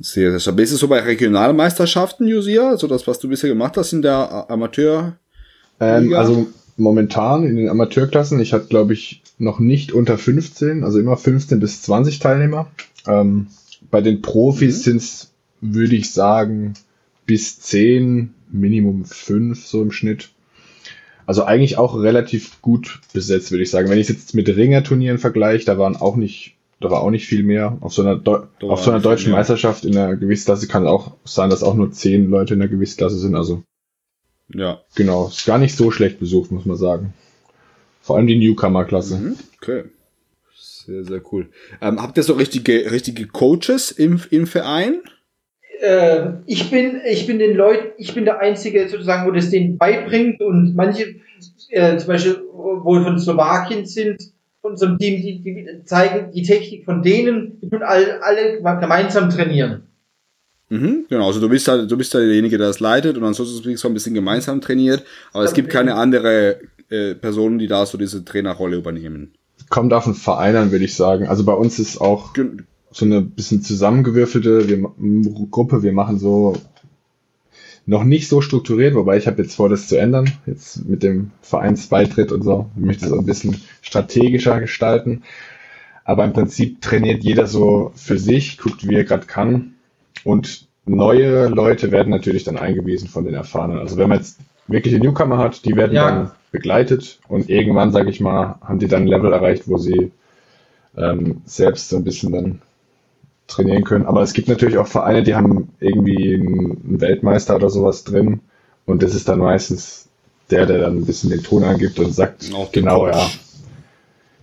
[0.00, 0.64] sehr, sehr stabil.
[0.64, 2.68] Ist es so bei Regionalmeisterschaften, Josia?
[2.68, 5.16] Also das, was du bisher gemacht hast in der Amateur?
[5.80, 6.46] Ähm, also
[6.76, 11.60] momentan in den Amateurklassen, ich hatte glaube ich noch nicht unter 15, also immer 15
[11.60, 12.70] bis 20 Teilnehmer.
[13.06, 13.48] Ähm,
[13.90, 14.82] bei den Profis Mhm.
[14.82, 15.30] sind's,
[15.60, 16.74] würde ich sagen,
[17.26, 20.30] bis 10, Minimum 5 so im Schnitt.
[21.26, 23.88] Also eigentlich auch relativ gut besetzt, würde ich sagen.
[23.88, 27.42] Wenn ich jetzt mit Ringerturnieren vergleiche, da waren auch nicht, da war auch nicht viel
[27.42, 27.78] mehr.
[27.80, 29.32] Auf so einer, Deu auf so einer deutschen.
[29.32, 33.18] Meisterschaft in der Gewichtsklasse kann auch sein, dass auch nur 10 Leute in der Gewichtsklasse
[33.18, 33.34] sind.
[33.34, 33.62] Also
[34.48, 34.80] Ja.
[34.94, 37.14] Genau, ist gar nicht so schlecht besucht, muss man sagen.
[38.02, 39.16] Vor allem die Newcomer-Klasse.
[39.16, 39.36] Mhm.
[39.62, 39.84] Okay.
[40.54, 41.48] Sehr, sehr cool.
[41.80, 45.00] Ähm, habt ihr so richtige, richtige Coaches im, im Verein?
[45.80, 49.78] Äh, ich bin, ich bin den Leuten, ich bin der Einzige sozusagen, wo das denen
[49.78, 51.14] beibringt und manche,
[51.70, 54.33] äh, zum Beispiel, wo von Slowakien sind,
[54.64, 59.28] von unserem Team, die, die zeigen die Technik von denen, die tun alle, alle gemeinsam
[59.28, 59.82] trainieren.
[60.70, 63.62] Mhm, genau, also du bist halt, du bist halt derjenige, der das leitet und ansonsten
[63.62, 65.04] bist du ein bisschen gemeinsam trainiert,
[65.34, 69.34] aber es gibt keine andere äh, Personen, die da so diese Trainerrolle übernehmen.
[69.68, 71.26] Kommt auf den Verein an, würde ich sagen.
[71.26, 72.32] Also bei uns ist auch
[72.90, 74.90] so eine bisschen zusammengewürfelte wir,
[75.50, 75.82] Gruppe.
[75.82, 76.56] Wir machen so
[77.86, 80.30] noch nicht so strukturiert, wobei ich habe jetzt vor, das zu ändern.
[80.46, 82.70] Jetzt mit dem Vereinsbeitritt und so.
[82.76, 85.22] Ich möchte es ein bisschen strategischer gestalten.
[86.04, 89.74] Aber im Prinzip trainiert jeder so für sich, guckt, wie er gerade kann.
[90.22, 93.78] Und neue Leute werden natürlich dann eingewiesen von den Erfahrenen.
[93.78, 96.10] Also wenn man jetzt wirkliche Newcomer hat, die werden Ja.
[96.10, 100.12] dann begleitet und irgendwann, sage ich mal, haben die dann ein Level erreicht, wo sie
[100.96, 102.62] ähm, selbst so ein bisschen dann
[103.46, 104.06] trainieren können.
[104.06, 108.40] Aber es gibt natürlich auch Vereine, die haben irgendwie einen Weltmeister oder sowas drin
[108.86, 110.08] und das ist dann meistens
[110.50, 113.16] der, der dann ein bisschen den Ton angibt und sagt, genau, Coach.
[113.16, 113.30] ja.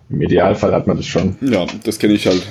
[0.09, 1.37] Im Idealfall hat man das schon.
[1.41, 2.45] Ja, das kenne ich halt.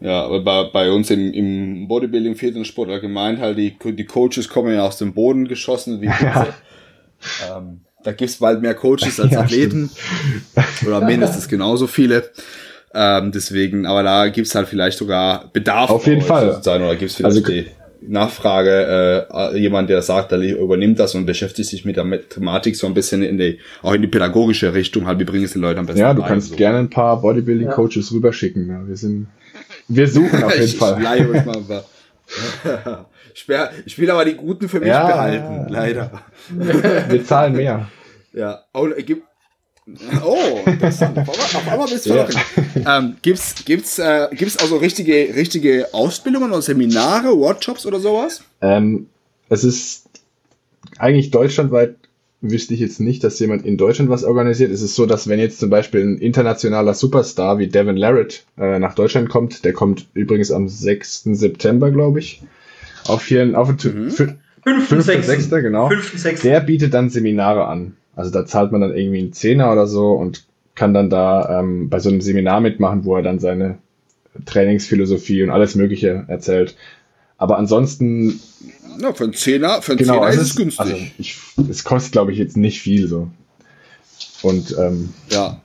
[0.00, 4.74] Ja, aber bei, bei uns im, im Bodybuilding, Fitnesssport allgemein halt, die, die Coaches kommen
[4.74, 6.54] ja aus dem Boden geschossen, wie Pilze.
[7.48, 9.90] ähm, da gibt's bald mehr Coaches als Ja, Athleten.
[10.84, 12.30] Oder mindestens genauso viele.
[12.94, 15.90] Ähm, deswegen, aber da gibt's halt vielleicht sogar Bedarf.
[15.90, 16.50] Auf jeden Fall.
[16.52, 17.66] sozusagen, Oder gibt's vielleicht Also- die
[18.04, 22.88] Nachfrage, äh, jemand, der sagt, der übernimmt das und beschäftigt sich mit der Thematik so
[22.88, 25.78] ein bisschen in die, auch in die pädagogische Richtung, halt, wie bringen es den Leuten
[25.78, 26.56] am besten Ja, du kannst so.
[26.56, 28.68] gerne ein paar Bodybuilding-Coaches rüberschicken.
[28.68, 29.28] Ja, wir sind,
[29.86, 30.98] wir suchen auf jeden ich, Fall.
[31.00, 31.84] Ich, mal ein paar.
[33.34, 35.66] ich, wär, ich will aber die Guten für mich Ja, behalten, ja.
[35.68, 36.10] leider.
[37.08, 37.86] Wir zahlen mehr.
[38.32, 39.22] Ja, und, äh, gibt,
[40.24, 41.18] Oh, interessant.
[41.18, 42.28] Auf einmal bist du Ja.
[42.84, 42.98] ja.
[42.98, 48.42] ähm, Gibt's, gibt's, äh, gibt's also richtige, richtige Ausbildungen oder Seminare, Workshops oder sowas?
[48.60, 49.08] Ähm,
[49.48, 50.06] es ist
[50.98, 51.96] eigentlich deutschlandweit
[52.44, 54.72] wüsste ich jetzt nicht, dass jemand in Deutschland was organisiert.
[54.72, 58.78] Es ist so, dass wenn jetzt zum Beispiel ein internationaler Superstar wie Devin Larrett äh,
[58.80, 61.22] nach Deutschland kommt, der kommt übrigens am 6.
[61.32, 62.42] September, glaube ich,
[63.06, 63.76] auf hier auf Mhm.
[63.76, 65.26] fün- Fünften, fünften, sechsten.
[65.32, 65.88] sechster, genau.
[65.88, 66.46] Fünften, sechsten.
[66.48, 67.96] Der bietet dann Seminare an.
[68.14, 70.44] Also da zahlt man dann irgendwie einen Zehner oder so und
[70.74, 73.78] kann dann da ähm, bei so einem Seminar mitmachen, wo er dann seine
[74.44, 76.76] Trainingsphilosophie und alles Mögliche erzählt.
[77.36, 78.40] Aber ansonsten
[79.00, 80.80] Ja, für einen Zehner, für einen Genau, Zehner es ist es günstig.
[80.80, 81.38] Also ich,
[81.68, 83.28] es kostet, glaube ich, jetzt nicht viel so.
[84.42, 85.60] Und ähm, Ja.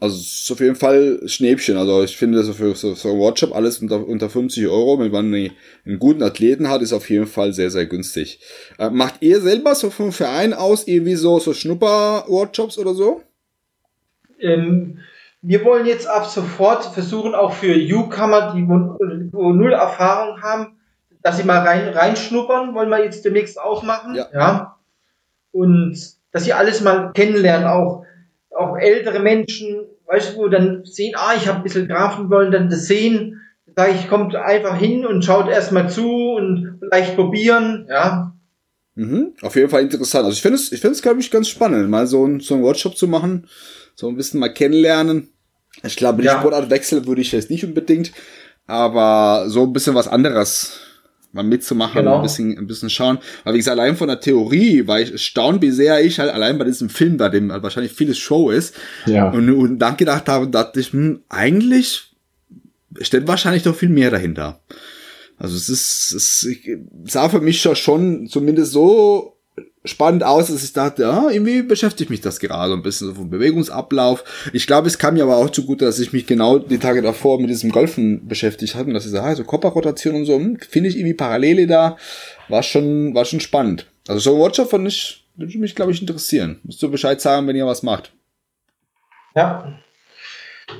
[0.00, 1.76] Also es ist auf jeden Fall Schnäppchen.
[1.76, 5.10] Also ich finde, so für so, so ein Workshop alles unter, unter 50 Euro, wenn
[5.10, 5.50] man einen,
[5.84, 8.40] einen guten Athleten hat, ist auf jeden Fall sehr, sehr günstig.
[8.78, 13.22] Äh, macht ihr selber so vom Verein aus irgendwie so, so Schnupper-Workshops oder so?
[14.40, 15.00] Ähm,
[15.42, 20.78] wir wollen jetzt ab sofort versuchen, auch für Newcomer, die wo, null Erfahrung haben,
[21.22, 24.14] dass sie mal rein, reinschnuppern, wollen wir jetzt demnächst auch machen.
[24.14, 24.76] Ja.
[25.52, 25.96] Und
[26.32, 28.04] dass sie alles mal kennenlernen, auch,
[28.50, 29.77] auch ältere Menschen,
[30.08, 33.40] weißt du, wo dann sehen, ah, ich habe ein bisschen Grafen, wollen dann das sehen.
[33.76, 38.34] Sage ich, kommt einfach hin und schaut erstmal zu und vielleicht probieren, ja.
[38.96, 39.34] Mhm.
[39.42, 40.24] Auf jeden Fall interessant.
[40.24, 42.54] Also ich finde es, ich finde es, glaube ich, ganz spannend, mal so ein, so
[42.56, 43.46] ein Workshop zu machen,
[43.94, 45.28] so ein bisschen mal kennenlernen.
[45.84, 46.40] Ich glaube, die Ja.
[46.40, 48.10] Sportart wechseln würde ich jetzt nicht unbedingt,
[48.66, 50.80] aber so ein bisschen was anderes
[51.32, 52.16] mal mitzumachen, Genau.
[52.16, 53.18] ein bisschen, ein bisschen schauen.
[53.44, 56.58] Weil wie gesagt, allein von der Theorie war ich erstaunt, wie sehr ich halt allein
[56.58, 58.74] bei diesem Film, bei dem halt wahrscheinlich vieles Show ist,
[59.06, 62.12] ja, und, und dann gedacht habe, dachte ich, hm, eigentlich
[63.00, 64.60] steckt wahrscheinlich doch viel mehr dahinter.
[65.36, 66.48] Also es ist, es
[67.04, 69.37] sah für mich schon zumindest so
[69.84, 73.14] spannend aus, dass ich dachte, ja, irgendwie beschäftigt mich das gerade so ein bisschen so
[73.14, 74.24] vom Bewegungsablauf.
[74.52, 77.40] Ich glaube, es kam mir aber auch zugute, dass ich mich genau die Tage davor
[77.40, 80.58] mit diesem Golfen beschäftigt hatte und dass ich so, ah, so Körperrotation und so, hm,
[80.58, 81.96] finde ich irgendwie Parallele da,
[82.48, 83.86] war schon, war schon spannend.
[84.08, 86.60] Also so ein Workshop fand ich, würde mich, glaube ich, interessieren.
[86.64, 88.12] Musst du Bescheid sagen, wenn ihr was macht.
[89.34, 89.78] Ja.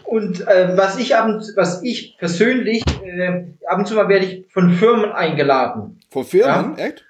[0.04, 4.46] Und äh, was ich ab, was ich persönlich äh, ab und zu mal werde ich
[4.50, 6.00] von Firmen eingeladen.
[6.10, 7.04] Von Firmen, echt?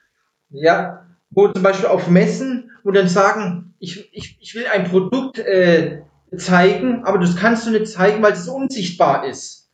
[0.51, 5.39] Ja, wo zum Beispiel auf Messen, wo dann sagen, ich, ich, ich will ein Produkt
[5.39, 6.01] äh,
[6.37, 9.69] zeigen, aber das kannst du nicht zeigen, weil es unsichtbar ist.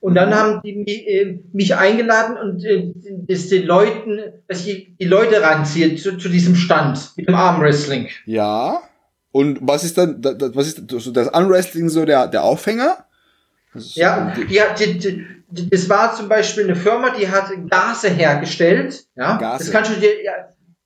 [0.00, 2.92] Und dann haben die mich, äh, mich eingeladen und äh,
[3.26, 8.08] das den Leuten, dass ich die Leute ranziehe zu, zu diesem Stand mit dem Armwrestling.
[8.24, 8.82] Ja.
[9.32, 13.04] Und was ist dann, da- da- was ist so das Unwrestling so der, der Aufhänger?
[13.74, 14.98] Das Ja, die, die,
[15.50, 19.04] die, das war zum Beispiel eine Firma, die hat Gase hergestellt.
[19.16, 19.64] Ja, Gase.
[19.64, 20.32] das kannst du dir, ja,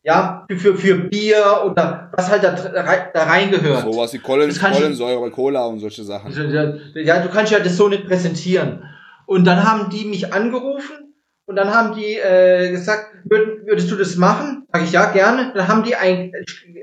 [0.02, 3.82] ja für, für Bier oder was halt da, da reingehört.
[3.82, 6.32] Sowas wie Kohlen, Kohlensäure, Cola und solche Sachen.
[6.94, 8.84] Ja, du kannst ja das so nicht präsentieren.
[9.26, 11.14] Und dann haben die mich angerufen
[11.46, 14.66] und dann haben die äh, gesagt, würd, würdest du das machen?
[14.72, 15.52] Sag ich ja, gerne.
[15.54, 16.32] Dann haben die ein,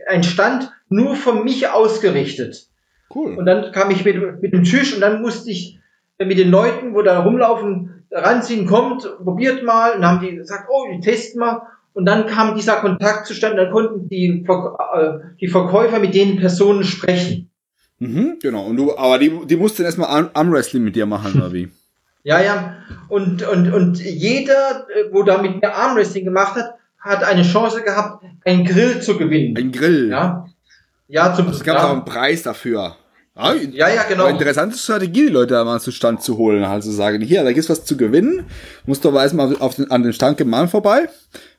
[0.07, 2.67] ein Stand nur von mich ausgerichtet.
[3.13, 3.37] Cool.
[3.37, 5.79] Und dann kam ich mit, mit dem Tisch und dann musste ich
[6.19, 9.93] mit den Leuten, wo da rumlaufen, ranziehen, kommt, probiert mal.
[9.93, 11.61] Und dann haben die gesagt, oh, die testen mal.
[11.97, 16.37] Und dann kam dieser Kontakt zustande, dann konnten die, Verk- äh, die Verkäufer mit den
[16.37, 17.49] Personen sprechen.
[17.97, 18.65] Mhm, genau.
[18.67, 21.69] Und du, aber die, die mussten erstmal Arm- Armwrestling mit dir machen, oder wie?
[22.23, 22.75] Ja, ja.
[23.07, 27.81] Und, und, und jeder, äh, wo da mit mir Armwrestling gemacht hat, hat eine Chance
[27.83, 29.55] gehabt, einen Grill zu gewinnen.
[29.57, 30.09] Ein Grill.
[30.09, 30.45] ja.
[31.07, 31.91] Ja, zum Es gab auch ja.
[31.93, 32.97] einen Preis dafür.
[33.37, 34.27] Ja, ja, ja, genau.
[34.27, 36.63] Interessante Strategie, die Leute da mal zu Stand zu holen.
[36.63, 38.45] Also sagen, hier, da gibt's was zu gewinnen.
[38.85, 41.07] Musst du aber erstmal auf den, an den Stand gemahlen vorbei.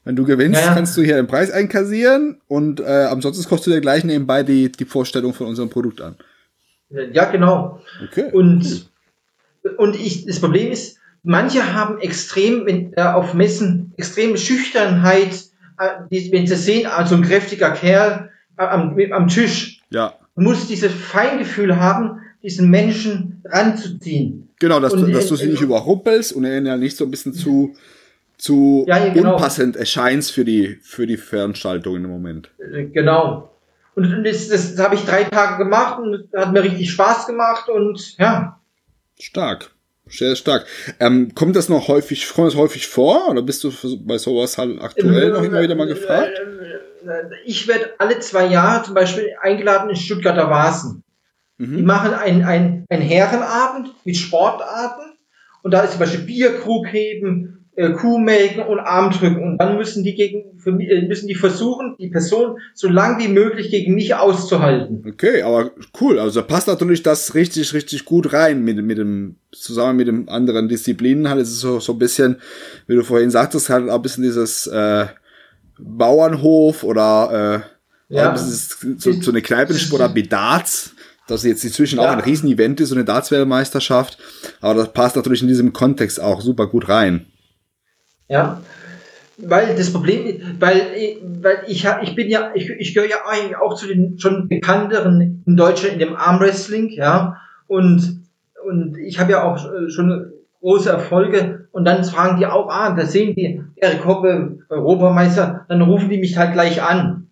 [0.05, 0.75] Wenn du gewinnst, Ja, ja.
[0.75, 4.87] kannst du hier den Preis einkassieren und äh, ansonsten kostet dir gleich nebenbei die, die
[4.87, 6.17] Vorstellung von unserem Produkt an.
[6.91, 7.81] Ja, genau.
[8.03, 8.31] Okay.
[8.33, 8.91] Und,
[9.77, 15.45] und ich, das Problem ist, manche haben extrem wenn, äh, auf Messen extreme Schüchternheit,
[15.79, 20.15] äh, die, wenn sie sehen, also ein kräftiger Kerl äh, am, am Tisch, ja.
[20.39, 24.49] Muss dieses Feingefühl haben, diesen Menschen ranzuziehen.
[24.59, 27.05] Genau, dass, Und, du, dass du sie äh, nicht überrumpelst und ihnen ja nicht so
[27.05, 27.75] ein bisschen zu,
[28.37, 29.35] zu Ja, ja, genau.
[29.35, 32.51] unpassend erscheinst für die, für die Veranstaltung im Moment.
[32.59, 33.53] Äh, Genau.
[33.95, 38.17] Und das, das habe ich drei Tage gemacht und hat mir richtig Spaß gemacht und
[38.17, 38.61] ja.
[39.19, 39.73] Stark.
[40.11, 40.67] Sehr stark.
[41.01, 43.29] Ähm, kommt das noch häufig, kommt das häufig vor?
[43.31, 43.73] Oder bist du
[44.05, 46.41] bei sowas halt aktuell noch immer wieder mal gefragt?
[47.45, 51.03] Ich werde alle zwei Jahre zum Beispiel eingeladen in Stuttgarter Vasen.
[51.61, 51.85] Die Mhm.
[51.85, 55.17] machen ein, ein, ein Herrenabend mit Sportarten
[55.63, 59.41] und da ist zum Beispiel Bierkrug heben, äh, Kuhmelken und Armdrücken.
[59.43, 63.71] Und dann müssen die gegen, äh, müssen die versuchen, die Person so lang wie möglich
[63.71, 65.05] gegen mich auszuhalten.
[65.09, 66.19] Okay, aber cool.
[66.19, 70.29] Also da passt natürlich das richtig, richtig gut rein mit, mit dem, zusammen mit den
[70.29, 71.29] anderen Disziplinen.
[71.29, 72.41] Halt, es ist so, so ein bisschen,
[72.89, 75.07] wie du vorhin sagtest, halt auch ein bisschen dieses äh,
[75.79, 77.63] Bauernhof oder
[78.11, 78.25] äh, Ja.
[78.25, 80.95] auch ein bisschen so, so eine Kneipensport wie Darts.
[81.29, 82.13] Das jetzt inzwischen auch Ja.
[82.15, 84.19] ein Riesenevent ist, so eine Darts-Weltmeisterschaft.
[84.63, 87.27] Aber das passt natürlich in diesem Kontext auch super gut rein.
[88.29, 88.63] Ja.
[89.39, 90.83] Weil das Problem, weil,
[91.41, 95.45] weil ich, ich bin ja, ich, ich gehöre ja eigentlich auch zu den schon bekannteren
[95.47, 97.37] in Deutschland in dem Armwrestling, ja.
[97.69, 98.23] Und,
[98.67, 101.69] und ich habe ja auch äh, schon große Erfolge.
[101.73, 106.19] Und dann fragen die auch, ah, da sehen die Erik Hoppe, Europameister, dann rufen die
[106.19, 107.29] mich halt gleich an.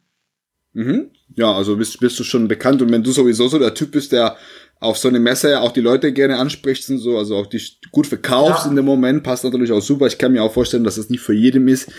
[0.72, 1.10] Mhm.
[1.36, 4.12] Ja, also bist, bist du schon bekannt und wenn du sowieso so der Typ bist,
[4.12, 4.36] der
[4.80, 7.78] auf so eine Messe ja auch die Leute gerne anspricht und so, also auch dich
[7.92, 8.70] gut verkaufst Ja.
[8.70, 10.06] in dem Moment, passt natürlich auch super.
[10.06, 11.90] Ich kann mir auch vorstellen, dass es nicht für jedem ist,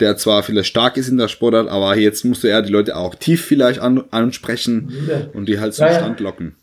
[0.00, 2.96] der zwar vielleicht stark ist in der Sportart, aber jetzt musst du eher die Leute
[2.96, 5.98] auch tief vielleicht an, ansprechen und die halt zum Ja, ja.
[5.98, 6.56] Stand locken.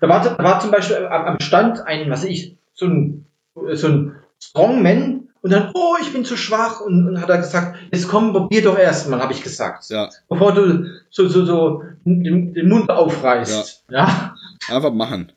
[0.00, 3.26] Da war, da war zum Beispiel am, Stand ein, was ich, so ein,
[3.72, 7.78] so ein Strongman und dann, oh, ich bin zu schwach und, und hat er gesagt,
[7.92, 9.88] jetzt komm, probier doch erst mal, habe ich gesagt.
[9.90, 13.84] Ja, Bevor du so, so, so den, den Mund aufreißt.
[13.90, 14.34] Ja.
[14.68, 15.32] einfach machen.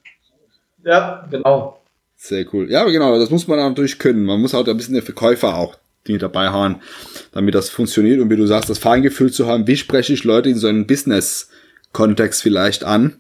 [0.84, 1.76] ja, genau.
[2.22, 2.70] Sehr cool.
[2.70, 4.26] Ja, genau, das muss man natürlich können.
[4.26, 5.76] Man muss auch ein bisschen der Verkäufer auch
[6.08, 6.78] die dabei haben,
[7.32, 8.20] damit das funktioniert.
[8.20, 10.88] Und wie du sagst, das Feingefühl zu haben, wie spreche ich Leute in so einem
[10.88, 13.18] Business-Kontext vielleicht an,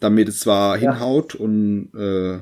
[0.00, 0.92] damit es zwar Ja.
[0.92, 2.38] hinhaut und äh,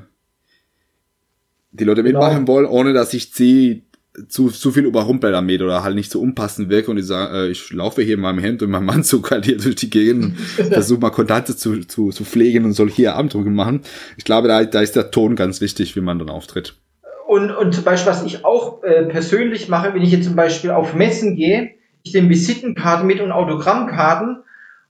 [1.73, 2.21] die Leute Genau.
[2.21, 3.83] mitmachen wollen, ohne dass ich sie
[4.29, 7.51] zu, zu viel überrumpel damit oder halt nicht so unpassend wirke und ich sage, äh,
[7.51, 10.39] ich laufe hier in meinem Hemd und in meinem Anzug halt hier durch die Gegend
[10.41, 13.83] versuche mal Kontakte zu, zu, zu pflegen und soll hier Armdrücke machen.
[14.17, 16.75] Ich glaube, da, da ist der Ton ganz wichtig, wie man dann auftritt.
[17.29, 20.71] Und, und zum Beispiel, was ich auch äh, persönlich mache, wenn ich jetzt zum Beispiel
[20.71, 21.71] auf Messen gehe,
[22.03, 24.39] ich nehme Visitenkarten mit und Autogrammkarten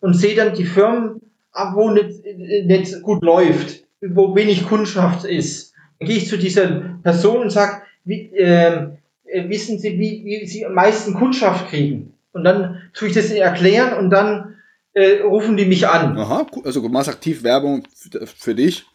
[0.01, 1.21] und sehe dann die Firmen,
[1.53, 5.70] ab, wo nicht, äh, nicht gut läuft, wo wenig Kundschaft ist.
[6.01, 6.67] Dann gehe ich zu dieser
[7.03, 8.97] Person und sage, wie, ähm,
[9.27, 12.15] äh, wissen Sie, wie, wie Sie am meisten Kundschaft kriegen?
[12.33, 14.57] Und dann tue ich das erklären und dann
[14.95, 16.17] äh, rufen die mich an.
[16.17, 16.63] Aha, cool.
[16.65, 18.87] also du machst aktiv Werbung für, für dich.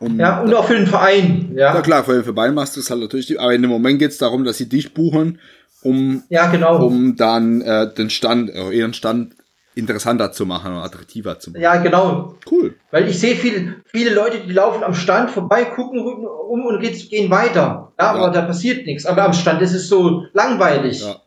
[0.00, 1.52] Um, Ja, und auch für den Verein.
[1.56, 3.98] ja Ja, klar, für den Verein machst du es halt natürlich, aber in dem Moment
[3.98, 5.40] geht es darum, dass sie dich buchen,
[5.82, 6.84] um, ja genau.
[6.84, 9.34] um dann äh, den Stand, äh, ihren Stand
[9.74, 11.62] interessanter zu machen oder attraktiver zu machen.
[11.62, 12.36] Ja, genau.
[12.50, 12.74] Cool.
[12.90, 17.30] Weil ich sehe viele, viele Leute, die laufen am Stand vorbei, gucken um und gehen
[17.30, 17.92] weiter.
[17.98, 18.30] Ja, aber Ja.
[18.30, 19.04] da passiert nichts.
[19.04, 21.00] Aber am Stand ist es so langweilig.
[21.02, 21.20] Ja.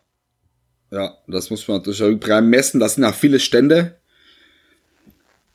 [0.91, 2.01] Ja, das muss man natürlich
[2.41, 3.97] Messen, das sind ja viele Stände.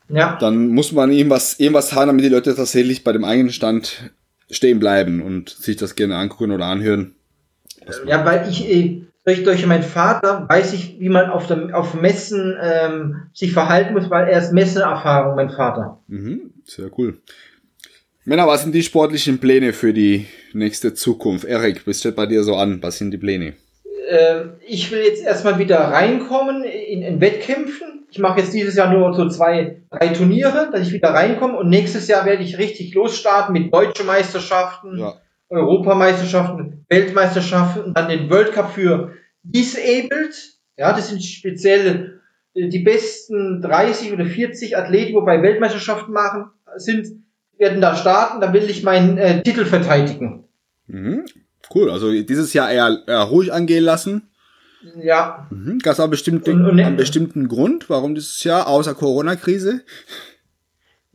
[0.09, 4.11] Ja, Dann muss man irgendwas, irgendwas haben, damit die Leute tatsächlich bei dem eigenen Stand
[4.51, 7.17] stehen bleiben und sich das gerne angucken oder anhören.
[8.07, 11.95] ja weil ich äh, durch, durch meinen Vater weiß ich, wie man auf, dem, auf
[11.95, 15.99] Messen ähm, sich verhalten muss, weil er ist Messenerfahrung, mein Vater.
[16.07, 17.19] Mhm, sehr cool.
[18.25, 21.45] Männer, was sind die sportlichen Pläne für die nächste Zukunft?
[21.45, 22.81] Erik, was steht bei dir so an?
[22.83, 23.55] Was sind die Pläne?
[24.09, 28.07] Ähm, ich will jetzt erstmal wieder reinkommen in, in Wettkämpfen.
[28.09, 31.59] Ich mache jetzt dieses Jahr nur so zwei, drei Turniere, dass ich wieder reinkomme.
[31.59, 34.99] Und nächstes Jahr werde ich richtig losstarten mit deutsche Meisterschaften.
[34.99, 35.15] Ja.
[35.49, 39.13] Europameisterschaften, Weltmeisterschaften dann den World Cup für
[39.43, 40.35] Disabled.
[40.77, 42.21] Ja, das sind speziell
[42.55, 46.47] äh, die besten 30 oder 40 Athleten, wo bei Weltmeisterschaften machen,
[46.77, 47.07] sind,
[47.59, 48.41] werden da starten.
[48.41, 50.45] Da will ich meinen äh, Titel verteidigen.
[50.87, 51.25] Mhm.
[51.75, 54.29] Cool, also dieses Jahr eher, eher ruhig angehen lassen.
[55.03, 55.79] Ja, Mhm.
[55.81, 59.83] Gab es auch bestimmt einen bestimmten Grund, warum dieses Jahr, außer Corona-Krise?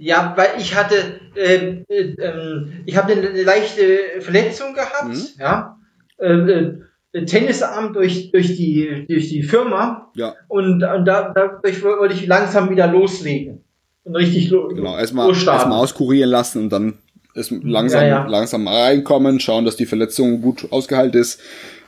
[0.02, 0.95] Ja, weil ich hatte,
[1.36, 5.28] äh, äh, ähm, ich habe eine leichte Verletzung gehabt, Mhm.
[5.40, 5.78] ja,
[6.18, 6.72] äh,
[7.14, 12.26] äh, Tennisarm durch durch die durch die Firma Ja, Und, und da, dadurch wollte ich
[12.26, 13.64] langsam wieder loslegen.
[14.03, 14.98] Und richtig lo genau.
[14.98, 15.60] Erstmal losstarten.
[15.60, 16.98] erstmal auskurieren lassen und dann
[17.36, 18.26] erst langsam, Ja, ja.
[18.28, 21.40] langsam reinkommen, schauen, dass die Verletzung gut ausgeheilt ist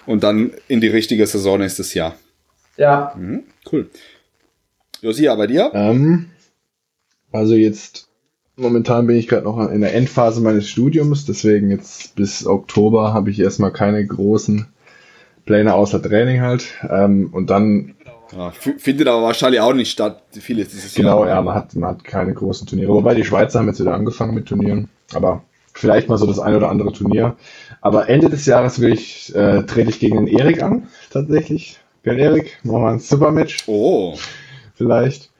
[0.05, 2.15] und dann in die richtige Saison nächstes Jahr.
[2.77, 3.43] Ja, Mhm.
[3.71, 3.89] Cool.
[5.01, 5.71] Josia, bei dir?
[5.73, 6.27] Ähm,
[7.33, 8.07] also jetzt,
[8.55, 13.29] momentan bin ich gerade noch in der Endphase meines Studiums, deswegen jetzt bis Oktober habe
[13.31, 14.67] ich erstmal keine großen
[15.45, 16.65] Pläne außer Training halt.
[16.89, 17.95] Ähm, und dann,
[18.35, 21.35] Ja, findet aber wahrscheinlich auch nicht statt, vieles dieses genau, Jahr.
[21.35, 22.93] ja, man hat, man hat keine großen Turniere.
[22.93, 25.43] Wobei die Schweizer haben jetzt wieder angefangen mit Turnieren, aber
[25.73, 27.35] vielleicht mal so das ein oder andere Turnier.
[27.81, 31.79] Aber Ende des Jahres will ich, äh, trete ich gegen den Erik an, tatsächlich.
[32.03, 32.59] Gell, Erik?
[32.63, 33.63] Machen wir ein Supermatch.
[33.67, 34.15] Oh,
[34.75, 35.31] vielleicht.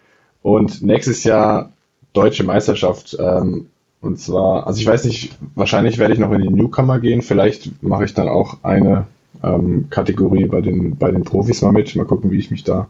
[0.41, 1.72] Und nächstes Jahr
[2.13, 3.15] deutsche Meisterschaft.
[3.19, 3.67] Ähm,
[4.01, 7.21] Und zwar, also ich weiß nicht, wahrscheinlich werde ich noch in die Newcomer gehen.
[7.21, 9.07] Vielleicht mache ich dann auch eine
[9.41, 11.95] ähm, Kategorie bei den, bei den Profis mal mit.
[11.95, 12.89] Mal gucken, wie ich mich da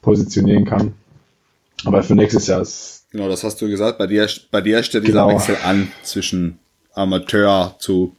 [0.00, 0.94] positionieren kann.
[1.84, 3.04] Aber für nächstes Jahr ist.
[3.10, 3.98] Genau, das hast du gesagt.
[3.98, 5.34] Bei dir, bei dir steht dieser Genau.
[5.36, 6.58] Wechsel an zwischen
[6.94, 8.16] Amateur zu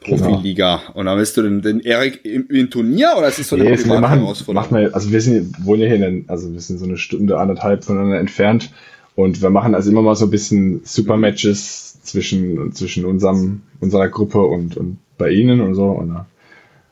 [0.00, 0.80] Profiliga.
[0.94, 3.64] Und dann willst du den, den Erik im, im Turnier oder ist es so eine
[3.64, 4.54] Nee, wir machen, Privatherausforderung?
[4.70, 7.38] machen wir, also wir sind, wohnen ja hier, in, also wir sind so eine Stunde,
[7.38, 8.70] anderthalb voneinander entfernt.
[9.18, 14.38] Und wir machen also immer mal so ein bisschen Supermatches zwischen, zwischen unserem, unserer Gruppe
[14.42, 15.86] und, und bei ihnen und so.
[15.86, 16.26] Und da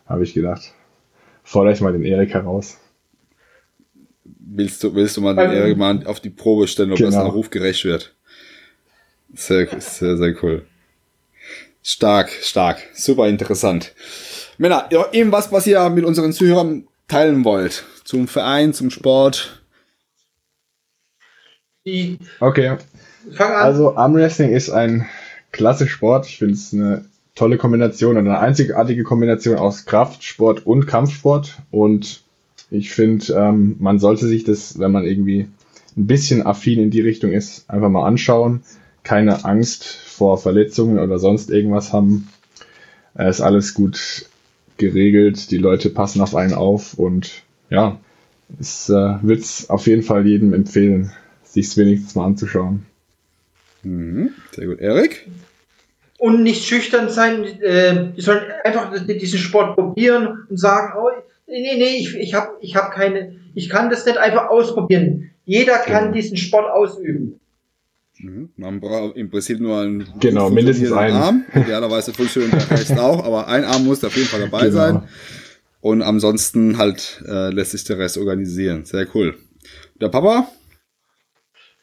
[0.07, 0.73] habe ich gedacht,
[1.45, 2.79] fordere ich mal den Erik heraus.
[4.25, 7.11] Willst du, willst du mal den Beim- Erik mal auf die Probe stellen, ob das
[7.15, 7.27] Genau.
[7.27, 8.13] ein Ruf gerecht wird?
[9.33, 10.67] Sehr, sehr, sehr cool.
[11.81, 12.83] Stark, stark.
[12.93, 13.95] Super interessant.
[14.59, 17.85] Männer, ja, irgendwas, was ihr mit unseren Zuhörern teilen wollt.
[18.03, 19.63] Zum Verein, zum Sport.
[21.87, 22.77] Die, Okay,
[23.39, 25.07] also Armwrestling ist ein
[25.53, 26.27] klasse Sport.
[26.27, 27.05] Ich finde es eine
[27.35, 31.59] tolle Kombination, eine einzigartige Kombination aus Kraft, Sport und Kampfsport.
[31.71, 32.23] Und
[32.71, 35.49] ich finde, ähm, man sollte sich das, wenn man irgendwie
[35.97, 38.63] ein bisschen affin in die Richtung ist, einfach mal anschauen.
[39.05, 42.29] Keine Angst vor Verletzungen oder sonst irgendwas haben.
[43.15, 44.27] Es ist alles gut
[44.77, 47.99] geregelt, die Leute passen auf einen auf und ja,
[48.61, 51.13] es äh, wird es auf jeden Fall jedem empfehlen,
[51.57, 52.85] sich es wenigstens mal anzuschauen.
[53.83, 54.31] Mhm.
[54.55, 54.81] Sehr gut.
[54.81, 55.27] Erik?
[56.19, 57.45] und nicht schüchtern sein.
[57.61, 61.11] Äh, die sollen einfach diesen Sport probieren und sagen, oh,
[61.47, 65.31] nee, nee, ich, ich habe ich hab keine, ich kann das nicht einfach ausprobieren.
[65.45, 66.15] Jeder kann Genau.
[66.15, 67.39] diesen Sport ausüben.
[68.19, 68.49] Mhm.
[68.57, 71.17] Man braucht im Prinzip nur einen Genau, mindestens einen.
[71.17, 71.45] Arm.
[71.55, 74.73] Idealerweise funktioniert der Rest auch, aber ein Arm muss auf jeden Fall dabei Genau.
[74.75, 75.03] sein.
[75.83, 78.87] Und ansonsten halt äh, lässt sich der Rest organisieren.
[78.87, 79.37] Sehr cool.
[80.01, 80.49] Der Papa?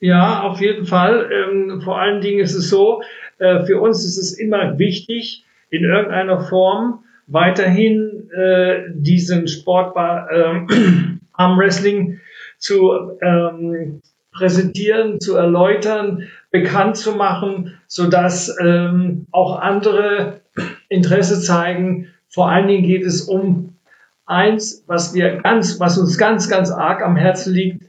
[0.04, 1.30] Ja, auf jeden Fall.
[1.32, 3.04] Ähm, vor allen Dingen ist es so,
[3.38, 9.96] äh, für uns ist es immer wichtig, in irgendeiner Form weiterhin äh, diesen Sport
[10.30, 12.20] ähm, Armwrestling
[12.58, 14.02] zu ähm,
[14.34, 20.42] präsentieren, zu erläutern, bekannt zu machen, sodass ähm, auch andere
[20.90, 22.10] Interesse zeigen.
[22.28, 23.78] Vor allen Dingen geht es um
[24.26, 27.84] eins, was wir ganz, was uns ganz, ganz arg am Herzen liegt,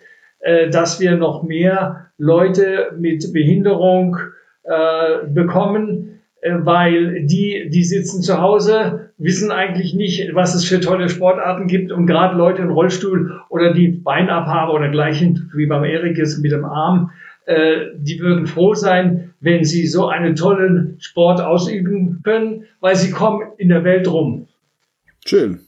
[0.45, 4.19] äh, dass wir noch mehr Leute mit Behinderung
[4.65, 10.81] äh, bekommen, äh, weil die, die sitzen zu Hause, wissen eigentlich nicht, was es für
[10.81, 15.85] tolle Sportarten gibt und gerade Leute im Rollstuhl oder die Beinabhabe oder gleichen, wie beim
[15.85, 17.11] Erik jetzt mit dem Arm,
[17.47, 23.43] die würden froh sein, wenn sie so einen tollen Sport ausüben können, weil sie kommen
[23.59, 24.49] in der Welt rum.
[25.27, 25.61] Schön.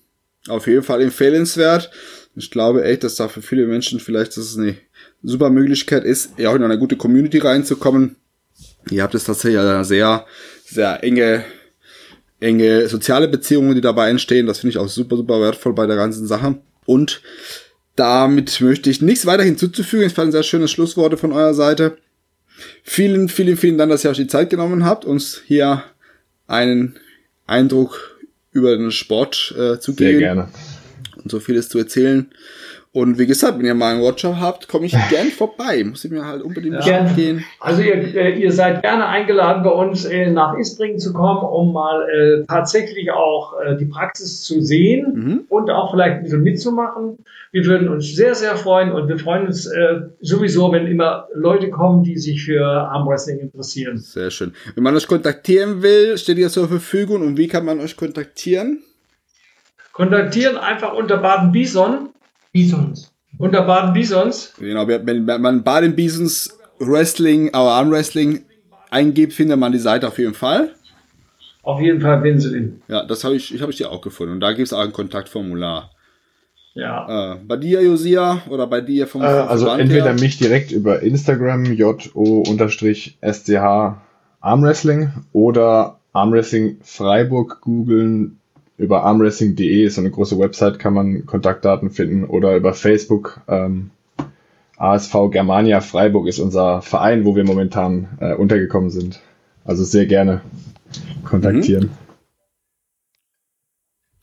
[0.48, 1.90] Auf jeden Fall empfehlenswert.
[2.37, 4.77] Ich glaube echt, dass da für viele Menschen vielleicht das eine
[5.23, 8.17] super Möglichkeit ist, ja auch in eine gute Community reinzukommen.
[8.91, 10.27] Ihr habt es tatsächlich eine sehr,
[10.65, 11.45] sehr enge,
[12.39, 14.47] enge soziale Beziehungen, die dabei entstehen.
[14.47, 16.59] Das finde ich auch super, super wertvoll bei der ganzen Sache.
[16.85, 17.23] Und
[17.97, 20.07] damit möchte ich nichts weiter hinzuzufügen.
[20.07, 21.97] Es waren sehr schöne Schlussworte von eurer Seite.
[22.83, 25.83] Vielen, vielen, vielen Dank, dass ihr euch die Zeit genommen habt, uns hier
[26.47, 26.99] einen
[27.47, 28.21] Eindruck
[28.53, 30.49] über den Sport äh, zu Sehr geben gerne.
[31.27, 32.28] Und so vieles zu erzählen.
[32.93, 35.82] Und wie gesagt, wenn ihr mal einen Workshop habt, komme ich gern vorbei.
[35.85, 37.05] Muss ich mir halt unbedingt Ja.
[37.15, 37.44] Gehen.
[37.61, 41.73] Also ihr, äh, ihr seid gerne eingeladen, bei uns äh, nach Isbringen zu kommen, um
[41.74, 45.40] mal äh, tatsächlich auch äh, die Praxis zu sehen Mhm.
[45.48, 47.19] und auch vielleicht ein bisschen mitzumachen.
[47.53, 51.69] Wir würden uns sehr, sehr freuen und wir freuen uns äh, sowieso, wenn immer Leute
[51.70, 53.98] kommen, die sich für Armwrestling interessieren.
[53.98, 54.53] Sehr schön.
[54.74, 57.20] Wenn man euch kontaktieren will, steht ihr zur Verfügung.
[57.23, 58.82] Und wie kann man euch kontaktieren?
[59.97, 62.10] Kontaktieren einfach unter Baden Bison,
[62.52, 63.12] Bisons.
[63.39, 64.52] unter Baden Bisons.
[64.59, 68.44] Genau, wenn wenn man Baden Bisons Wrestling, aber Arm Wrestling
[68.90, 70.74] eingibt, findet man die Seite auf jeden Fall.
[71.62, 72.81] Auf jeden Fall Winselin.
[72.86, 74.35] Ja, das habe ich, ich habe ich dir auch gefunden.
[74.35, 75.90] Und da gibt es auch ein Kontaktformular.
[76.74, 77.32] Ja.
[77.32, 80.20] Äh, bei dir, Josia, oder bei dir vom Äh, also Verband entweder her?
[80.20, 82.10] mich direkt über Instagram jo-sch
[84.40, 88.39] Armwrestling oder Armwrestling Freiburg googeln.
[88.78, 93.40] Über armwrestling.de ist so eine große Website, kann man Kontaktdaten finden oder über Facebook.
[93.48, 93.90] Ähm,
[94.77, 99.20] ASV Germania Freiburg ist unser Verein, wo wir momentan äh, untergekommen sind.
[99.65, 100.43] Also sehr gerne
[101.24, 101.90] kontaktieren.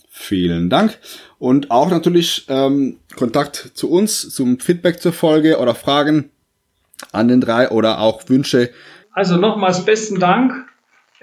[0.08, 1.00] Vielen Dank.
[1.38, 6.30] Und auch natürlich ähm, Kontakt zu uns, zum Feedback zur Folge oder Fragen
[7.12, 8.70] an den drei oder auch Wünsche.
[9.12, 10.54] Also nochmals besten Dank,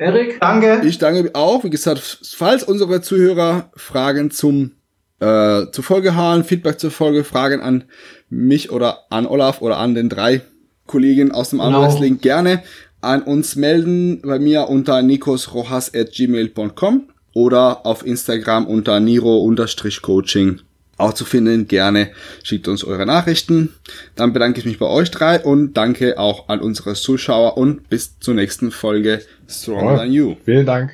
[0.01, 0.41] Erik.
[0.41, 0.81] Danke.
[0.85, 4.73] Ich danke auch, wie gesagt, falls unsere Zuhörer Fragen zum
[5.21, 7.85] äh, zur Folge haben, Feedback zur Folge, Fragen an
[8.31, 10.41] mich oder an Olaf oder an den drei
[10.87, 11.83] Kollegen aus dem Genau.
[11.83, 12.63] Armwrestling gerne
[13.03, 20.61] an uns melden bei mir unter nikosrojas.gmail.com oder auf Instagram unter niro-coaching
[21.01, 21.67] auch zu finden.
[21.67, 22.11] Gerne
[22.43, 23.75] schickt uns eure Nachrichten.
[24.17, 28.19] Dann bedanke ich mich bei euch drei und danke auch an unsere Zuschauer und bis
[28.21, 29.99] zur nächsten Folge Stronger Ja.
[29.99, 30.37] Than You.
[30.45, 30.93] Vielen Dank.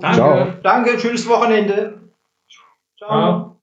[0.00, 0.16] Danke.
[0.16, 0.52] Ciao.
[0.62, 1.94] Danke, schönes Wochenende.
[2.98, 3.10] Ciao.
[3.10, 3.53] Ja.